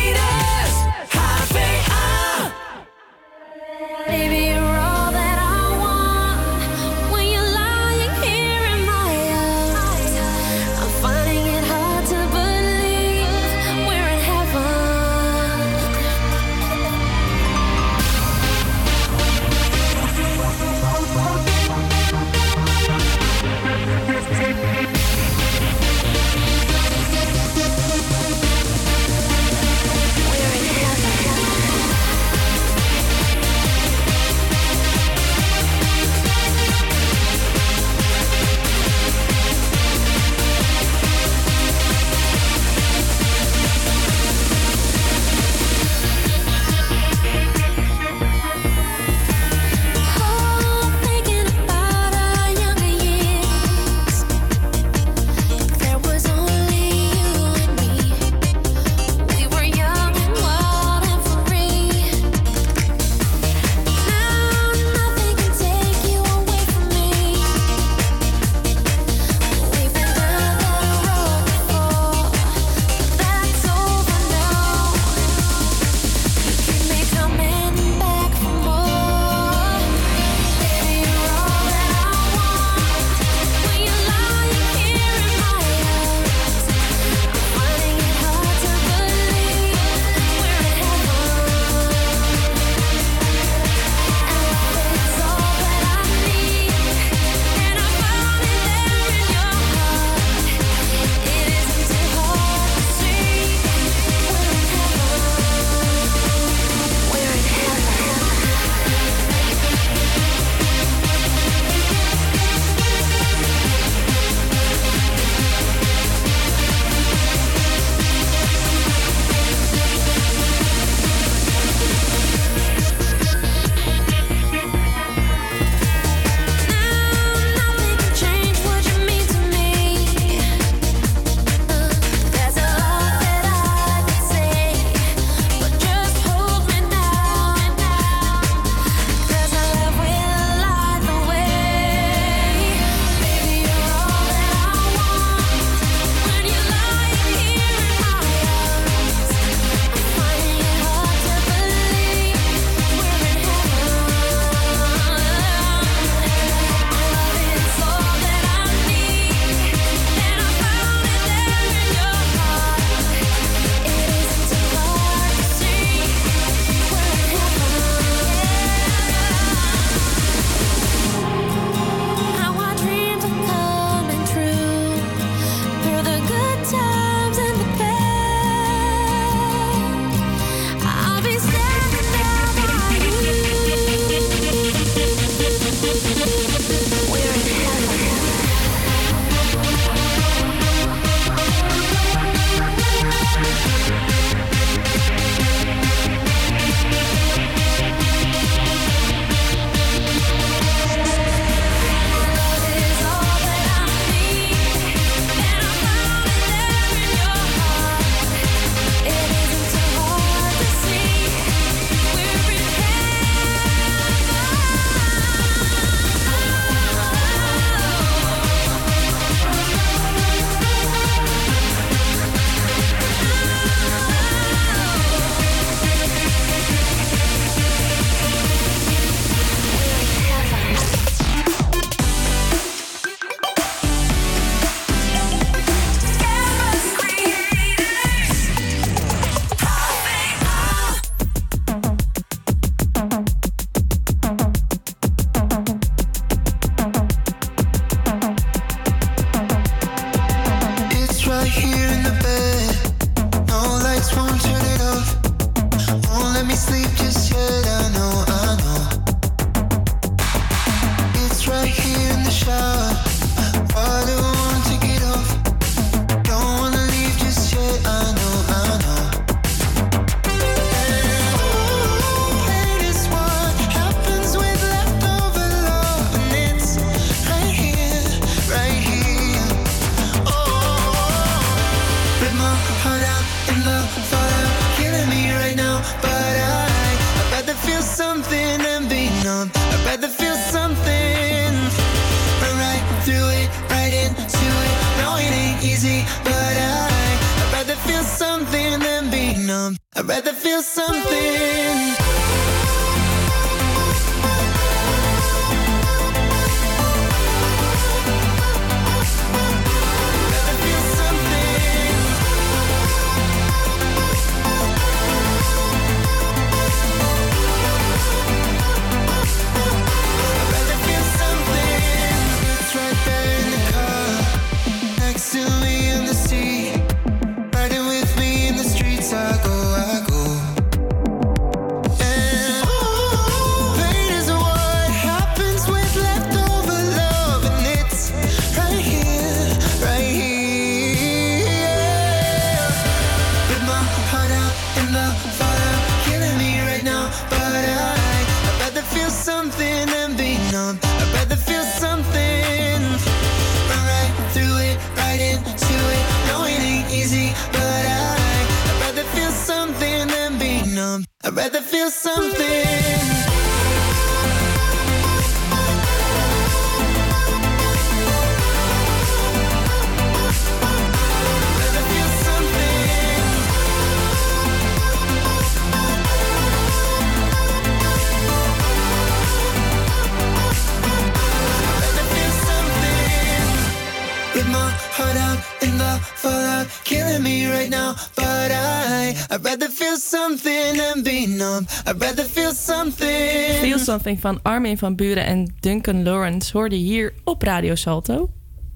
van 393.98 394.40
Armin 394.42 394.78
van 394.78 394.96
Buren 394.96 395.26
en 395.26 395.56
Duncan 395.60 396.04
Lawrence 396.04 396.58
hoorde 396.58 396.76
hier 396.76 397.14
op 397.24 397.42
Radio 397.42 397.76
Salto. 397.76 398.30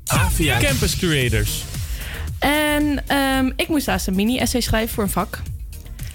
Avia 0.05 0.59
Campus 0.59 0.97
Creators. 0.97 1.63
En 2.39 3.07
ehm, 3.07 3.51
ik 3.55 3.67
moest 3.67 3.87
laatst 3.87 4.07
een 4.07 4.15
mini-essay 4.15 4.61
schrijven 4.61 4.93
voor 4.93 5.03
een 5.03 5.09
vak. 5.09 5.41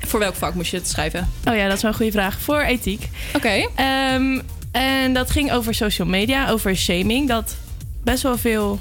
Voor 0.01 0.21
welk 0.21 0.35
vak 0.35 0.55
moest 0.55 0.71
je 0.71 0.77
het 0.77 0.89
schrijven? 0.89 1.29
Oh 1.45 1.55
ja, 1.55 1.67
dat 1.67 1.77
is 1.77 1.83
wel 1.83 1.91
een 1.91 1.97
goede 1.97 2.13
vraag. 2.13 2.41
Voor 2.41 2.61
ethiek. 2.61 3.09
Oké. 3.35 3.69
Ehm, 3.75 4.41
en 4.71 5.13
dat 5.13 5.31
ging 5.31 5.53
over 5.53 5.75
social 5.75 6.09
media, 6.09 6.51
over 6.51 6.77
shaming. 6.77 7.29
Dat 7.29 7.57
best 8.03 8.23
wel 8.23 8.39
veel 8.39 8.79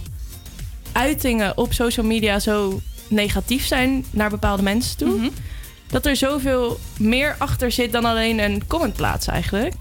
uitingen 0.91 1.57
op 1.57 1.73
social 1.73 2.05
media 2.05 2.39
zo 2.39 2.81
negatief 3.07 3.65
zijn 3.65 4.05
naar 4.09 4.29
bepaalde 4.29 4.63
mensen 4.63 4.97
toe. 4.97 5.17
Mhm. 5.17 5.29
Dat 5.89 6.05
er 6.05 6.15
zoveel 6.15 6.79
meer 6.99 7.35
achter 7.37 7.71
zit 7.71 7.91
dan 7.91 8.05
alleen 8.05 8.39
een 8.39 8.67
comment 8.67 8.95
plaatsen 8.95 9.33
eigenlijk. 9.33 9.73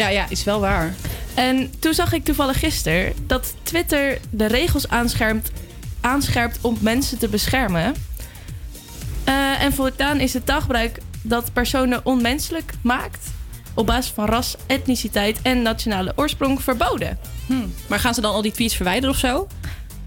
Ja, 0.00 0.08
ja, 0.08 0.26
is 0.28 0.44
wel 0.44 0.60
waar. 0.60 0.94
En 1.34 1.72
toen 1.78 1.94
zag 1.94 2.12
ik 2.12 2.24
toevallig 2.24 2.58
gisteren 2.58 3.12
dat 3.26 3.54
Twitter 3.62 4.18
de 4.30 4.46
regels 4.46 4.88
aanscherpt, 4.88 5.50
aanscherpt 6.00 6.58
om 6.60 6.76
mensen 6.80 7.18
te 7.18 7.28
beschermen. 7.28 7.94
Eh, 9.24 9.62
en 9.62 9.72
voortaan 9.72 10.20
is 10.20 10.32
het 10.32 10.46
taalgebruik 10.46 11.00
dat 11.22 11.52
personen 11.52 12.00
onmenselijk 12.04 12.72
maakt 12.82 13.30
op 13.74 13.86
basis 13.86 14.12
van 14.12 14.24
ras, 14.24 14.56
etniciteit 14.66 15.38
en 15.42 15.62
nationale 15.62 16.12
oorsprong 16.16 16.62
verboden. 16.62 17.18
Hm. 17.46 17.66
Maar 17.86 17.98
gaan 17.98 18.14
ze 18.14 18.20
dan 18.20 18.32
al 18.32 18.42
die 18.42 18.52
tweets 18.52 18.76
verwijderen 18.76 19.10
of 19.14 19.20
zo? 19.20 19.46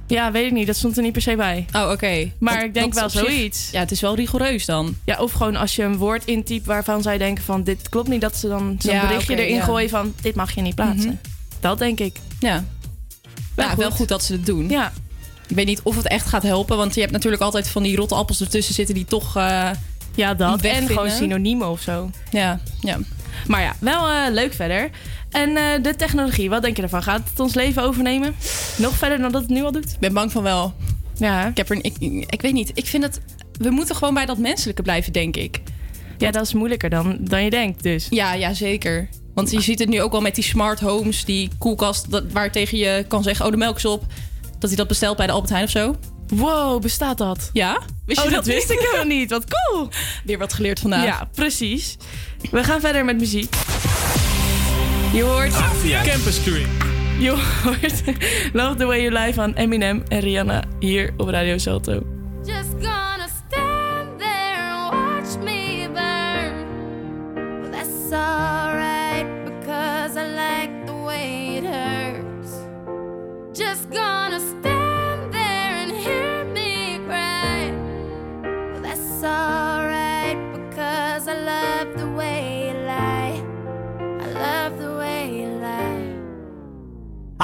Ja, 0.07 0.31
weet 0.31 0.45
ik 0.45 0.51
niet. 0.51 0.67
Dat 0.67 0.75
stond 0.75 0.97
er 0.97 1.03
niet 1.03 1.11
per 1.11 1.21
se 1.21 1.35
bij. 1.35 1.65
Oh, 1.75 1.89
oké. 1.91 2.31
Maar 2.39 2.63
ik 2.63 2.73
denk 2.73 2.93
wel 2.93 3.09
zich- 3.09 3.21
zoiets. 3.25 3.69
Ja, 3.71 3.79
het 3.79 3.91
is 3.91 4.01
wel 4.01 4.15
rigoureus 4.15 4.65
dan. 4.65 4.95
Ja, 5.05 5.17
of 5.19 5.31
gewoon 5.31 5.55
als 5.55 5.75
je 5.75 5.83
een 5.83 5.97
woord 5.97 6.25
intypt 6.25 6.65
waarvan 6.65 7.01
zij 7.01 7.17
denken 7.17 7.43
van 7.43 7.63
dit 7.63 7.89
klopt 7.89 8.07
niet, 8.07 8.21
dat 8.21 8.35
ze 8.37 8.47
dan 8.47 8.75
zo'n 8.79 8.93
Ja, 8.93 9.07
berichtje 9.07 9.35
erin 9.35 9.55
ja. 9.55 9.63
gooien 9.63 9.89
van 9.89 10.13
dit 10.21 10.35
mag 10.35 10.55
je 10.55 10.61
niet 10.61 10.75
plaatsen. 10.75 11.09
Mhm. 11.09 11.29
Dat 11.59 11.77
denk 11.77 11.99
ik. 11.99 12.17
Ja. 12.39 12.63
Wel 13.55 13.67
ja, 13.69 13.75
wel 13.75 13.87
goed. 13.89 13.97
goed 13.97 14.07
dat 14.07 14.23
ze 14.23 14.33
het 14.33 14.45
doen. 14.45 14.69
Ja. 14.69 14.91
Ik 15.47 15.55
weet 15.55 15.65
niet 15.65 15.81
of 15.83 15.95
het 15.95 16.07
echt 16.07 16.25
gaat 16.27 16.43
helpen, 16.43 16.77
want 16.77 16.93
je 16.93 16.99
hebt 16.99 17.11
natuurlijk 17.13 17.41
altijd 17.41 17.67
van 17.67 17.83
die 17.83 17.95
rotte 17.95 18.15
appels 18.15 18.41
ertussen 18.41 18.73
zitten 18.73 18.95
die 18.95 19.05
toch. 19.05 19.35
eh, 19.35 19.69
Ja, 20.15 20.33
dat. 20.33 20.61
En 20.61 20.87
gewoon 20.87 21.09
synoniemen 21.09 21.67
of 21.69 21.81
zo. 21.81 22.09
Ja, 22.31 22.59
ja. 22.79 22.97
Maar 23.47 23.61
ja, 23.61 23.75
wel 23.79 24.09
eh, 24.09 24.31
leuk 24.31 24.53
verder. 24.53 24.89
En 25.33 25.57
eh, 25.57 25.83
de 25.83 25.95
technologie, 25.95 26.49
wat 26.49 26.61
denk 26.61 26.75
je 26.75 26.83
ervan? 26.83 27.03
Gaat 27.03 27.29
het 27.29 27.39
ons 27.39 27.53
leven 27.53 27.83
overnemen? 27.83 28.35
Nog 28.77 28.97
verder 28.97 29.17
dan 29.17 29.31
dat 29.31 29.41
het 29.41 29.51
nu 29.51 29.63
al 29.63 29.71
doet? 29.71 29.91
Ik 29.91 29.99
ben 29.99 30.13
bang 30.13 30.31
van 30.31 30.43
wel. 30.43 30.73
Ja. 31.17 31.47
Ik, 31.47 31.57
heb 31.57 31.69
er, 31.69 31.77
ik, 31.81 31.95
ik 32.29 32.41
weet 32.41 32.53
niet. 32.53 32.71
Ik 32.73 32.85
vind 32.85 33.03
het. 33.03 33.21
We 33.59 33.69
moeten 33.69 33.95
gewoon 33.95 34.13
bij 34.13 34.25
dat 34.25 34.37
menselijke 34.37 34.81
blijven, 34.81 35.13
denk 35.13 35.35
ik. 35.35 35.61
Ja, 36.17 36.31
dat 36.31 36.45
is 36.45 36.53
moeilijker 36.53 36.89
dan, 36.89 37.17
dan 37.19 37.43
je 37.43 37.49
denkt, 37.49 37.83
dus. 37.83 38.07
Ja, 38.09 38.33
ja, 38.33 38.53
zeker. 38.53 39.09
Want 39.33 39.51
je 39.51 39.61
ziet 39.61 39.79
het 39.79 39.89
nu 39.89 40.01
ook 40.01 40.11
wel 40.11 40.21
met 40.21 40.35
die 40.35 40.43
smart 40.43 40.79
homes, 40.79 41.25
die 41.25 41.49
koelkast, 41.57 42.11
dat, 42.11 42.23
waar 42.31 42.51
tegen 42.51 42.77
je 42.77 43.05
kan 43.07 43.23
zeggen: 43.23 43.45
Oh, 43.45 43.51
de 43.51 43.57
melk 43.57 43.77
is 43.77 43.85
op. 43.85 44.05
Dat 44.59 44.69
hij 44.69 44.77
dat 44.77 44.87
bestelt 44.87 45.17
bij 45.17 45.27
de 45.27 45.31
Albert 45.31 45.51
Heijn 45.51 45.65
of 45.65 45.71
zo. 45.71 45.95
Wow, 46.27 46.81
bestaat 46.81 47.17
dat? 47.17 47.49
Ja? 47.53 47.81
Wist 48.05 48.19
oh, 48.19 48.25
je 48.25 48.31
dat, 48.31 48.45
dat 48.45 48.53
wist 48.53 48.69
ik 48.69 48.79
helemaal 48.79 49.17
niet. 49.17 49.29
Wat 49.29 49.45
cool. 49.45 49.89
Weer 50.25 50.37
wat 50.37 50.53
geleerd 50.53 50.79
vandaag. 50.79 51.05
Ja, 51.05 51.29
precies. 51.33 51.97
We 52.51 52.63
gaan 52.63 52.79
verder 52.79 53.05
met 53.05 53.17
muziek. 53.17 53.55
Je 55.13 55.23
hoort... 55.23 55.53
Avia 55.55 56.01
Campus 56.01 56.43
Creators. 56.43 56.91
Je 57.19 57.29
hoort 57.29 58.03
Love 58.53 58.75
the 58.75 58.85
Way 58.85 59.01
You 59.01 59.11
Lie 59.11 59.33
van 59.33 59.53
Eminem 59.53 60.03
en 60.07 60.19
Rihanna 60.19 60.63
hier 60.79 61.13
op 61.17 61.27
Radio 61.27 61.57
Salto. 61.57 62.01
Just 62.45 62.73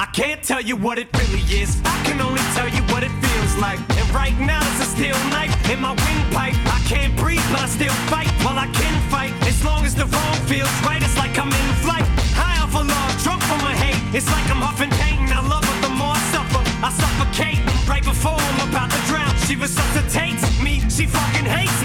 I 0.00 0.06
can't 0.06 0.42
tell 0.42 0.62
you 0.62 0.76
what 0.76 0.98
it 0.98 1.08
really 1.12 1.44
is. 1.52 1.76
I 1.84 1.92
can 2.08 2.22
only 2.22 2.40
tell 2.56 2.66
you 2.66 2.80
what 2.88 3.04
it 3.04 3.12
feels 3.20 3.54
like. 3.60 3.78
And 4.00 4.08
right 4.16 4.32
now 4.40 4.64
it's 4.72 4.80
a 4.80 4.88
steel 4.96 5.12
knife 5.28 5.52
in 5.68 5.78
my 5.78 5.92
windpipe. 5.92 6.56
I 6.72 6.80
can't 6.88 7.14
breathe, 7.20 7.44
but 7.52 7.60
I 7.60 7.68
still 7.68 7.92
fight. 8.08 8.32
While 8.40 8.56
I 8.56 8.64
can 8.72 8.96
fight, 9.12 9.36
as 9.44 9.62
long 9.62 9.84
as 9.84 9.94
the 9.94 10.06
wrong 10.06 10.36
feels 10.48 10.72
right, 10.88 11.02
it's 11.04 11.18
like 11.18 11.36
I'm 11.36 11.52
in 11.52 11.68
flight. 11.84 12.08
High 12.32 12.64
off 12.64 12.72
of 12.80 12.88
love, 12.88 13.12
drunk 13.20 13.42
from 13.44 13.60
my 13.60 13.76
hate. 13.76 14.00
It's 14.16 14.24
like 14.32 14.48
I'm 14.48 14.64
huffing 14.64 14.88
pain. 14.88 15.20
I 15.36 15.44
love 15.44 15.68
her 15.68 15.78
the 15.84 15.92
more 15.92 16.16
I 16.16 16.22
suffer. 16.32 16.64
I 16.80 16.88
suffocate 16.96 17.60
right 17.84 18.02
before 18.02 18.40
I'm 18.40 18.72
about 18.72 18.88
to 18.88 19.00
drown. 19.04 19.36
She 19.44 19.54
resuscitates 19.54 20.48
me. 20.64 20.80
She 20.88 21.04
fucking 21.04 21.44
hates 21.44 21.79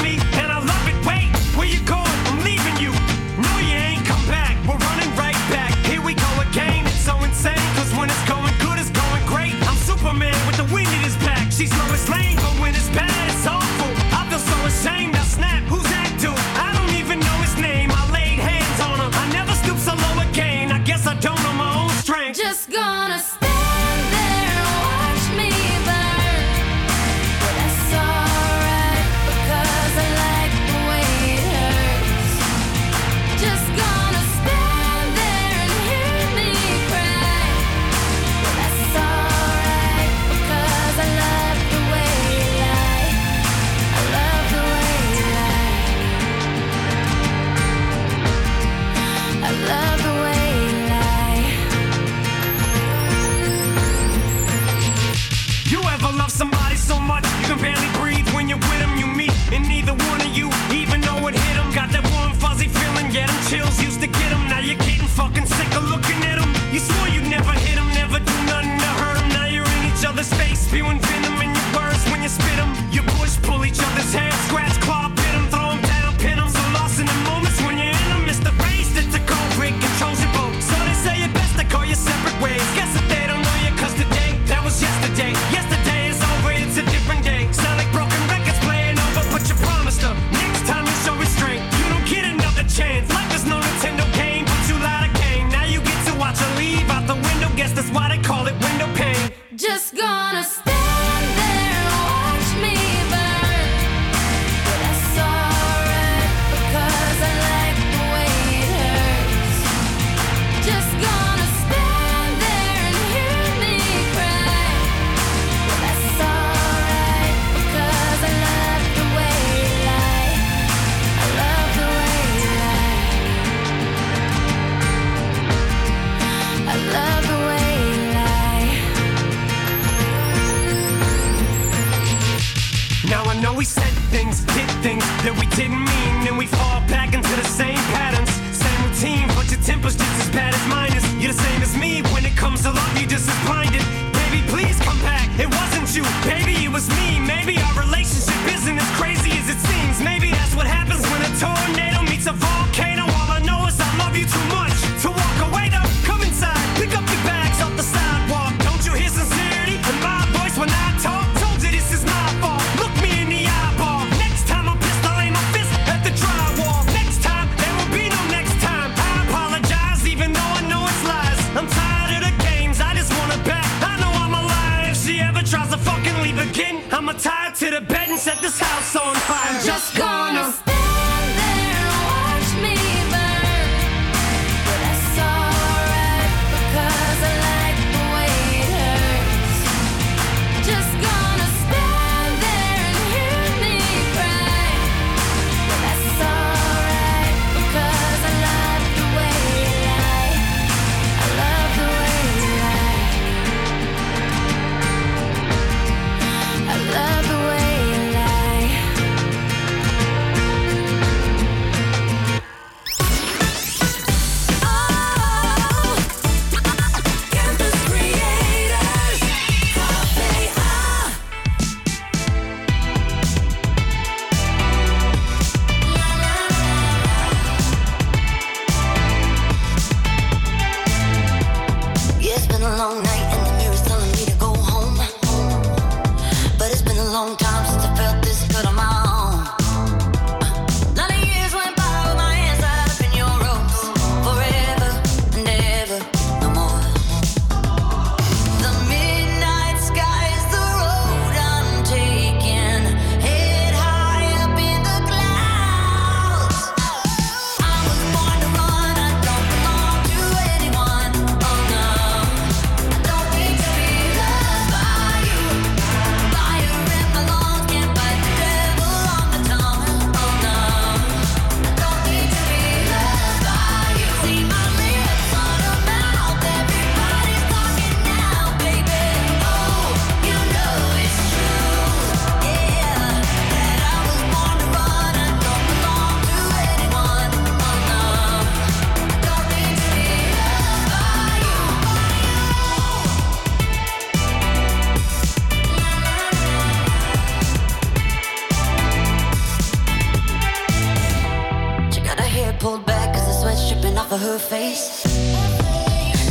face. 304.45 305.01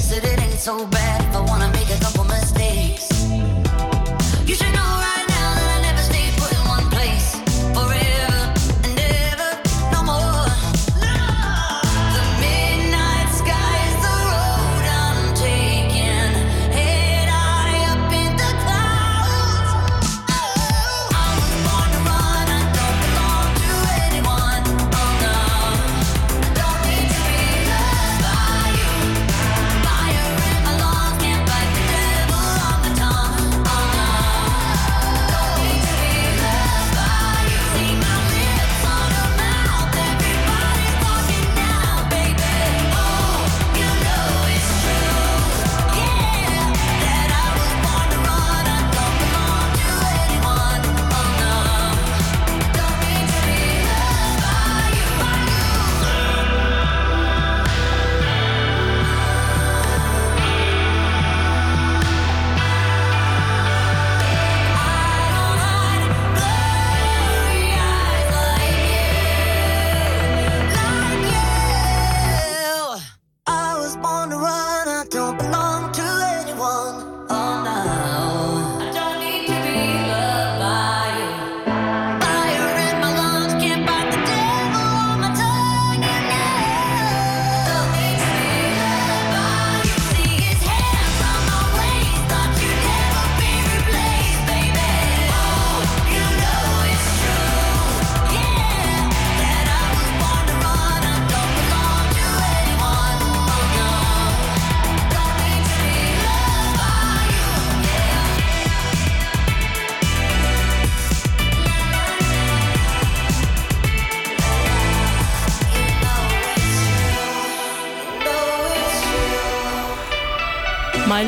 Said 0.01 0.25
it 0.25 0.41
ain't 0.41 0.61
so 0.61 0.87
bad 0.87 1.21
if 1.23 1.35
I 1.35 1.41
wanna 1.41 1.71
make 1.73 1.91
a 1.91 1.99
couple 2.01 2.25
mistakes. 2.25 3.09
You 4.47 4.55
should 4.55 4.73
know. 4.73 5.04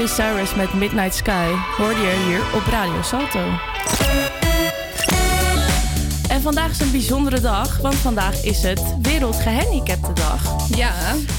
Cyrus 0.08 0.54
met 0.54 0.72
Midnight 0.74 1.14
Sky 1.14 1.52
hoorde 1.76 2.00
je 2.00 2.24
hier 2.26 2.40
op 2.54 2.66
Radio 2.66 3.02
Salto. 3.02 3.40
En 6.28 6.42
vandaag 6.42 6.70
is 6.70 6.80
een 6.80 6.90
bijzondere 6.90 7.40
dag, 7.40 7.78
want 7.78 7.94
vandaag 7.94 8.44
is 8.44 8.62
het 8.62 8.82
Wereldgehandicapte 9.02 10.12
Dag. 10.12 10.68
Ja. 10.76 10.92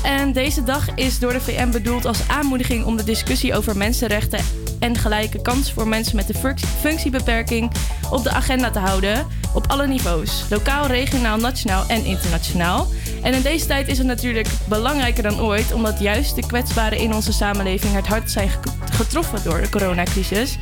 En 0.04 0.34
deze 0.34 0.64
dag 0.64 0.96
is 0.96 1.20
door 1.20 1.34
de 1.34 1.42
VN 1.42 1.72
bedoeld 1.72 2.06
als 2.06 2.28
aanmoediging 2.28 2.86
om 2.86 2.98
de 2.98 3.04
discussie 3.04 3.56
over 3.56 3.78
mensenrechten 3.78 4.40
en 4.80 4.98
gelijke 4.98 5.42
kansen 5.42 5.74
voor 5.74 5.88
mensen 5.88 6.16
met 6.16 6.30
een 6.30 6.60
functiebeperking 6.80 7.72
op 8.12 8.24
de 8.24 8.32
agenda 8.32 8.70
te 8.70 8.80
houden 8.80 9.28
op 9.54 9.68
alle 9.68 9.88
niveaus: 9.88 10.46
lokaal, 10.50 10.86
regionaal, 10.86 11.38
nationaal 11.38 11.84
en 11.88 12.06
internationaal. 12.06 12.88
En 13.22 13.34
in 13.34 13.42
deze 13.42 13.66
tijd 13.66 13.88
is 13.88 13.98
het 13.98 14.08
natuurlijk 14.08 14.48
belangrijker 14.68 15.24
dan 15.24 15.42
ooit, 15.42 15.74
omdat 15.74 16.00
juist 16.00 16.36
de 16.36 16.46
kwetsbaren 16.46 16.98
in 16.98 17.14
onze 17.14 17.34
samenleving 17.34 17.94
het 17.94 18.08
hardst 18.08 18.34
zijn 18.34 18.50
ge- 18.50 18.58
getroffen 18.92 19.40
door 19.44 19.62
de 19.62 19.70
coronacrisis. 19.70 20.58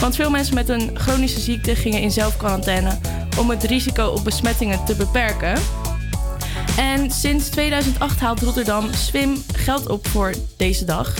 Want 0.00 0.16
veel 0.16 0.30
mensen 0.30 0.54
met 0.54 0.68
een 0.68 0.90
chronische 0.94 1.40
ziekte 1.40 1.74
gingen 1.74 2.00
in 2.00 2.10
zelfquarantaine 2.10 2.98
om 3.38 3.50
het 3.50 3.64
risico 3.64 4.06
op 4.06 4.24
besmettingen 4.24 4.84
te 4.84 4.94
beperken. 4.94 5.58
En 6.76 7.10
sinds 7.10 7.48
2008 7.48 8.20
haalt 8.20 8.42
Rotterdam 8.42 8.94
Swim 8.94 9.42
geld 9.52 9.88
op 9.88 10.06
voor 10.06 10.34
deze 10.56 10.84
dag. 10.84 11.14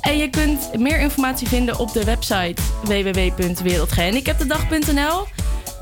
En 0.00 0.16
je 0.16 0.30
kunt 0.30 0.78
meer 0.78 1.00
informatie 1.00 1.48
vinden 1.48 1.78
op 1.78 1.92
de 1.92 2.04
website 2.04 2.62
www.wereldgehandicaptendag.nl. 2.84 5.26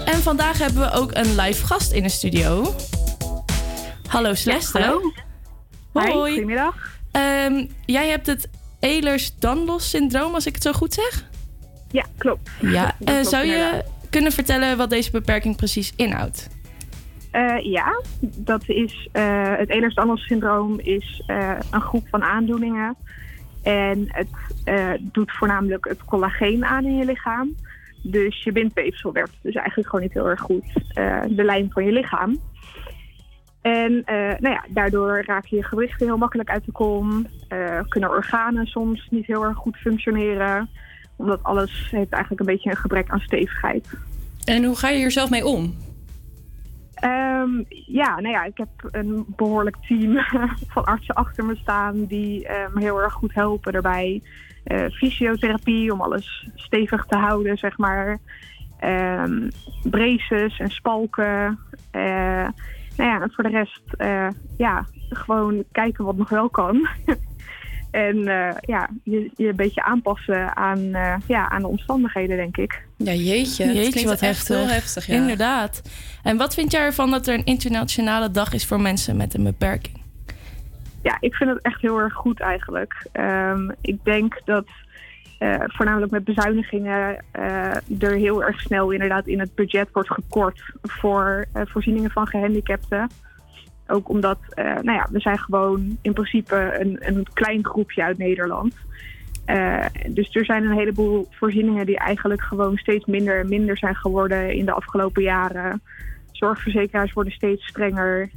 En 0.04 0.22
vandaag 0.22 0.58
hebben 0.58 0.82
we 0.82 0.92
ook 0.92 1.10
een 1.14 1.34
live 1.40 1.66
gast 1.66 1.92
in 1.92 2.02
de 2.02 2.08
studio. 2.08 2.74
Hallo 4.08 4.34
Celeste. 4.34 4.78
hallo. 4.78 5.00
Hi, 5.94 6.12
Hoi. 6.12 6.30
goedemiddag. 6.32 6.98
Ehm, 7.12 7.66
jij 7.86 8.08
hebt 8.08 8.26
het 8.26 8.48
Ehlers-Danlos 8.80 9.90
syndroom, 9.90 10.34
als 10.34 10.46
ik 10.46 10.54
het 10.54 10.62
zo 10.62 10.72
goed 10.72 10.94
zeg? 10.94 11.24
Ja, 11.90 12.04
klopt. 12.18 12.50
Ja. 12.60 12.84
Eh, 12.86 13.06
klopt 13.06 13.26
zou 13.26 13.46
je 13.46 13.54
inderdaad. 13.54 13.84
kunnen 14.10 14.32
vertellen 14.32 14.76
wat 14.76 14.90
deze 14.90 15.10
beperking 15.10 15.56
precies 15.56 15.92
inhoudt? 15.96 16.48
Eh, 17.30 17.58
ja, 17.62 18.00
dat 18.20 18.62
is 18.68 19.08
eh, 19.12 19.52
het 19.56 19.68
Ehlers-Danlos-syndroom 19.68 20.80
is 20.80 21.22
eh, 21.26 21.50
een 21.70 21.80
groep 21.80 22.08
van 22.08 22.22
aandoeningen. 22.22 22.96
En 23.62 24.04
het 24.08 24.28
eh, 24.64 24.90
doet 25.00 25.32
voornamelijk 25.32 25.84
het 25.88 26.04
collageen 26.04 26.64
aan 26.64 26.84
in 26.84 26.96
je 26.96 27.04
lichaam. 27.04 27.54
Dus 28.02 28.42
je 28.44 28.52
bindweefsel 28.52 29.12
werkt 29.12 29.36
dus 29.42 29.54
eigenlijk 29.54 29.88
gewoon 29.88 30.04
niet 30.04 30.14
heel 30.14 30.28
erg 30.28 30.40
goed. 30.40 30.64
eh, 30.88 31.20
de 31.28 31.44
lijm 31.44 31.70
van 31.72 31.84
je 31.84 31.92
lichaam. 31.92 32.38
En 33.66 34.02
eh, 34.04 34.16
nou 34.16 34.54
ja, 34.54 34.64
daardoor 34.68 35.22
raken 35.24 35.56
je 35.56 35.64
gewrichten 35.64 36.06
heel 36.06 36.16
makkelijk 36.16 36.50
uit 36.50 36.64
de 36.64 36.72
kom. 36.72 37.26
Eh, 37.48 37.80
kunnen 37.88 38.10
organen 38.10 38.66
soms 38.66 39.08
niet 39.10 39.26
heel 39.26 39.44
erg 39.44 39.56
goed 39.56 39.76
functioneren. 39.76 40.68
Omdat 41.16 41.42
alles 41.42 41.88
heeft 41.90 42.10
eigenlijk 42.10 42.40
een 42.40 42.54
beetje 42.54 42.70
een 42.70 42.76
gebrek 42.76 43.10
aan 43.10 43.20
stevigheid. 43.20 43.88
En 44.44 44.64
hoe 44.64 44.76
ga 44.76 44.88
je 44.88 44.96
hier 44.96 45.10
zelf 45.10 45.30
mee 45.30 45.46
om? 45.46 45.74
Ehm, 46.94 47.62
ja, 47.86 48.20
nou 48.20 48.28
ja, 48.28 48.44
ik 48.44 48.58
heb 48.58 48.68
een 48.90 49.24
behoorlijk 49.36 49.76
team 49.76 50.18
van 50.74 50.84
artsen 50.84 51.14
achter 51.14 51.44
me 51.44 51.56
staan 51.56 52.04
die 52.04 52.46
eh, 52.46 52.74
me 52.74 52.80
heel 52.80 53.02
erg 53.02 53.12
goed 53.12 53.34
helpen 53.34 53.72
daarbij. 53.72 54.22
Fysiotherapie 54.92 55.92
om 55.92 56.00
alles 56.00 56.48
stevig 56.54 57.04
te 57.04 57.16
houden, 57.16 57.56
zeg 57.56 57.78
maar. 57.78 58.18
Ehm 58.78 59.48
braces 59.90 60.58
en 60.58 60.70
spalken. 60.70 61.58
Nou 62.96 63.10
ja, 63.10 63.20
en 63.20 63.30
voor 63.32 63.44
de 63.44 63.50
rest, 63.50 63.82
eh, 63.96 64.28
ja, 64.56 64.86
gewoon 65.08 65.64
kijken 65.72 66.04
wat 66.04 66.16
nog 66.16 66.28
wel 66.28 66.48
kan. 66.48 66.88
en 67.90 68.28
eh, 68.28 68.56
ja, 68.60 68.88
je, 69.02 69.30
je 69.36 69.48
een 69.48 69.56
beetje 69.56 69.84
aanpassen 69.84 70.56
aan, 70.56 70.94
eh, 70.94 71.14
ja, 71.26 71.48
aan 71.48 71.60
de 71.60 71.68
omstandigheden, 71.68 72.36
denk 72.36 72.56
ik. 72.56 72.86
Ja, 72.96 73.12
jeetje. 73.12 73.64
Het 73.64 73.74
Jeetje, 73.74 73.90
klinkt 73.90 74.10
wat 74.10 74.20
echt 74.20 74.48
heftig. 74.48 74.56
heel 74.56 74.68
heftig, 74.68 75.06
ja. 75.06 75.14
Inderdaad. 75.14 75.82
En 76.22 76.36
wat 76.36 76.54
vind 76.54 76.72
jij 76.72 76.80
ervan 76.80 77.10
dat 77.10 77.26
er 77.26 77.34
een 77.34 77.44
internationale 77.44 78.30
dag 78.30 78.52
is 78.52 78.66
voor 78.66 78.80
mensen 78.80 79.16
met 79.16 79.34
een 79.34 79.44
beperking? 79.44 80.04
Ja, 81.02 81.16
ik 81.20 81.34
vind 81.34 81.50
het 81.50 81.62
echt 81.62 81.80
heel 81.80 81.98
erg 81.98 82.14
goed 82.14 82.40
eigenlijk. 82.40 83.06
Ehm, 83.12 83.70
ik 83.80 84.04
denk 84.04 84.40
dat 84.44 84.66
eh, 85.38 85.54
voornamelijk 85.66 86.12
met 86.12 86.24
bezuinigingen 86.24 87.24
eh, 87.30 88.02
er 88.02 88.14
heel 88.14 88.44
erg 88.44 88.60
snel 88.60 88.90
inderdaad 88.90 89.26
in 89.26 89.40
het 89.40 89.54
budget 89.54 89.88
wordt 89.92 90.12
gekort 90.12 90.62
voor 90.82 91.46
eh, 91.52 91.62
voorzieningen 91.64 92.10
van 92.10 92.26
gehandicapten. 92.26 93.10
Ook 93.86 94.08
omdat, 94.08 94.38
nou 94.56 94.92
ja, 94.92 95.08
we 95.10 95.20
zijn 95.20 95.38
gewoon 95.38 95.98
in 96.02 96.12
principe 96.12 96.76
een, 96.80 96.96
een 97.00 97.26
klein 97.32 97.64
groepje 97.64 98.02
uit 98.02 98.18
Nederland. 98.18 98.74
Dus 100.08 100.34
er 100.34 100.44
zijn 100.44 100.64
een 100.64 100.76
heleboel 100.76 101.28
voorzieningen 101.30 101.86
die 101.86 101.98
eigenlijk 101.98 102.42
gewoon 102.42 102.76
steeds 102.76 103.04
minder 103.04 103.40
en 103.40 103.48
minder 103.48 103.78
zijn 103.78 103.94
geworden 103.94 104.54
in 104.54 104.64
de 104.64 104.72
afgelopen 104.72 105.22
jaren. 105.22 105.82
Zorgverzekeraars 106.32 107.12
worden 107.12 107.32
steeds 107.32 107.66
strenger. 107.66 108.30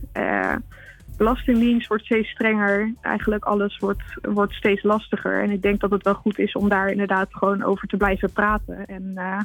Belastingdienst 1.20 1.88
wordt 1.88 2.06
steeds 2.06 2.30
strenger. 2.30 2.94
Eigenlijk 3.02 3.46
alles 3.46 3.78
wordt, 3.78 4.02
wordt 4.22 4.54
steeds 4.54 4.84
lastiger. 4.84 5.44
En 5.44 5.52
ik 5.52 5.62
denk 5.62 5.80
dat 5.80 5.92
het 5.92 6.04
wel 6.04 6.14
goed 6.14 6.40
is 6.40 6.54
om 6.54 6.70
daar 6.70 6.92
inderdaad 6.92 7.28
gewoon 7.32 7.64
over 7.64 7.88
te 7.88 7.98
blijven 7.98 8.32
praten. 8.32 8.86
En 8.86 9.12
eh, 9.16 9.40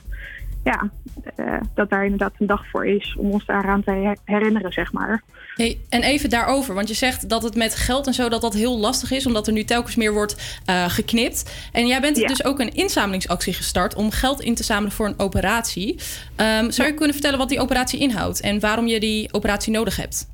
ja, 0.65 0.91
eh, 1.37 1.61
dat 1.75 1.91
daar 1.91 2.05
inderdaad 2.05 2.33
een 2.39 2.47
dag 2.47 2.67
voor 2.67 2.87
is 2.87 3.17
om 3.19 3.31
ons 3.31 3.45
daaraan 3.45 3.83
te 3.83 3.91
her- 3.91 4.19
herinneren, 4.25 4.73
zeg 4.73 4.93
maar. 4.93 5.23
Hey, 5.55 5.79
en 5.89 6.03
even 6.03 6.31
daarover, 6.31 6.75
want 6.75 6.89
je 6.89 6.95
zegt 6.95 7.29
dat 7.29 7.43
het 7.43 7.57
met 7.57 7.75
geld 7.75 8.07
en 8.07 8.15
zo 8.15 8.29
dat 8.29 8.41
dat 8.41 8.55
heel 8.55 8.79
lastig 8.79 9.11
is, 9.11 9.27
omdat 9.27 9.47
er 9.47 9.53
nu 9.53 9.65
telkens 9.65 9.97
meer 9.97 10.13
wordt 10.13 10.61
eh, 10.65 10.85
geknipt. 10.89 11.69
En 11.73 11.87
jij 11.87 12.01
bent 12.01 12.17
dus 12.29 12.45
ook 12.45 12.61
een 12.61 12.75
inzamelingsactie 12.75 13.53
gestart 13.53 13.95
om 13.95 14.11
geld 14.11 14.41
in 14.41 14.55
te 14.55 14.65
zamelen 14.65 14.93
voor 14.93 15.07
een 15.07 15.19
operatie. 15.19 15.99
Ehm, 16.37 16.71
zou 16.71 16.89
je 16.89 16.95
kunnen 16.95 17.15
vertellen 17.15 17.39
wat 17.39 17.49
die 17.49 17.61
operatie 17.61 18.01
inhoudt 18.01 18.41
en 18.41 18.61
waarom 18.61 18.87
je 18.87 19.01
die 19.01 19.33
operatie 19.33 19.73
nodig 19.73 19.97
hebt? 19.97 20.33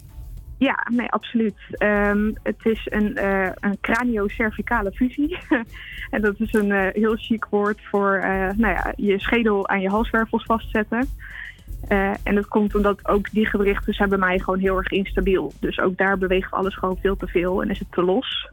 Ja, 0.61 0.87
nee, 0.91 1.09
absoluut. 1.09 1.57
Ehm, 1.71 2.33
het 2.43 2.59
is 2.63 2.87
een, 2.91 3.17
eh 3.17 3.51
een 3.61 3.79
craniocervicale 3.81 4.93
fusie. 4.93 5.39
en 6.11 6.21
dat 6.21 6.41
is 6.41 6.53
een 6.53 6.73
eh, 6.73 6.93
heel 6.93 7.17
chic 7.17 7.47
woord 7.51 7.81
voor 7.83 8.15
eh, 8.15 8.49
nou 8.57 8.75
ja, 8.75 8.93
je 8.97 9.21
schedel 9.21 9.69
aan 9.69 9.81
je 9.81 9.89
halswervels 9.89 10.45
vastzetten. 10.45 11.09
En 12.23 12.35
dat 12.35 12.49
komt 12.49 12.75
omdat 12.75 13.09
ook 13.09 13.31
die 13.31 13.47
gewrichten 13.47 13.93
zijn 13.93 14.09
bij 14.09 14.19
mij 14.19 14.39
gewoon 14.39 14.59
heel 14.59 14.77
erg 14.77 14.89
instabiel. 14.89 15.53
Dus 15.61 15.79
ook 15.81 15.97
daar 15.97 16.19
beweegt 16.19 16.51
alles 16.51 16.77
gewoon 16.77 16.99
veel 17.01 17.17
te 17.17 17.27
veel 17.27 17.63
en 17.63 17.71
is 17.71 17.79
het 17.79 17.93
te 17.93 18.03
los. 18.03 18.51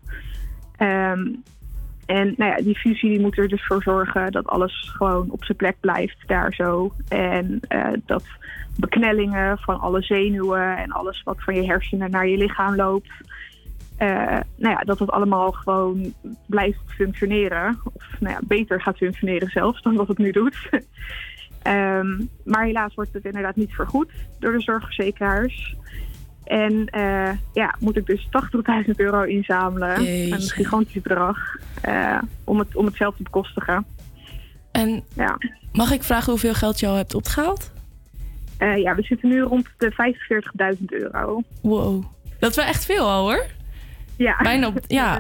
Ehm, 0.78 1.28
en 2.06 2.34
nou 2.38 2.52
ja, 2.52 2.56
die 2.56 2.78
fusie 2.78 3.10
die 3.10 3.20
moet 3.20 3.38
er 3.38 3.48
dus 3.48 3.66
voor 3.66 3.84
zorgen 3.84 4.32
dat 4.32 4.48
alles 4.48 4.92
gewoon 4.96 5.30
op 5.30 5.44
zijn 5.44 5.58
plek 5.58 5.76
blijft 5.80 6.28
daar 6.28 6.54
zo. 6.54 6.94
En 7.08 7.60
dat 8.06 8.24
beknellingen 8.78 9.58
van 9.58 9.80
alle 9.80 10.02
zenuwen 10.02 10.78
en 10.78 10.92
alles 10.92 11.22
wat 11.24 11.44
van 11.44 11.56
je 11.56 11.66
hersenen 11.66 12.12
naar 12.12 12.28
je 12.28 12.38
lichaam 12.38 12.76
loopt. 12.76 13.12
eh, 13.98 14.40
nou 14.56 14.76
ja, 14.76 14.80
dat 14.86 15.00
het 15.00 15.12
allemaal 15.12 15.52
gewoon 15.52 16.14
blijft 16.46 16.80
functioneren. 16.88 17.80
Of 17.94 18.04
nou 18.20 18.34
ja, 18.34 18.40
beter 18.44 18.82
gaat 18.82 18.98
functioneren 18.98 19.50
zelfs 19.50 19.82
dan 19.82 19.96
wat 19.96 20.08
het 20.08 20.18
nu 20.18 20.32
doet. 20.32 20.58
Ehm, 21.62 22.22
maar 22.44 22.66
helaas 22.66 22.94
wordt 22.94 23.14
het 23.14 23.26
inderdaad 23.26 23.56
niet 23.56 23.74
vergoed 23.74 24.12
door 24.40 24.52
de 24.52 24.62
zorgverzekeraars. 24.62 25.76
En 26.44 26.86
eh, 26.86 27.30
ja, 27.54 27.76
moet 27.80 27.98
ik 27.98 28.06
dus 28.06 28.28
80.000 28.86 28.92
euro 28.96 29.22
inzamelen. 29.22 30.04
Jeetje. 30.04 30.34
Een 30.36 30.42
gigantisch 30.42 31.02
bedrag. 31.02 31.38
eh, 31.82 32.22
om, 32.44 32.60
het, 32.60 32.76
om 32.76 32.86
het 32.86 32.96
zelf 32.96 33.16
te 33.16 33.24
bekostigen. 33.24 33.86
En 34.72 35.04
ja. 35.16 35.38
mag 35.72 35.92
ik 35.92 36.04
vragen 36.04 36.32
hoeveel 36.32 36.54
geld 36.54 36.80
je 36.80 36.88
al 36.88 36.96
hebt 36.96 37.14
opgehaald? 37.16 37.72
Eh, 38.58 38.78
ja, 38.78 38.96
we 38.96 39.02
zitten 39.02 39.30
nu 39.30 39.42
rond 39.42 39.68
de 39.78 39.92
45.000 39.92 40.86
euro. 40.90 41.42
Wow. 41.62 42.04
Dat 42.40 42.50
is 42.50 42.56
wel 42.56 42.66
echt 42.66 42.86
veel 42.86 43.10
al 43.10 43.22
hoor. 43.30 43.46
Ja. 44.18 44.36
Bijna 44.44 44.68
op, 44.68 44.80
ja, 45.02 45.20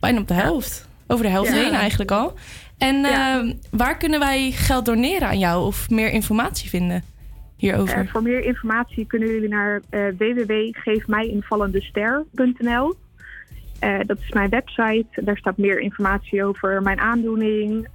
bijna 0.00 0.20
op 0.20 0.28
de 0.28 0.34
helft. 0.34 0.88
Over 1.06 1.24
de 1.24 1.30
helft 1.30 1.50
Ja. 1.54 1.56
heen 1.56 1.72
eigenlijk 1.72 2.10
al. 2.10 2.34
En 2.78 2.96
Ja. 3.00 3.40
eh, 3.40 3.50
waar 3.70 3.96
kunnen 3.96 4.20
wij 4.20 4.50
geld 4.50 4.84
doneren 4.84 5.28
aan 5.28 5.38
jou 5.38 5.64
of 5.66 5.90
meer 5.90 6.10
informatie 6.10 6.68
vinden 6.68 7.02
hierover? 7.56 7.98
Eh, 7.98 8.08
voor 8.10 8.22
meer 8.22 8.44
informatie 8.44 9.06
kunnen 9.06 9.28
jullie 9.28 9.48
naar 9.48 9.80
eh 9.90 10.00
www.geefmijinvallendester.nl. 10.18 12.94
Dat 14.06 14.18
is 14.18 14.30
mijn 14.32 14.50
website. 14.50 15.06
Daar 15.24 15.36
staat 15.36 15.56
meer 15.56 15.80
informatie 15.80 16.44
over 16.44 16.82
mijn 16.82 17.00
aandoening, 17.00 17.88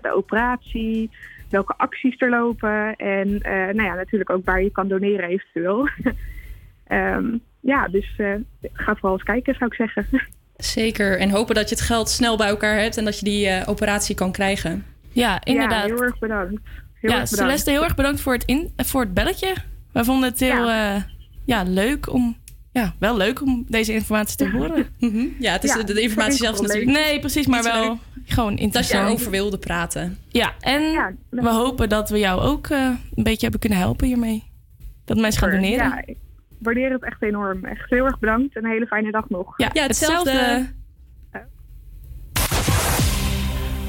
de 0.00 0.12
operatie, 0.14 1.10
welke 1.52 1.74
acties 1.76 2.14
er 2.18 2.30
lopen 2.30 2.96
en 2.96 3.40
eh, 3.40 3.52
nou 3.52 3.82
ja, 3.82 3.94
natuurlijk 3.94 4.30
ook 4.30 4.44
waar 4.44 4.62
je 4.62 4.70
kan 4.70 4.88
doneren 4.88 5.28
eventueel. 5.28 5.88
Ehm, 6.86 7.36
ja, 7.60 7.88
dus 7.88 8.14
eh, 8.16 8.34
ga 8.72 8.94
vooral 8.94 9.12
eens 9.12 9.22
kijken, 9.22 9.54
zou 9.54 9.70
ik 9.70 9.76
zeggen. 9.76 10.06
Zeker. 10.56 11.18
En 11.18 11.30
hopen 11.30 11.54
dat 11.54 11.68
je 11.68 11.74
het 11.74 11.84
geld 11.84 12.08
snel 12.08 12.36
bij 12.36 12.48
elkaar 12.48 12.78
hebt 12.78 12.96
en 12.96 13.04
dat 13.04 13.18
je 13.18 13.24
die 13.24 13.48
eh, 13.48 13.68
operatie 13.68 14.14
kan 14.14 14.32
krijgen. 14.32 14.84
Ja, 15.12 15.44
inderdaad. 15.44 15.88
Ja, 15.88 15.94
heel 15.94 16.02
erg 16.02 16.18
bedankt. 16.18 16.50
Heel 16.50 17.10
ja, 17.10 17.20
erg 17.20 17.30
bedankt. 17.30 17.30
Celeste, 17.30 17.70
heel 17.70 17.82
erg 17.82 17.94
bedankt 17.94 18.20
voor 18.20 18.32
het, 18.32 18.44
in, 18.44 18.72
voor 18.76 19.00
het 19.00 19.14
belletje. 19.14 19.54
We 19.92 20.04
vonden 20.04 20.30
het 20.30 20.40
heel 20.40 20.68
ja. 20.68 21.06
ja, 21.44 21.62
leuk 21.62 22.12
om 22.12 22.36
ja, 22.72 22.94
wel 22.98 23.16
leuk 23.16 23.42
om 23.42 23.64
deze 23.68 23.92
informatie 23.92 24.36
te 24.36 24.50
horen. 24.50 24.86
Mhm. 24.98 25.26
ja, 25.38 25.52
het 25.52 25.64
is 25.64 25.72
de, 25.72 26.00
informatie 26.00 26.38
zelfs 26.38 26.60
natuurlijk. 26.60 26.90
Nee, 26.90 27.20
precies, 27.20 27.46
maar 27.46 27.62
wel 27.62 27.98
gewoon 28.24 28.56
interessant. 28.56 29.02
Dat 29.02 29.08
je 29.08 29.14
erover 29.14 29.30
wilde 29.30 29.58
praten. 29.58 30.18
Ja, 30.28 30.54
en 30.60 31.16
we 31.30 31.48
hopen 31.48 31.88
dat 31.88 32.10
we 32.10 32.18
jou 32.18 32.40
ook 32.40 32.66
eh, 32.66 32.90
een 33.14 33.22
beetje 33.22 33.40
hebben 33.40 33.60
kunnen 33.60 33.78
helpen 33.78 34.06
hiermee. 34.06 34.44
Dat 35.04 35.16
mensen 35.16 35.42
gaan 35.42 35.50
doneren. 35.50 35.88
Ja, 35.88 36.02
ik 36.06 36.16
waardeer 36.58 36.92
het 36.92 37.02
echt 37.04 37.22
enorm. 37.22 37.64
Echt 37.64 37.90
heel 37.90 38.04
erg 38.04 38.18
bedankt 38.18 38.56
en 38.56 38.64
een 38.64 38.70
hele 38.70 38.86
fijne 38.86 39.10
dag 39.10 39.28
nog. 39.28 39.54
Ja, 39.56 39.70
hetzelfde. 39.72 40.66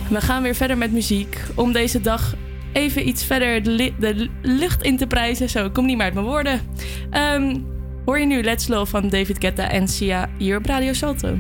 We 0.10 0.22
gaan 0.22 0.44
weer 0.44 0.56
verder 0.56 0.78
met 0.78 0.92
muziek 0.92 1.42
om 1.56 1.72
deze 1.72 2.02
dag 2.02 2.36
even 2.74 3.08
iets 3.08 3.26
verder 3.26 3.64
de, 3.64 4.30
lucht 4.42 4.84
in 4.84 4.98
te 4.98 5.08
prijzen. 5.08 5.50
Zo, 5.50 5.66
ik 5.66 5.74
kom 5.74 5.86
niet 5.86 5.96
meer 5.96 6.06
uit 6.06 6.14
mijn 6.14 6.26
woorden. 6.26 6.62
Ehm, 7.10 7.60
Hoor 8.06 8.20
je 8.20 8.26
nu 8.26 8.42
Let's 8.42 8.68
Love 8.68 8.86
van 8.86 9.10
David 9.10 9.38
Guetta 9.40 9.70
en 9.70 9.88
Sia 9.88 10.30
hier 10.38 10.58
op 10.58 10.66
Radio 10.66 10.94
Salto. 10.94 11.38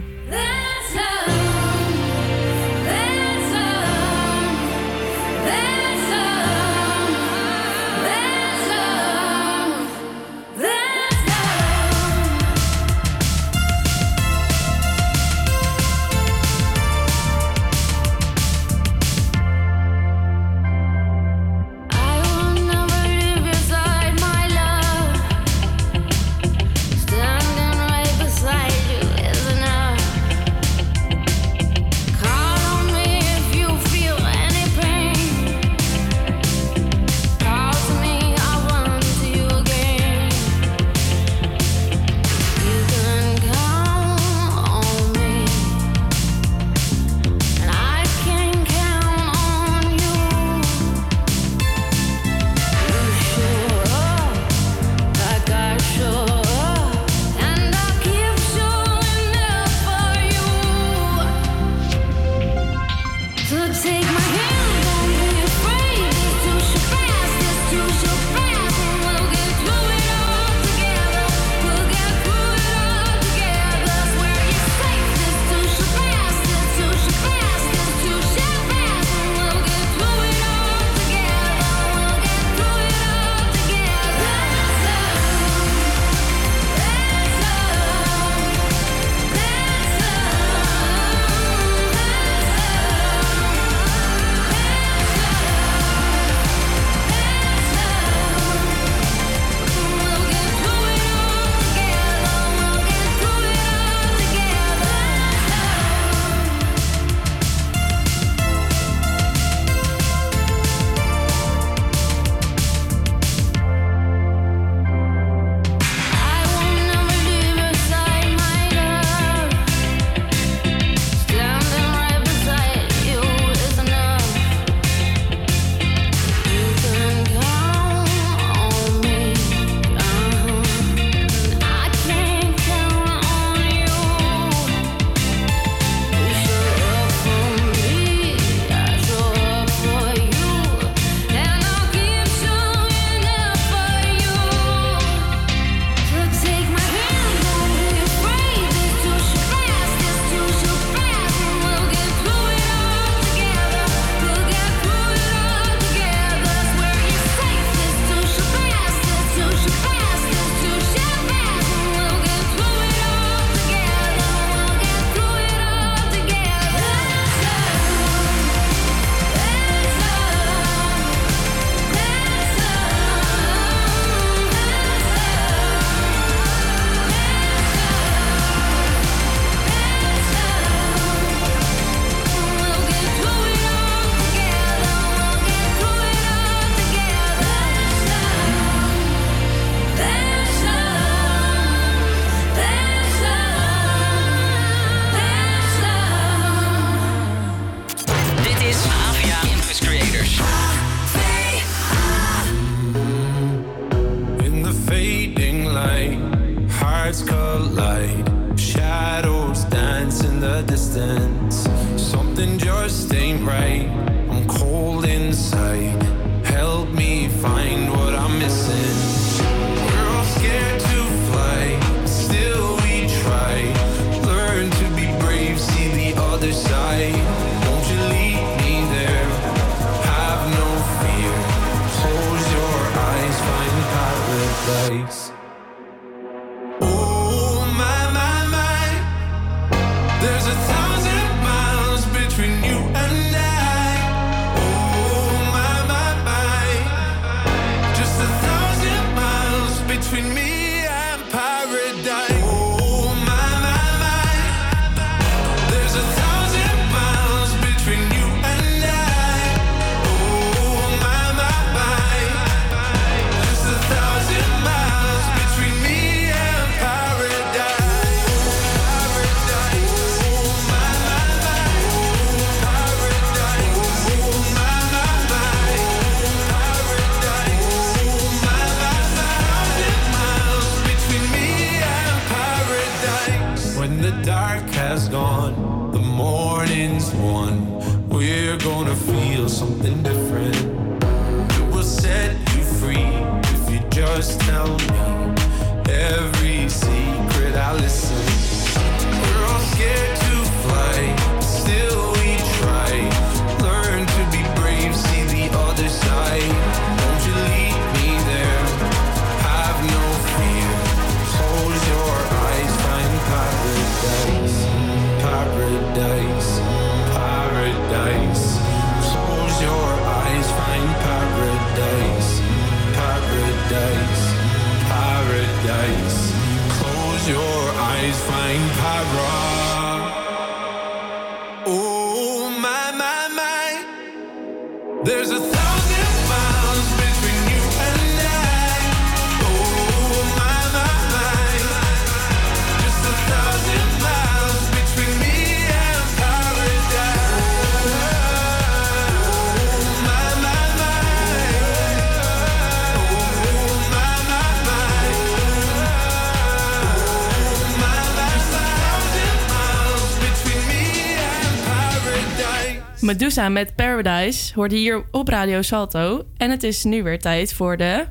Medusa 363.13 363.49
met 363.49 363.75
Paradise 363.75 364.53
hoorde 364.55 364.75
hier 364.75 365.05
op 365.11 365.27
Radio 365.27 365.61
Salto. 365.61 366.25
En 366.37 366.49
het 366.49 366.63
is 366.63 366.83
nu 366.83 367.03
weer 367.03 367.19
tijd 367.19 367.53
voor 367.53 367.77
de... 367.77 368.05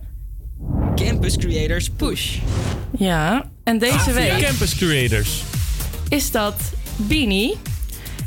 Campus 0.94 1.36
Creators 1.36 1.90
Push. 1.90 2.36
Ja, 2.98 3.50
en 3.64 3.78
deze 3.78 3.94
Avia 3.94 4.12
week 4.12 4.46
Campus 4.46 4.76
Creators. 4.76 5.42
is 6.08 6.30
dat 6.30 6.54
Beanie. 6.96 7.56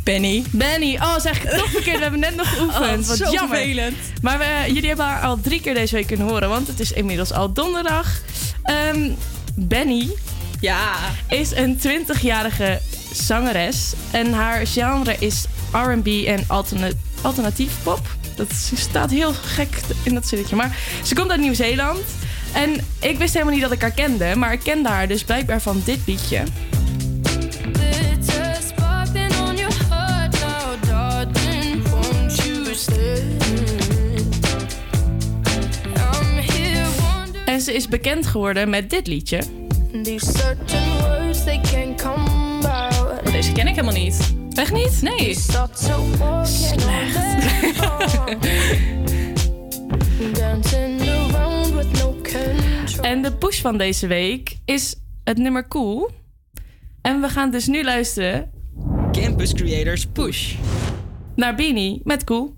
Benny. 0.03 0.43
Benny. 0.51 0.95
Oh, 0.95 1.19
zeg 1.19 1.43
ik 1.43 1.49
toch 1.49 1.69
verkeerd. 1.69 1.95
We 1.95 2.01
hebben 2.01 2.19
net 2.19 2.35
nog 2.35 2.55
geoefend. 2.55 3.01
Oh, 3.01 3.07
Wat 3.07 3.17
zo 3.17 3.31
jammer. 3.31 3.57
vervelend. 3.57 3.95
Maar 4.21 4.37
we, 4.37 4.63
jullie 4.67 4.87
hebben 4.87 5.05
haar 5.05 5.21
al 5.21 5.39
drie 5.39 5.61
keer 5.61 5.73
deze 5.73 5.95
week 5.95 6.07
kunnen 6.07 6.27
horen. 6.27 6.49
Want 6.49 6.67
het 6.67 6.79
is 6.79 6.91
inmiddels 6.91 7.31
al 7.31 7.53
donderdag. 7.53 8.21
Ehm, 8.63 9.11
Benny 9.55 10.09
ja. 10.59 10.93
is 11.29 11.51
een 11.51 11.79
20-jarige 11.87 12.79
zangeres. 13.13 13.93
En 14.11 14.33
haar 14.33 14.67
genre 14.67 15.15
is 15.19 15.45
R&B 15.75 16.07
en 16.07 16.43
alterna- 16.47 16.91
alternatief 17.21 17.71
pop. 17.83 17.99
Dat 18.35 18.47
staat 18.75 19.11
heel 19.11 19.33
gek 19.33 19.79
in 20.03 20.13
dat 20.13 20.27
zinnetje. 20.27 20.55
Maar 20.55 20.77
ze 21.03 21.15
komt 21.15 21.31
uit 21.31 21.39
Nieuw-Zeeland. 21.39 21.99
En 22.53 22.73
ik 22.99 23.17
wist 23.17 23.33
helemaal 23.33 23.53
niet 23.53 23.63
dat 23.63 23.71
ik 23.71 23.81
haar 23.81 23.91
kende. 23.91 24.35
Maar 24.35 24.53
ik 24.53 24.59
kende 24.59 24.89
haar 24.89 25.07
dus 25.07 25.23
blijkbaar 25.23 25.61
van 25.61 25.81
dit 25.85 25.99
liedje. 26.05 26.43
En 37.45 37.61
ze 37.61 37.73
is 37.73 37.87
bekend 37.87 38.27
geworden 38.27 38.69
met 38.69 38.89
dit 38.89 39.07
liedje. 39.07 39.41
Deze 43.31 43.51
ken 43.53 43.67
ik 43.67 43.75
helemaal 43.75 43.93
niet. 43.93 44.34
Echt 44.55 44.73
niet? 44.73 45.01
Nee. 45.01 45.37
Around 51.33 51.73
with 51.73 51.91
no 51.91 52.15
control. 52.21 53.03
En 53.05 53.21
de 53.21 53.31
push 53.39 53.61
van 53.61 53.77
deze 53.77 54.07
week 54.07 54.57
is 54.65 54.95
het 55.23 55.37
nummer 55.37 55.67
Cool. 55.67 56.09
En 57.01 57.21
we 57.21 57.29
gaan 57.29 57.51
dus 57.51 57.67
nu 57.67 57.83
luisteren 57.83 58.51
Campus 59.11 59.53
Creators 59.53 60.05
Push. 60.05 60.55
naar 61.35 61.55
Beanie 61.55 62.01
met 62.03 62.23
Cool. 62.23 62.55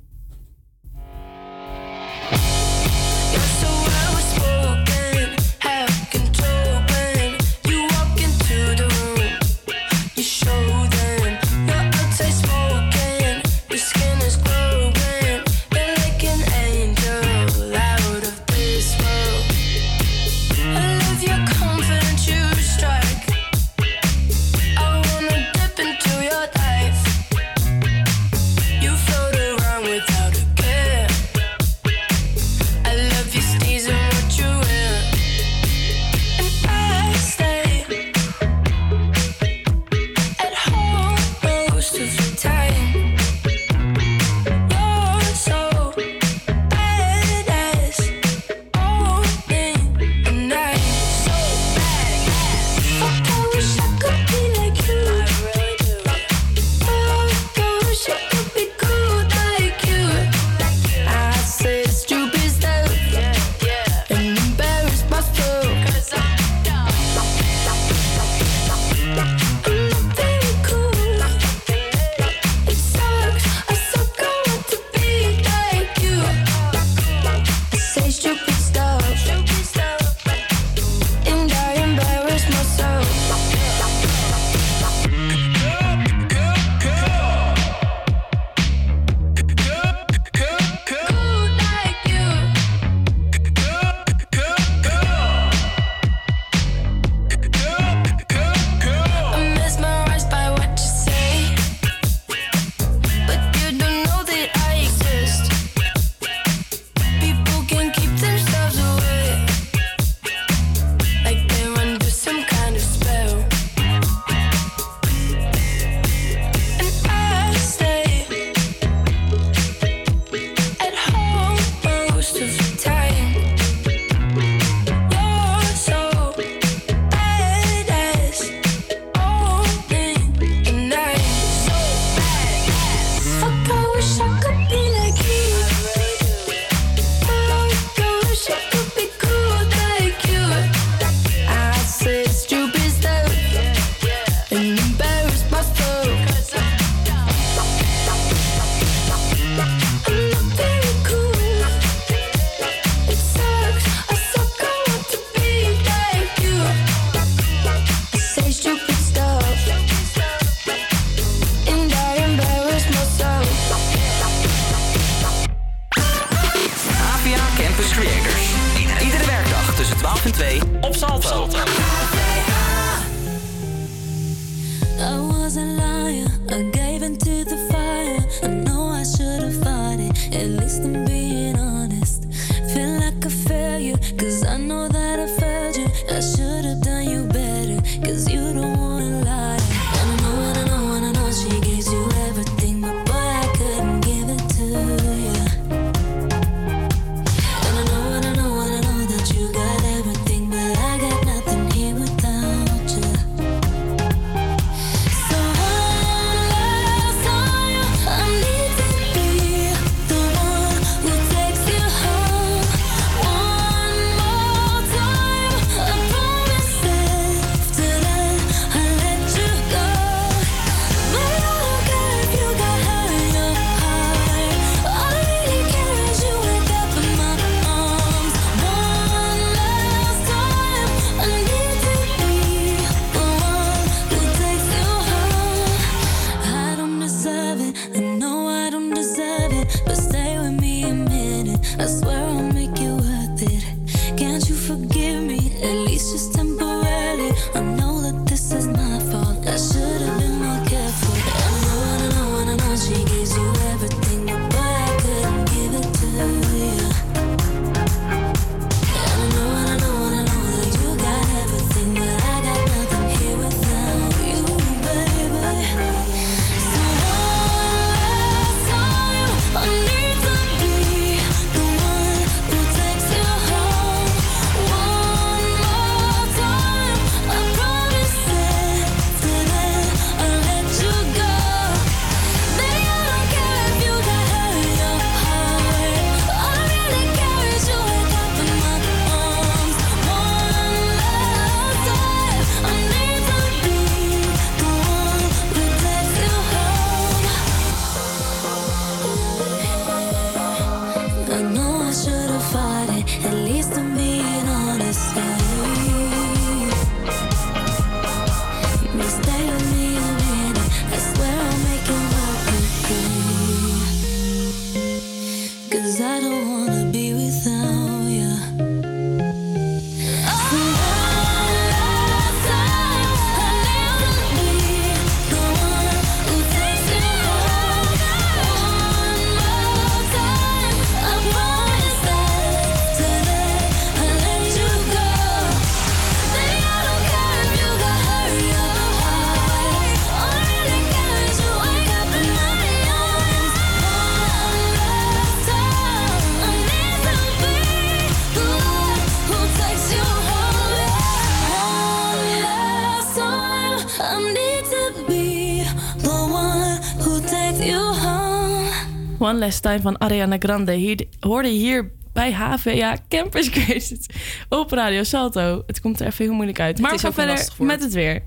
Time 359.59 359.81
van 359.81 359.97
Ariana 359.97 360.35
Grande. 360.39 360.73
Hier, 360.73 361.07
hoorde 361.19 361.47
je 361.47 361.59
hier 361.59 361.91
bij 362.13 362.33
HVA 362.33 362.97
Campus 363.09 363.49
Creators 363.49 364.05
op 364.49 364.71
Radio 364.71 365.03
Salto. 365.03 365.63
Het 365.67 365.81
komt 365.81 365.99
er 365.99 366.07
even 366.07 366.25
heel 366.25 366.33
moeilijk 366.33 366.59
uit. 366.59 366.79
Maar 366.79 366.89
we 366.89 366.95
is 366.95 367.01
gaan 367.01 367.13
verder 367.13 367.47
met 367.57 367.83
het 367.83 367.93
weer. 367.93 368.21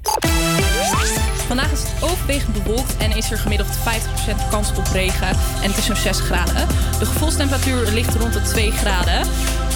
Vandaag 1.46 1.72
is 1.72 1.82
het 1.82 2.02
overwegend 2.02 2.62
bewolkt 2.62 2.96
en 2.96 3.16
is 3.16 3.30
er 3.30 3.38
gemiddeld 3.38 3.68
50% 3.68 4.50
kans 4.50 4.70
op 4.78 4.86
regen. 4.92 5.28
En 5.62 5.68
het 5.68 5.76
is 5.76 5.84
zo'n 5.84 5.96
6 5.96 6.20
graden. 6.20 6.66
De 6.98 7.06
gevoelstemperatuur 7.06 7.90
ligt 7.92 8.14
rond 8.14 8.32
de 8.32 8.42
2 8.42 8.70
graden. 8.70 9.26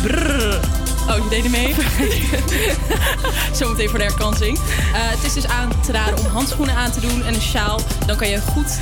Brrr. 0.03 0.61
Oh, 1.09 1.17
je 1.17 1.27
deed 1.31 1.43
hem 1.43 1.51
mee. 1.51 1.75
Zometeen 3.59 3.89
voor 3.89 3.99
de 3.99 4.05
herkansing. 4.05 4.57
Eh, 4.57 4.63
het 4.95 5.25
is 5.25 5.33
dus 5.33 5.47
aan 5.47 5.81
te 5.81 5.93
raden 5.93 6.19
om 6.19 6.27
handschoenen 6.27 6.75
aan 6.75 6.91
te 6.91 7.01
doen 7.01 7.25
en 7.25 7.35
een 7.35 7.41
sjaal. 7.41 7.81
Dan 8.07 8.17
kan 8.17 8.29
je 8.29 8.41
goed 8.41 8.79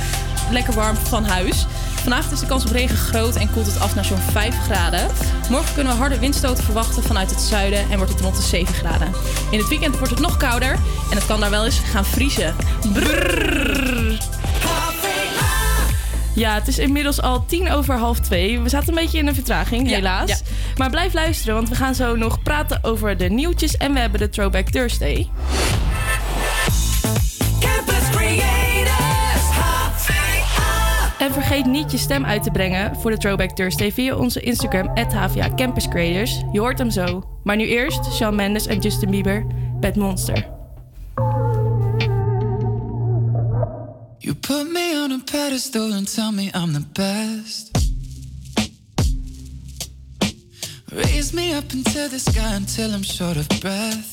lekker 0.51 0.73
warm 0.73 0.95
van 0.95 1.23
huis. 1.23 1.52
Vanavond 2.03 2.31
is 2.33 2.39
de 2.39 2.45
kans 2.45 2.65
op 2.65 2.71
regen 2.71 2.97
groot 2.97 3.35
en 3.35 3.51
koelt 3.51 3.65
het 3.65 3.79
af 3.79 3.95
naar 3.95 4.05
zo'n 4.05 4.17
5 4.31 4.55
graden. 4.59 5.07
Morgen 5.49 5.73
kunnen 5.73 5.93
we 5.93 5.99
harde 5.99 6.19
windstoten 6.19 6.63
verwachten 6.63 7.03
vanuit 7.03 7.29
het 7.29 7.39
zuiden 7.41 7.79
en 7.89 7.97
wordt 7.97 8.11
het 8.11 8.21
rond 8.21 8.35
de 8.35 8.41
7 8.41 8.73
graden. 8.73 9.11
In 9.51 9.59
het 9.59 9.67
weekend 9.67 9.95
wordt 9.97 10.09
het 10.11 10.19
nog 10.21 10.37
kouder 10.37 10.71
en 11.09 11.15
het 11.17 11.25
kan 11.25 11.39
daar 11.39 11.49
wel 11.49 11.65
eens 11.65 11.79
gaan 11.79 12.05
vriezen. 12.05 12.55
Ja, 16.35 16.53
het 16.53 16.67
is 16.67 16.79
inmiddels 16.79 17.21
al 17.21 17.45
tien 17.45 17.71
over 17.71 17.97
half 17.97 18.19
twee. 18.19 18.59
We 18.59 18.69
zaten 18.69 18.89
een 18.89 18.95
beetje 18.95 19.17
in 19.17 19.27
een 19.27 19.33
vertraging, 19.35 19.89
Ja, 19.89 19.95
helaas. 19.95 20.29
ja. 20.29 20.37
Maar 20.77 20.89
blijf 20.89 21.13
luisteren, 21.13 21.55
want 21.55 21.69
we 21.69 21.75
gaan 21.75 21.95
zo 21.95 22.15
nog 22.15 22.41
praten 22.43 22.83
over 22.83 23.17
de 23.17 23.29
nieuwtjes. 23.29 23.77
En 23.77 23.93
we 23.93 23.99
hebben 23.99 24.19
de 24.19 24.29
Throwback 24.29 24.69
Thursday. 24.69 25.29
En 31.23 31.33
vergeet 31.33 31.65
niet 31.65 31.91
je 31.91 31.97
stem 31.97 32.25
uit 32.25 32.43
te 32.43 32.51
brengen 32.51 32.95
voor 32.95 33.11
de 33.11 33.17
Throwback 33.17 33.51
Thursday 33.51 33.91
via 33.91 34.15
onze 34.15 34.39
Instagram, 34.39 34.91
HVA 34.95 35.53
Campus 35.55 35.87
Creators. 35.87 36.41
Je 36.51 36.59
hoort 36.59 36.77
hem 36.77 36.91
zo. 36.91 37.23
Maar 37.43 37.55
nu 37.55 37.67
eerst 37.67 38.13
Shawn 38.13 38.35
Mendes 38.35 38.67
en 38.67 38.79
Justin 38.79 39.09
Bieber, 39.09 39.45
Bad 39.79 39.95
Monster. 39.95 40.47
You 44.17 44.35
put 44.35 44.71
me 44.71 45.01
on 45.03 45.11
a 45.11 45.19
pedestal 45.25 45.93
and 45.93 46.13
tell 46.13 46.31
me 46.31 46.43
I'm 46.43 46.73
the 46.73 46.85
best. 46.91 47.71
Raise 50.85 51.35
me 51.35 51.55
up 51.57 51.71
into 51.73 52.09
the 52.09 52.19
sky 52.19 52.55
until 52.55 52.89
I'm 52.93 53.03
short 53.03 53.37
of 53.37 53.47
breath. 53.59 54.12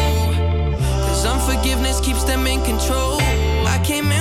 Cause 1.21 1.33
unforgiveness 1.33 1.99
keeps 1.99 2.23
them 2.23 2.47
in 2.47 2.63
control. 2.63 3.21
I 3.21 3.79
came 3.85 4.11
in 4.11 4.20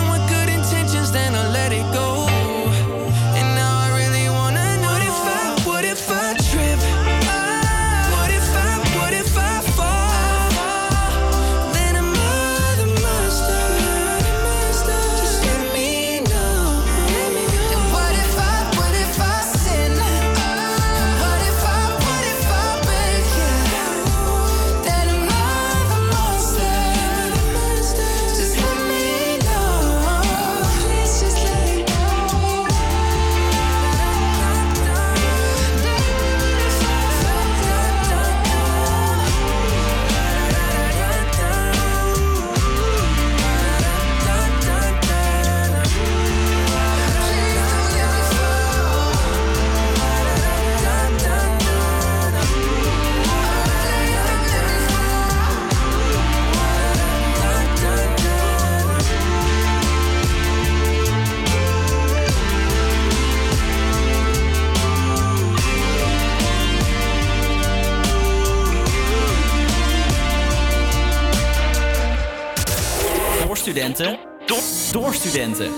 studenten. 73.71 74.19
Door, 74.47 74.59
door 74.93 75.15
studenten. 75.15 75.71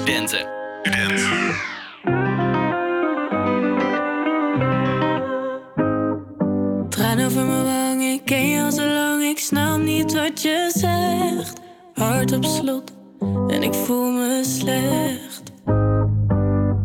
Studenten. 0.00 0.46
Studenten. 0.82 1.54
Tranen 6.88 7.26
over 7.26 7.44
mijn 7.44 7.64
wang, 7.64 8.02
ik 8.02 8.20
ken 8.24 8.48
je 8.48 8.62
al 8.62 8.72
zo 8.72 8.86
lang, 8.86 9.22
ik 9.22 9.38
snap 9.38 9.78
niet 9.78 10.12
wat 10.14 10.42
je 10.42 10.70
zegt. 10.74 11.60
Hart 11.94 12.32
op 12.32 12.44
slot 12.44 12.92
en 13.48 13.62
ik 13.62 13.74
voel 13.74 14.10
me 14.10 14.42
slecht. 14.44 15.42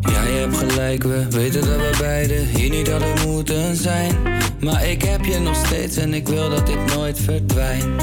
Ja, 0.00 0.22
je 0.22 0.38
hebt 0.38 0.56
gelijk, 0.56 1.02
we 1.02 1.26
weten 1.30 1.60
dat 1.60 1.76
we 1.76 1.96
beiden 1.98 2.46
hier 2.46 2.70
niet 2.70 2.90
hadden 2.90 3.28
moeten 3.28 3.76
zijn. 3.76 4.14
Maar 4.60 4.86
ik 4.86 5.02
heb 5.02 5.24
je 5.24 5.38
nog 5.38 5.56
steeds 5.66 5.96
en 5.96 6.14
ik 6.14 6.28
wil 6.28 6.50
dat 6.50 6.66
dit 6.66 6.94
nooit 6.94 7.20
verdwijnt. 7.20 8.02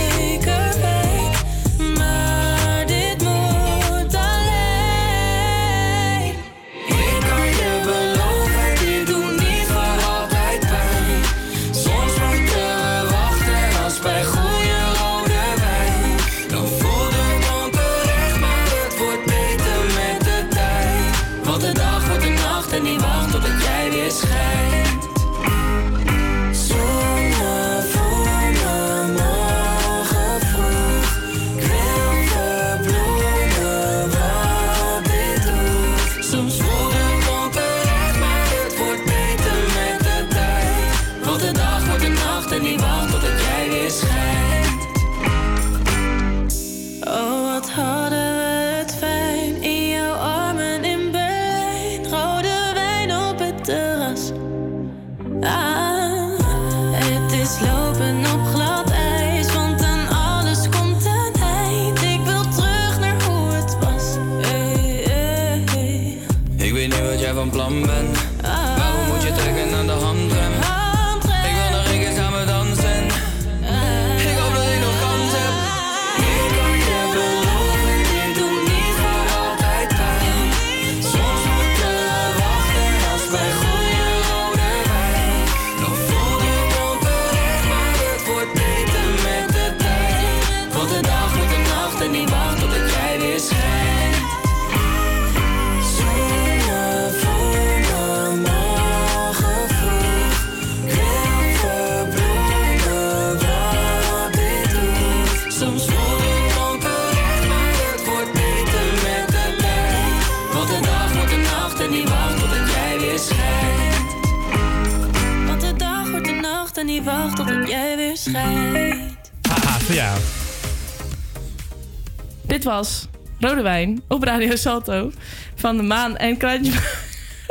Wijn 123.61 124.01
op 124.07 124.23
Radio 124.23 124.55
Salto 124.55 125.11
van 125.55 125.77
de 125.77 125.83
Maan 125.83 126.17
en 126.17 126.37
Kraantje 126.37 126.71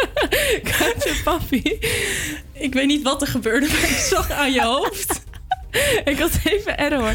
Papi. 1.24 1.78
Ik 2.52 2.74
weet 2.74 2.86
niet 2.86 3.02
wat 3.02 3.22
er 3.22 3.28
gebeurde, 3.28 3.66
maar 3.66 3.90
ik 3.90 3.96
zag 3.96 4.30
aan 4.30 4.52
je 4.52 4.62
hoofd. 4.62 5.22
ik 6.04 6.18
had 6.18 6.38
even 6.44 6.78
error. 6.78 7.14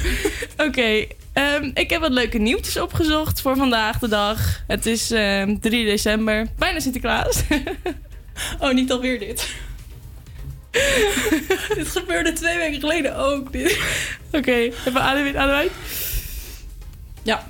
Oké, 0.58 1.06
ehm, 1.34 1.72
ik 1.74 1.90
heb 1.90 2.02
wat 2.02 2.12
leuke 2.12 2.38
nieuwtjes 2.38 2.78
opgezocht 2.78 3.42
voor 3.42 3.56
vandaag 3.56 4.00
de 4.00 4.08
dag. 4.08 4.64
Het 4.68 4.86
is 4.86 5.12
ehm, 5.12 5.58
3 5.60 5.86
december, 5.86 6.48
bijna 6.58 6.80
Sinterklaas. 6.80 7.42
oh, 8.60 8.72
niet 8.72 8.92
alweer 8.92 9.20
dit. 9.20 9.48
dit 11.76 11.88
gebeurde 11.88 12.34
twee 12.34 12.58
weken 12.58 12.80
geleden 12.80 13.16
ook. 13.18 13.48
Oké, 14.32 14.52
even 14.52 15.02
adem 15.02 15.36
uit. 15.36 15.72
Ja. 17.24 17.46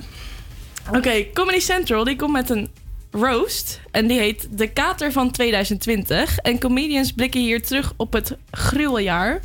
Oké, 0.91 1.25
Comedy 1.33 1.59
Central 1.59 2.03
die 2.03 2.15
komt 2.15 2.31
met 2.31 2.49
een 2.49 2.69
roast. 3.11 3.81
En 3.91 4.07
die 4.07 4.19
heet 4.19 4.47
De 4.51 4.67
Kater 4.67 5.11
van 5.11 5.31
2020. 5.31 6.37
En 6.37 6.59
comedians 6.59 7.11
blikken 7.13 7.41
hier 7.41 7.61
terug 7.63 7.93
op 7.97 8.13
het 8.13 8.37
gruweljaar. 8.51 9.39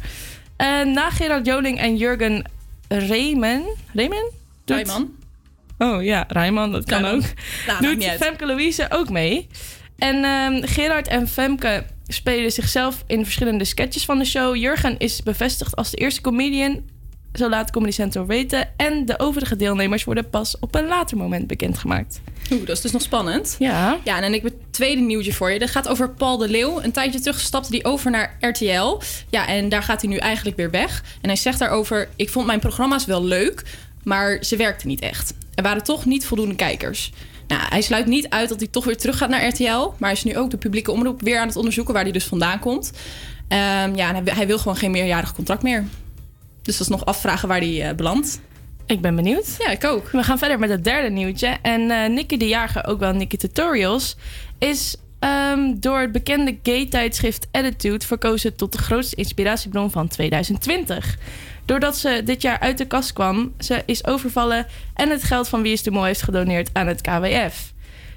En 0.56 0.92
na 0.92 1.10
Gerard 1.10 1.46
Joling 1.46 1.78
en 1.78 1.96
Jurgen. 1.96 2.44
Reemen? 2.88 3.62
Doet- 4.64 4.76
Rijman. 4.76 5.10
Oh 5.78 6.02
ja, 6.04 6.24
Rijman, 6.28 6.72
dat 6.72 6.84
kan 6.84 7.04
ook. 7.04 7.22
Nou, 7.66 7.82
Doet. 7.82 8.04
Femke 8.20 8.46
Louise 8.46 8.86
ook 8.90 9.10
mee. 9.10 9.46
En 9.98 10.24
ehm, 10.24 10.62
Gerard 10.66 11.08
en 11.08 11.28
Femke 11.28 11.84
spelen 12.06 12.52
zichzelf 12.52 13.04
in 13.06 13.24
verschillende 13.24 13.64
sketches 13.64 14.04
van 14.04 14.18
de 14.18 14.24
show. 14.24 14.56
Jurgen 14.56 14.98
is 14.98 15.22
bevestigd 15.22 15.76
als 15.76 15.90
de 15.90 15.96
eerste 15.96 16.20
comedian. 16.20 16.82
Zo 17.32 17.48
laat 17.48 17.70
Comedy 17.70 17.92
Central 17.92 18.26
weten. 18.26 18.68
En 18.76 19.06
de 19.06 19.18
overige 19.18 19.56
deelnemers 19.56 20.04
worden 20.04 20.30
pas 20.30 20.58
op 20.58 20.74
een 20.74 20.86
later 20.86 21.16
moment 21.16 21.46
bekendgemaakt. 21.46 22.20
Oeh, 22.50 22.66
dat 22.66 22.76
is 22.76 22.82
dus 22.82 22.92
nog 22.92 23.02
spannend. 23.02 23.56
Ja. 23.58 23.98
Ja, 24.04 24.14
en 24.16 24.22
dan 24.22 24.32
heb 24.32 24.44
ik 24.44 24.52
het 24.52 24.72
tweede 24.72 25.00
nieuwtje 25.00 25.32
voor 25.32 25.50
je. 25.50 25.58
Dat 25.58 25.70
gaat 25.70 25.88
over 25.88 26.10
Paul 26.10 26.36
de 26.36 26.48
Leeuw. 26.48 26.82
Een 26.82 26.92
tijdje 26.92 27.20
terug 27.20 27.40
stapte 27.40 27.70
hij 27.70 27.84
over 27.84 28.10
naar 28.10 28.36
RTL. 28.40 29.00
Ja, 29.28 29.46
en 29.46 29.68
daar 29.68 29.82
gaat 29.82 30.00
hij 30.00 30.10
nu 30.10 30.16
eigenlijk 30.16 30.56
weer 30.56 30.70
weg. 30.70 31.04
En 31.20 31.28
hij 31.28 31.36
zegt 31.36 31.58
daarover... 31.58 32.08
Ik 32.16 32.30
vond 32.30 32.46
mijn 32.46 32.60
programma's 32.60 33.04
wel 33.04 33.24
leuk, 33.24 33.62
maar 34.02 34.44
ze 34.44 34.56
werkten 34.56 34.88
niet 34.88 35.00
echt. 35.00 35.34
Er 35.54 35.62
waren 35.62 35.82
toch 35.82 36.04
niet 36.04 36.26
voldoende 36.26 36.54
kijkers. 36.54 37.12
Nou, 37.46 37.62
hij 37.68 37.80
sluit 37.82 38.06
niet 38.06 38.28
uit 38.28 38.48
dat 38.48 38.58
hij 38.58 38.68
toch 38.68 38.84
weer 38.84 38.96
terug 38.96 39.18
gaat 39.18 39.28
naar 39.28 39.46
RTL. 39.46 39.64
Maar 39.98 40.08
hij 40.08 40.12
is 40.12 40.24
nu 40.24 40.36
ook 40.36 40.50
de 40.50 40.56
publieke 40.56 40.90
omroep 40.92 41.22
weer 41.22 41.38
aan 41.38 41.46
het 41.46 41.56
onderzoeken... 41.56 41.94
waar 41.94 42.02
hij 42.02 42.12
dus 42.12 42.24
vandaan 42.24 42.58
komt. 42.58 42.92
Ehm, 43.48 43.94
ja, 43.94 44.14
en 44.14 44.24
hij, 44.24 44.34
hij 44.34 44.46
wil 44.46 44.58
gewoon 44.58 44.76
geen 44.76 44.90
meerjarig 44.90 45.34
contract 45.34 45.62
meer. 45.62 45.84
Dus 46.62 46.76
dat 46.76 46.86
is 46.86 46.92
nog 46.92 47.04
afvragen 47.04 47.48
waar 47.48 47.58
hij 47.58 47.88
eh, 47.88 47.94
belandt. 47.94 48.40
Ik 48.86 49.00
ben 49.00 49.16
benieuwd. 49.16 49.56
Ja, 49.58 49.70
ik 49.70 49.84
ook. 49.84 50.10
We 50.10 50.22
gaan 50.22 50.38
verder 50.38 50.58
met 50.58 50.70
het 50.70 50.84
derde 50.84 51.10
nieuwtje. 51.10 51.56
En 51.62 51.90
eh 51.90 52.08
Nicky 52.08 52.36
de 52.36 52.48
Jager, 52.48 52.86
ook 52.86 52.98
wel 52.98 53.12
Nicky 53.12 53.36
Tutorials, 53.36 54.16
is 54.58 54.96
ehm, 55.18 55.74
door 55.76 55.98
het 55.98 56.12
bekende 56.12 56.58
gay-tijdschrift 56.62 57.48
Attitude 57.52 58.06
verkozen 58.06 58.56
tot 58.56 58.72
de 58.72 58.78
grootste 58.78 59.16
inspiratiebron 59.16 59.90
van 59.90 60.08
2020. 60.08 61.18
Doordat 61.64 61.96
ze 61.96 62.22
dit 62.24 62.42
jaar 62.42 62.58
uit 62.58 62.78
de 62.78 62.86
kast 62.86 63.12
kwam, 63.12 63.52
ze 63.58 63.82
is 63.86 64.06
overvallen 64.06 64.66
en 64.94 65.10
het 65.10 65.22
geld 65.22 65.48
van 65.48 65.62
Wie 65.62 65.72
is 65.72 65.82
de 65.82 65.90
Mol 65.90 66.04
heeft 66.04 66.22
gedoneerd 66.22 66.70
aan 66.72 66.86
het 66.86 67.00
KWF. 67.00 67.72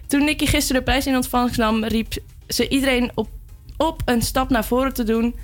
Toen 0.08 0.24
Nicky 0.24 0.46
gisteren 0.46 0.82
de 0.82 0.92
prijs 0.92 1.08
in 1.08 1.16
ontvangst 1.16 1.58
nam, 1.58 1.84
riep 1.84 2.14
ze 2.48 2.68
iedereen 2.68 3.12
op, 3.14 3.30
op 3.78 4.02
een 4.06 4.22
stap 4.22 4.50
naar 4.50 4.66
voren 4.66 4.94
te 4.94 5.04
doen. 5.04 5.36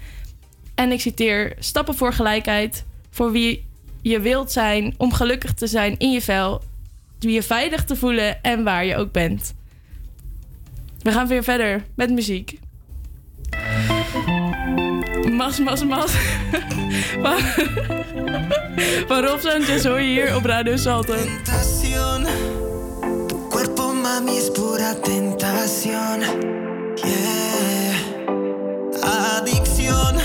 En 0.76 0.92
ik 0.92 1.02
citeer: 1.02 1.56
stappen 1.60 1.96
voor 1.96 2.14
gelijkheid, 2.14 2.86
voor 3.10 3.32
wie 3.32 3.66
je 4.02 4.20
wilt 4.20 4.52
zijn, 4.52 4.94
om 4.98 5.14
gelukkig 5.14 5.54
te 5.54 5.68
zijn 5.68 5.98
in 5.98 6.12
je 6.12 6.22
vel, 6.22 6.62
je 7.20 7.44
veilig 7.44 7.84
te 7.86 7.96
voelen 7.96 8.44
en 8.44 8.64
waar 8.64 8.86
je 8.86 8.96
ook 8.96 9.12
bent. 9.12 9.54
We 11.02 11.12
gaan 11.12 11.28
weer 11.28 11.44
verder 11.44 11.84
met 11.96 12.10
muziek. 12.12 12.60
Mas, 15.32 15.60
mas, 15.60 15.84
mas. 15.86 16.12
Van- 19.08 19.24
Rob 19.26 19.40
Sanchez 19.40 19.84
hoor 19.86 20.02
je 20.02 20.08
hier 20.08 20.36
op 20.36 20.46
Radio 20.46 20.78
Salto. 20.78 21.14
tentación. 21.16 22.26
Tu 23.28 23.48
cuerpo, 23.50 23.94
mami, 23.94 24.38
es 24.38 24.50
pura 24.52 24.96
tentación. 25.02 26.20
Yeah. 26.96 27.96
Adicción. 29.38 30.16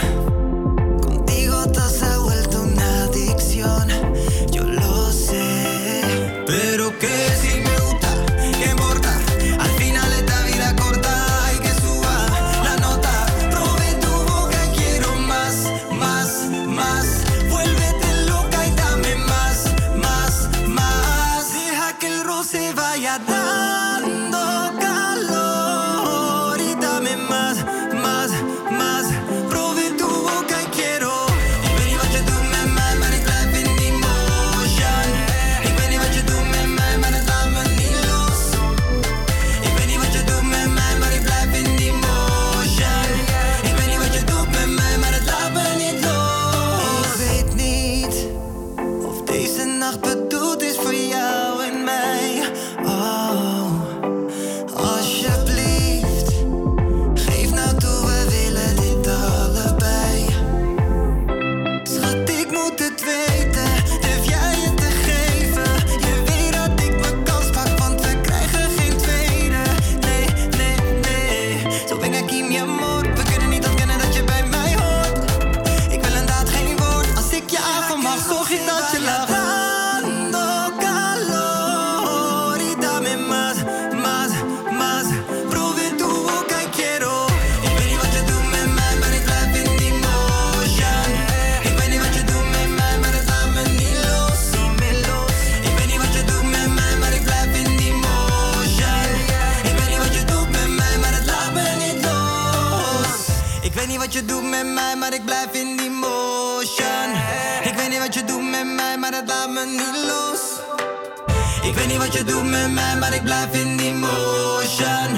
Je 112.14 112.24
doet 112.24 112.44
met 112.44 112.72
mij, 112.72 112.96
maar 112.96 113.14
ik 113.14 113.22
blijf 113.22 113.52
in 113.52 113.76
die 113.76 113.92
motion. 113.92 115.08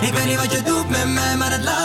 Ik 0.00 0.12
weet 0.14 0.24
niet 0.24 0.36
wat 0.36 0.52
je 0.52 0.62
doet 0.62 0.88
met 0.88 1.08
mij, 1.08 1.36
maar 1.36 1.50
het 1.50 1.64
laat 1.64 1.81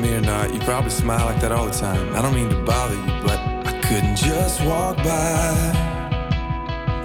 me 0.00 0.14
or 0.14 0.20
not. 0.20 0.52
You 0.52 0.60
probably 0.60 0.90
smile 0.90 1.26
like 1.26 1.40
that 1.42 1.52
all 1.52 1.66
the 1.66 1.72
time. 1.72 2.14
I 2.14 2.22
don't 2.22 2.34
mean 2.34 2.48
to 2.50 2.62
bother 2.62 2.94
you, 2.94 3.12
but 3.22 3.38
I 3.66 3.72
couldn't 3.82 4.16
just 4.16 4.64
walk 4.64 4.96
by 4.98 5.54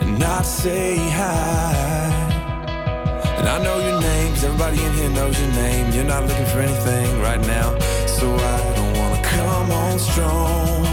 and 0.02 0.18
not 0.20 0.46
say 0.46 0.98
hi. 0.98 1.74
And 3.38 3.48
I 3.48 3.58
know 3.64 3.78
your 3.88 4.00
names, 4.02 4.44
everybody 4.44 4.84
in 4.84 4.92
here 4.94 5.10
knows 5.10 5.40
your 5.40 5.52
name. 5.52 5.92
You're 5.94 6.12
not 6.16 6.24
looking 6.24 6.46
for 6.48 6.60
anything 6.60 7.22
right 7.22 7.42
now, 7.42 7.78
so 8.08 8.26
I 8.34 8.58
don't 8.78 8.94
wanna 9.00 9.22
come 9.24 9.72
on 9.72 10.00
strong. 10.00 10.84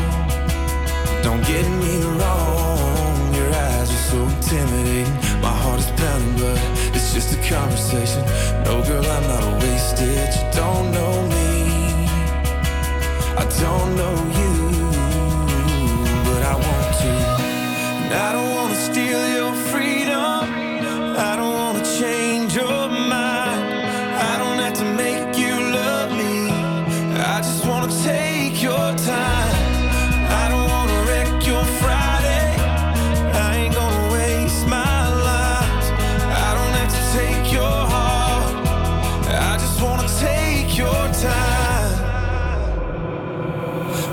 Don't 1.22 1.44
get 1.46 1.66
me 1.82 1.94
wrong, 2.18 3.34
your 3.34 3.50
eyes 3.66 3.88
are 3.96 4.04
so 4.12 4.18
intimidating. 4.34 5.12
My 5.40 5.54
heart 5.62 5.80
is 5.80 5.90
pounding, 6.00 6.34
but 6.40 6.58
it's 6.96 7.14
just 7.14 7.28
a 7.36 7.40
conversation. 7.54 8.22
No, 8.64 8.82
girl, 8.86 9.06
I'm 9.16 9.24
not 9.32 9.42
a 9.50 9.52
wasted. 9.62 10.28
You 10.36 10.44
don't 10.60 10.86
know 10.96 11.14
me, 11.34 11.41
I 13.34 13.44
don't 13.60 13.96
know 13.96 14.16
you, 14.40 14.54
but 16.26 16.42
I 16.42 16.54
want 16.54 16.94
to. 17.02 17.12
I 18.14 18.32
don't 18.32 18.50
wanna 18.54 18.74
steal 18.74 19.22
your 19.38 19.54
freedom. 19.70 20.44
I 21.16 21.36
don't 21.36 21.61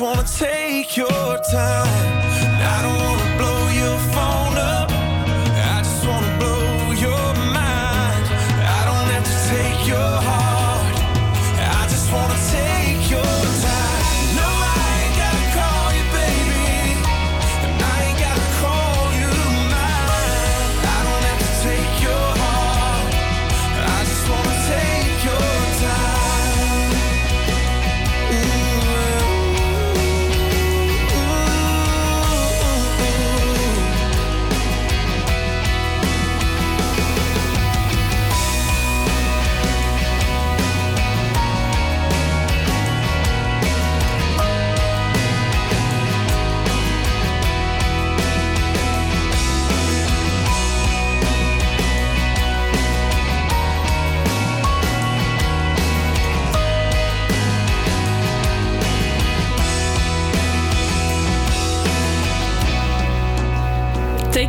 Wanna 0.00 0.24
take 0.24 0.96
your 0.96 1.38
time. 1.52 2.29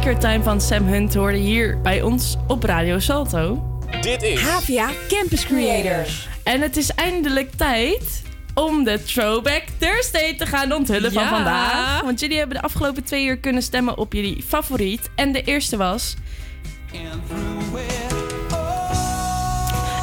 Your 0.04 0.20
Time 0.20 0.44
van 0.44 0.62
Sam 0.62 0.88
Hunt 0.88 1.14
hoorde 1.14 1.38
hier 1.38 1.82
bij 1.82 2.02
ons 2.02 2.38
op 2.48 2.64
Radio 2.64 3.00
Salto. 3.00 3.64
Dit 4.02 4.24
is 4.24 4.42
Havia 4.42 4.90
Campus 5.08 5.46
Creators. 5.46 6.28
En 6.44 6.62
het 6.62 6.78
is 6.78 6.92
eindelijk 6.92 7.52
tijd 7.52 8.22
om 8.54 8.84
de 8.84 9.04
Throwback 9.04 9.64
Thursday 9.78 10.36
te 10.36 10.46
gaan 10.46 10.72
onthullen 10.74 11.12
van 11.12 11.28
vandaag. 11.28 12.02
Want 12.02 12.20
jullie 12.20 12.38
hebben 12.38 12.58
de 12.58 12.64
afgelopen 12.64 13.04
twee 13.04 13.26
uur 13.26 13.38
kunnen 13.38 13.62
stemmen 13.62 13.98
op 13.98 14.14
jullie 14.14 14.44
favoriet. 14.48 15.10
En 15.16 15.32
de 15.32 15.42
eerste 15.42 15.78
was... 15.78 16.16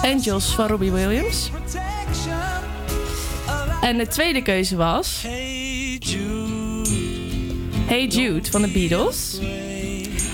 Angels 0.03 0.47
van 0.55 0.67
Robbie 0.67 0.91
Williams. 0.91 1.51
En 3.81 3.99
de 3.99 4.07
tweede 4.07 4.43
keuze 4.43 4.77
was... 4.77 5.23
Hey 7.87 8.07
Jude 8.07 8.51
van 8.51 8.63
de 8.63 8.69
Beatles. 8.69 9.39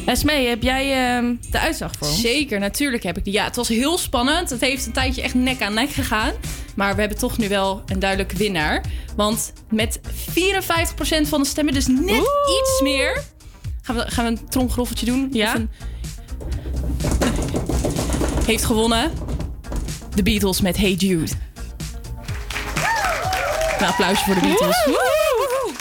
Esmee, 0.07 0.47
heb 0.49 0.63
jij 0.63 1.17
ehm, 1.17 1.35
de 1.51 1.59
uitslag 1.59 1.91
voor 1.99 2.09
ons? 2.09 2.21
Zeker, 2.21 2.59
natuurlijk 2.59 3.03
heb 3.03 3.17
ik 3.19 3.25
die. 3.25 3.33
Ja, 3.33 3.45
het 3.45 3.57
was 3.57 3.69
heel 3.69 3.99
spannend. 3.99 4.51
Het 4.51 4.61
heeft 4.61 4.87
een 4.87 4.93
tijdje 4.93 5.23
echt 5.23 5.35
nek 5.35 5.63
aan 5.63 5.75
nek 5.75 5.91
gegaan. 5.91 6.33
Maar 6.77 6.95
we 6.95 7.01
hebben 7.01 7.19
toch 7.19 7.39
nu 7.39 7.49
wel 7.49 7.83
een 7.87 7.99
duidelijke 7.99 8.37
winnaar. 8.37 8.85
Want 9.17 9.53
met 9.71 10.01
54% 10.05 11.29
van 11.29 11.43
de 11.43 11.47
stemmen, 11.49 11.75
dus 11.75 11.87
net 11.87 12.11
iets 12.61 12.81
meer... 12.83 13.23
Gaan 13.83 13.97
we, 13.97 14.05
gaan 14.11 14.25
we 14.25 14.31
een 14.31 14.49
tromgroffeltje 14.49 15.07
doen? 15.07 15.29
Ja. 15.33 15.55
Een- 15.55 15.71
Heeft 18.47 18.65
gewonnen 18.65 19.13
de 20.15 20.23
Beatles 20.23 20.61
met 20.61 20.77
Hey 20.77 20.93
Jude. 20.93 21.33
Een 23.79 23.87
applausje 23.87 24.25
voor 24.25 24.35
de 24.35 24.41
Beatles. 24.41 24.85
Woehoe. 24.85 25.73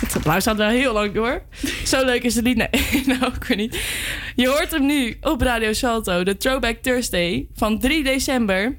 Het 0.00 0.16
applaus 0.16 0.44
gaat 0.44 0.56
wel 0.56 0.68
heel 0.68 0.92
lang 0.92 1.14
door. 1.14 1.42
Zo 1.90 2.04
leuk 2.04 2.22
is 2.22 2.34
het 2.34 2.44
niet. 2.44 2.56
Nee, 2.56 2.68
nou 3.06 3.24
ook 3.24 3.46
weer 3.46 3.56
niet. 3.56 3.80
Je 4.36 4.48
hoort 4.48 4.70
hem 4.70 4.86
nu 4.86 5.16
op 5.20 5.40
Radio 5.40 5.72
Salto. 5.72 6.22
De 6.22 6.36
Throwback 6.36 6.76
Thursday 6.76 7.48
van 7.54 7.78
3 7.78 8.04
december. 8.04 8.78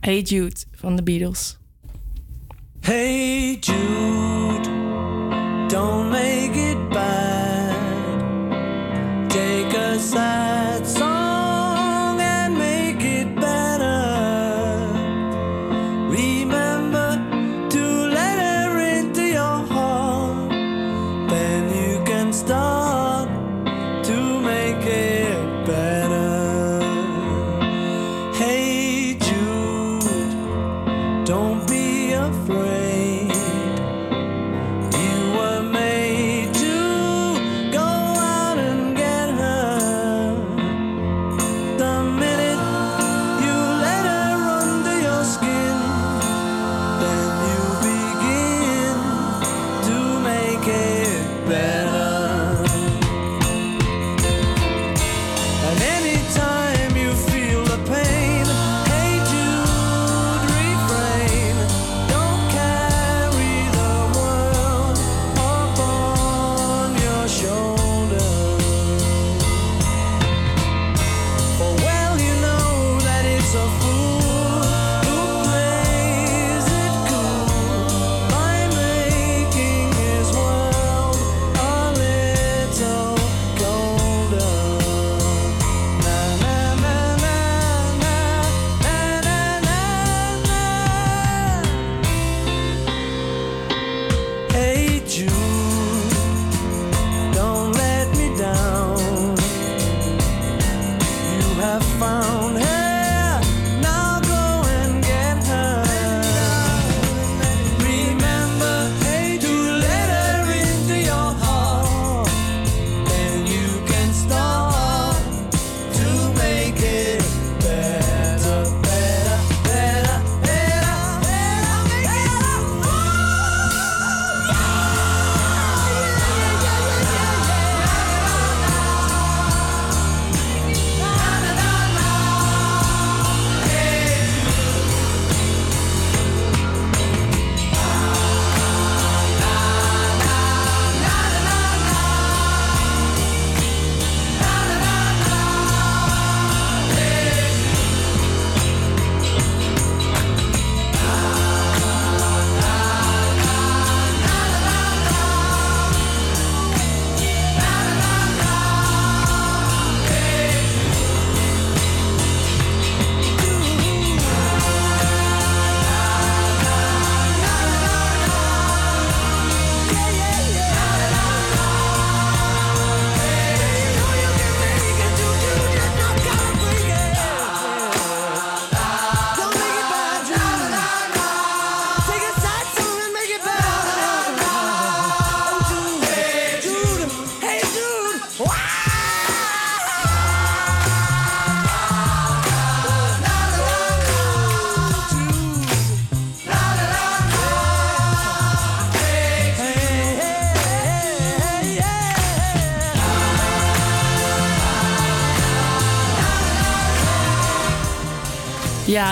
Hey 0.00 0.20
Jude 0.20 0.56
van 0.74 0.96
de 0.96 1.02
Beatles. 1.02 1.58
Hey 2.80 3.56
Jude, 3.60 4.68
don't 5.68 6.10
make 6.10 6.70
it 6.70 6.88
bad. 6.88 7.76
Take 9.28 9.78
a 9.78 9.98
sad 9.98 10.86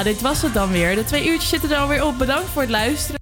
Dit 0.03 0.21
was 0.21 0.43
het 0.43 0.55
dan 0.55 0.71
weer. 0.71 0.95
De 0.95 1.05
twee 1.05 1.29
uurtjes 1.29 1.49
zitten 1.49 1.71
er 1.71 1.77
alweer 1.77 2.05
op. 2.05 2.19
Bedankt 2.19 2.51
voor 2.53 2.63
het 2.63 2.71
luisteren. 2.71 3.15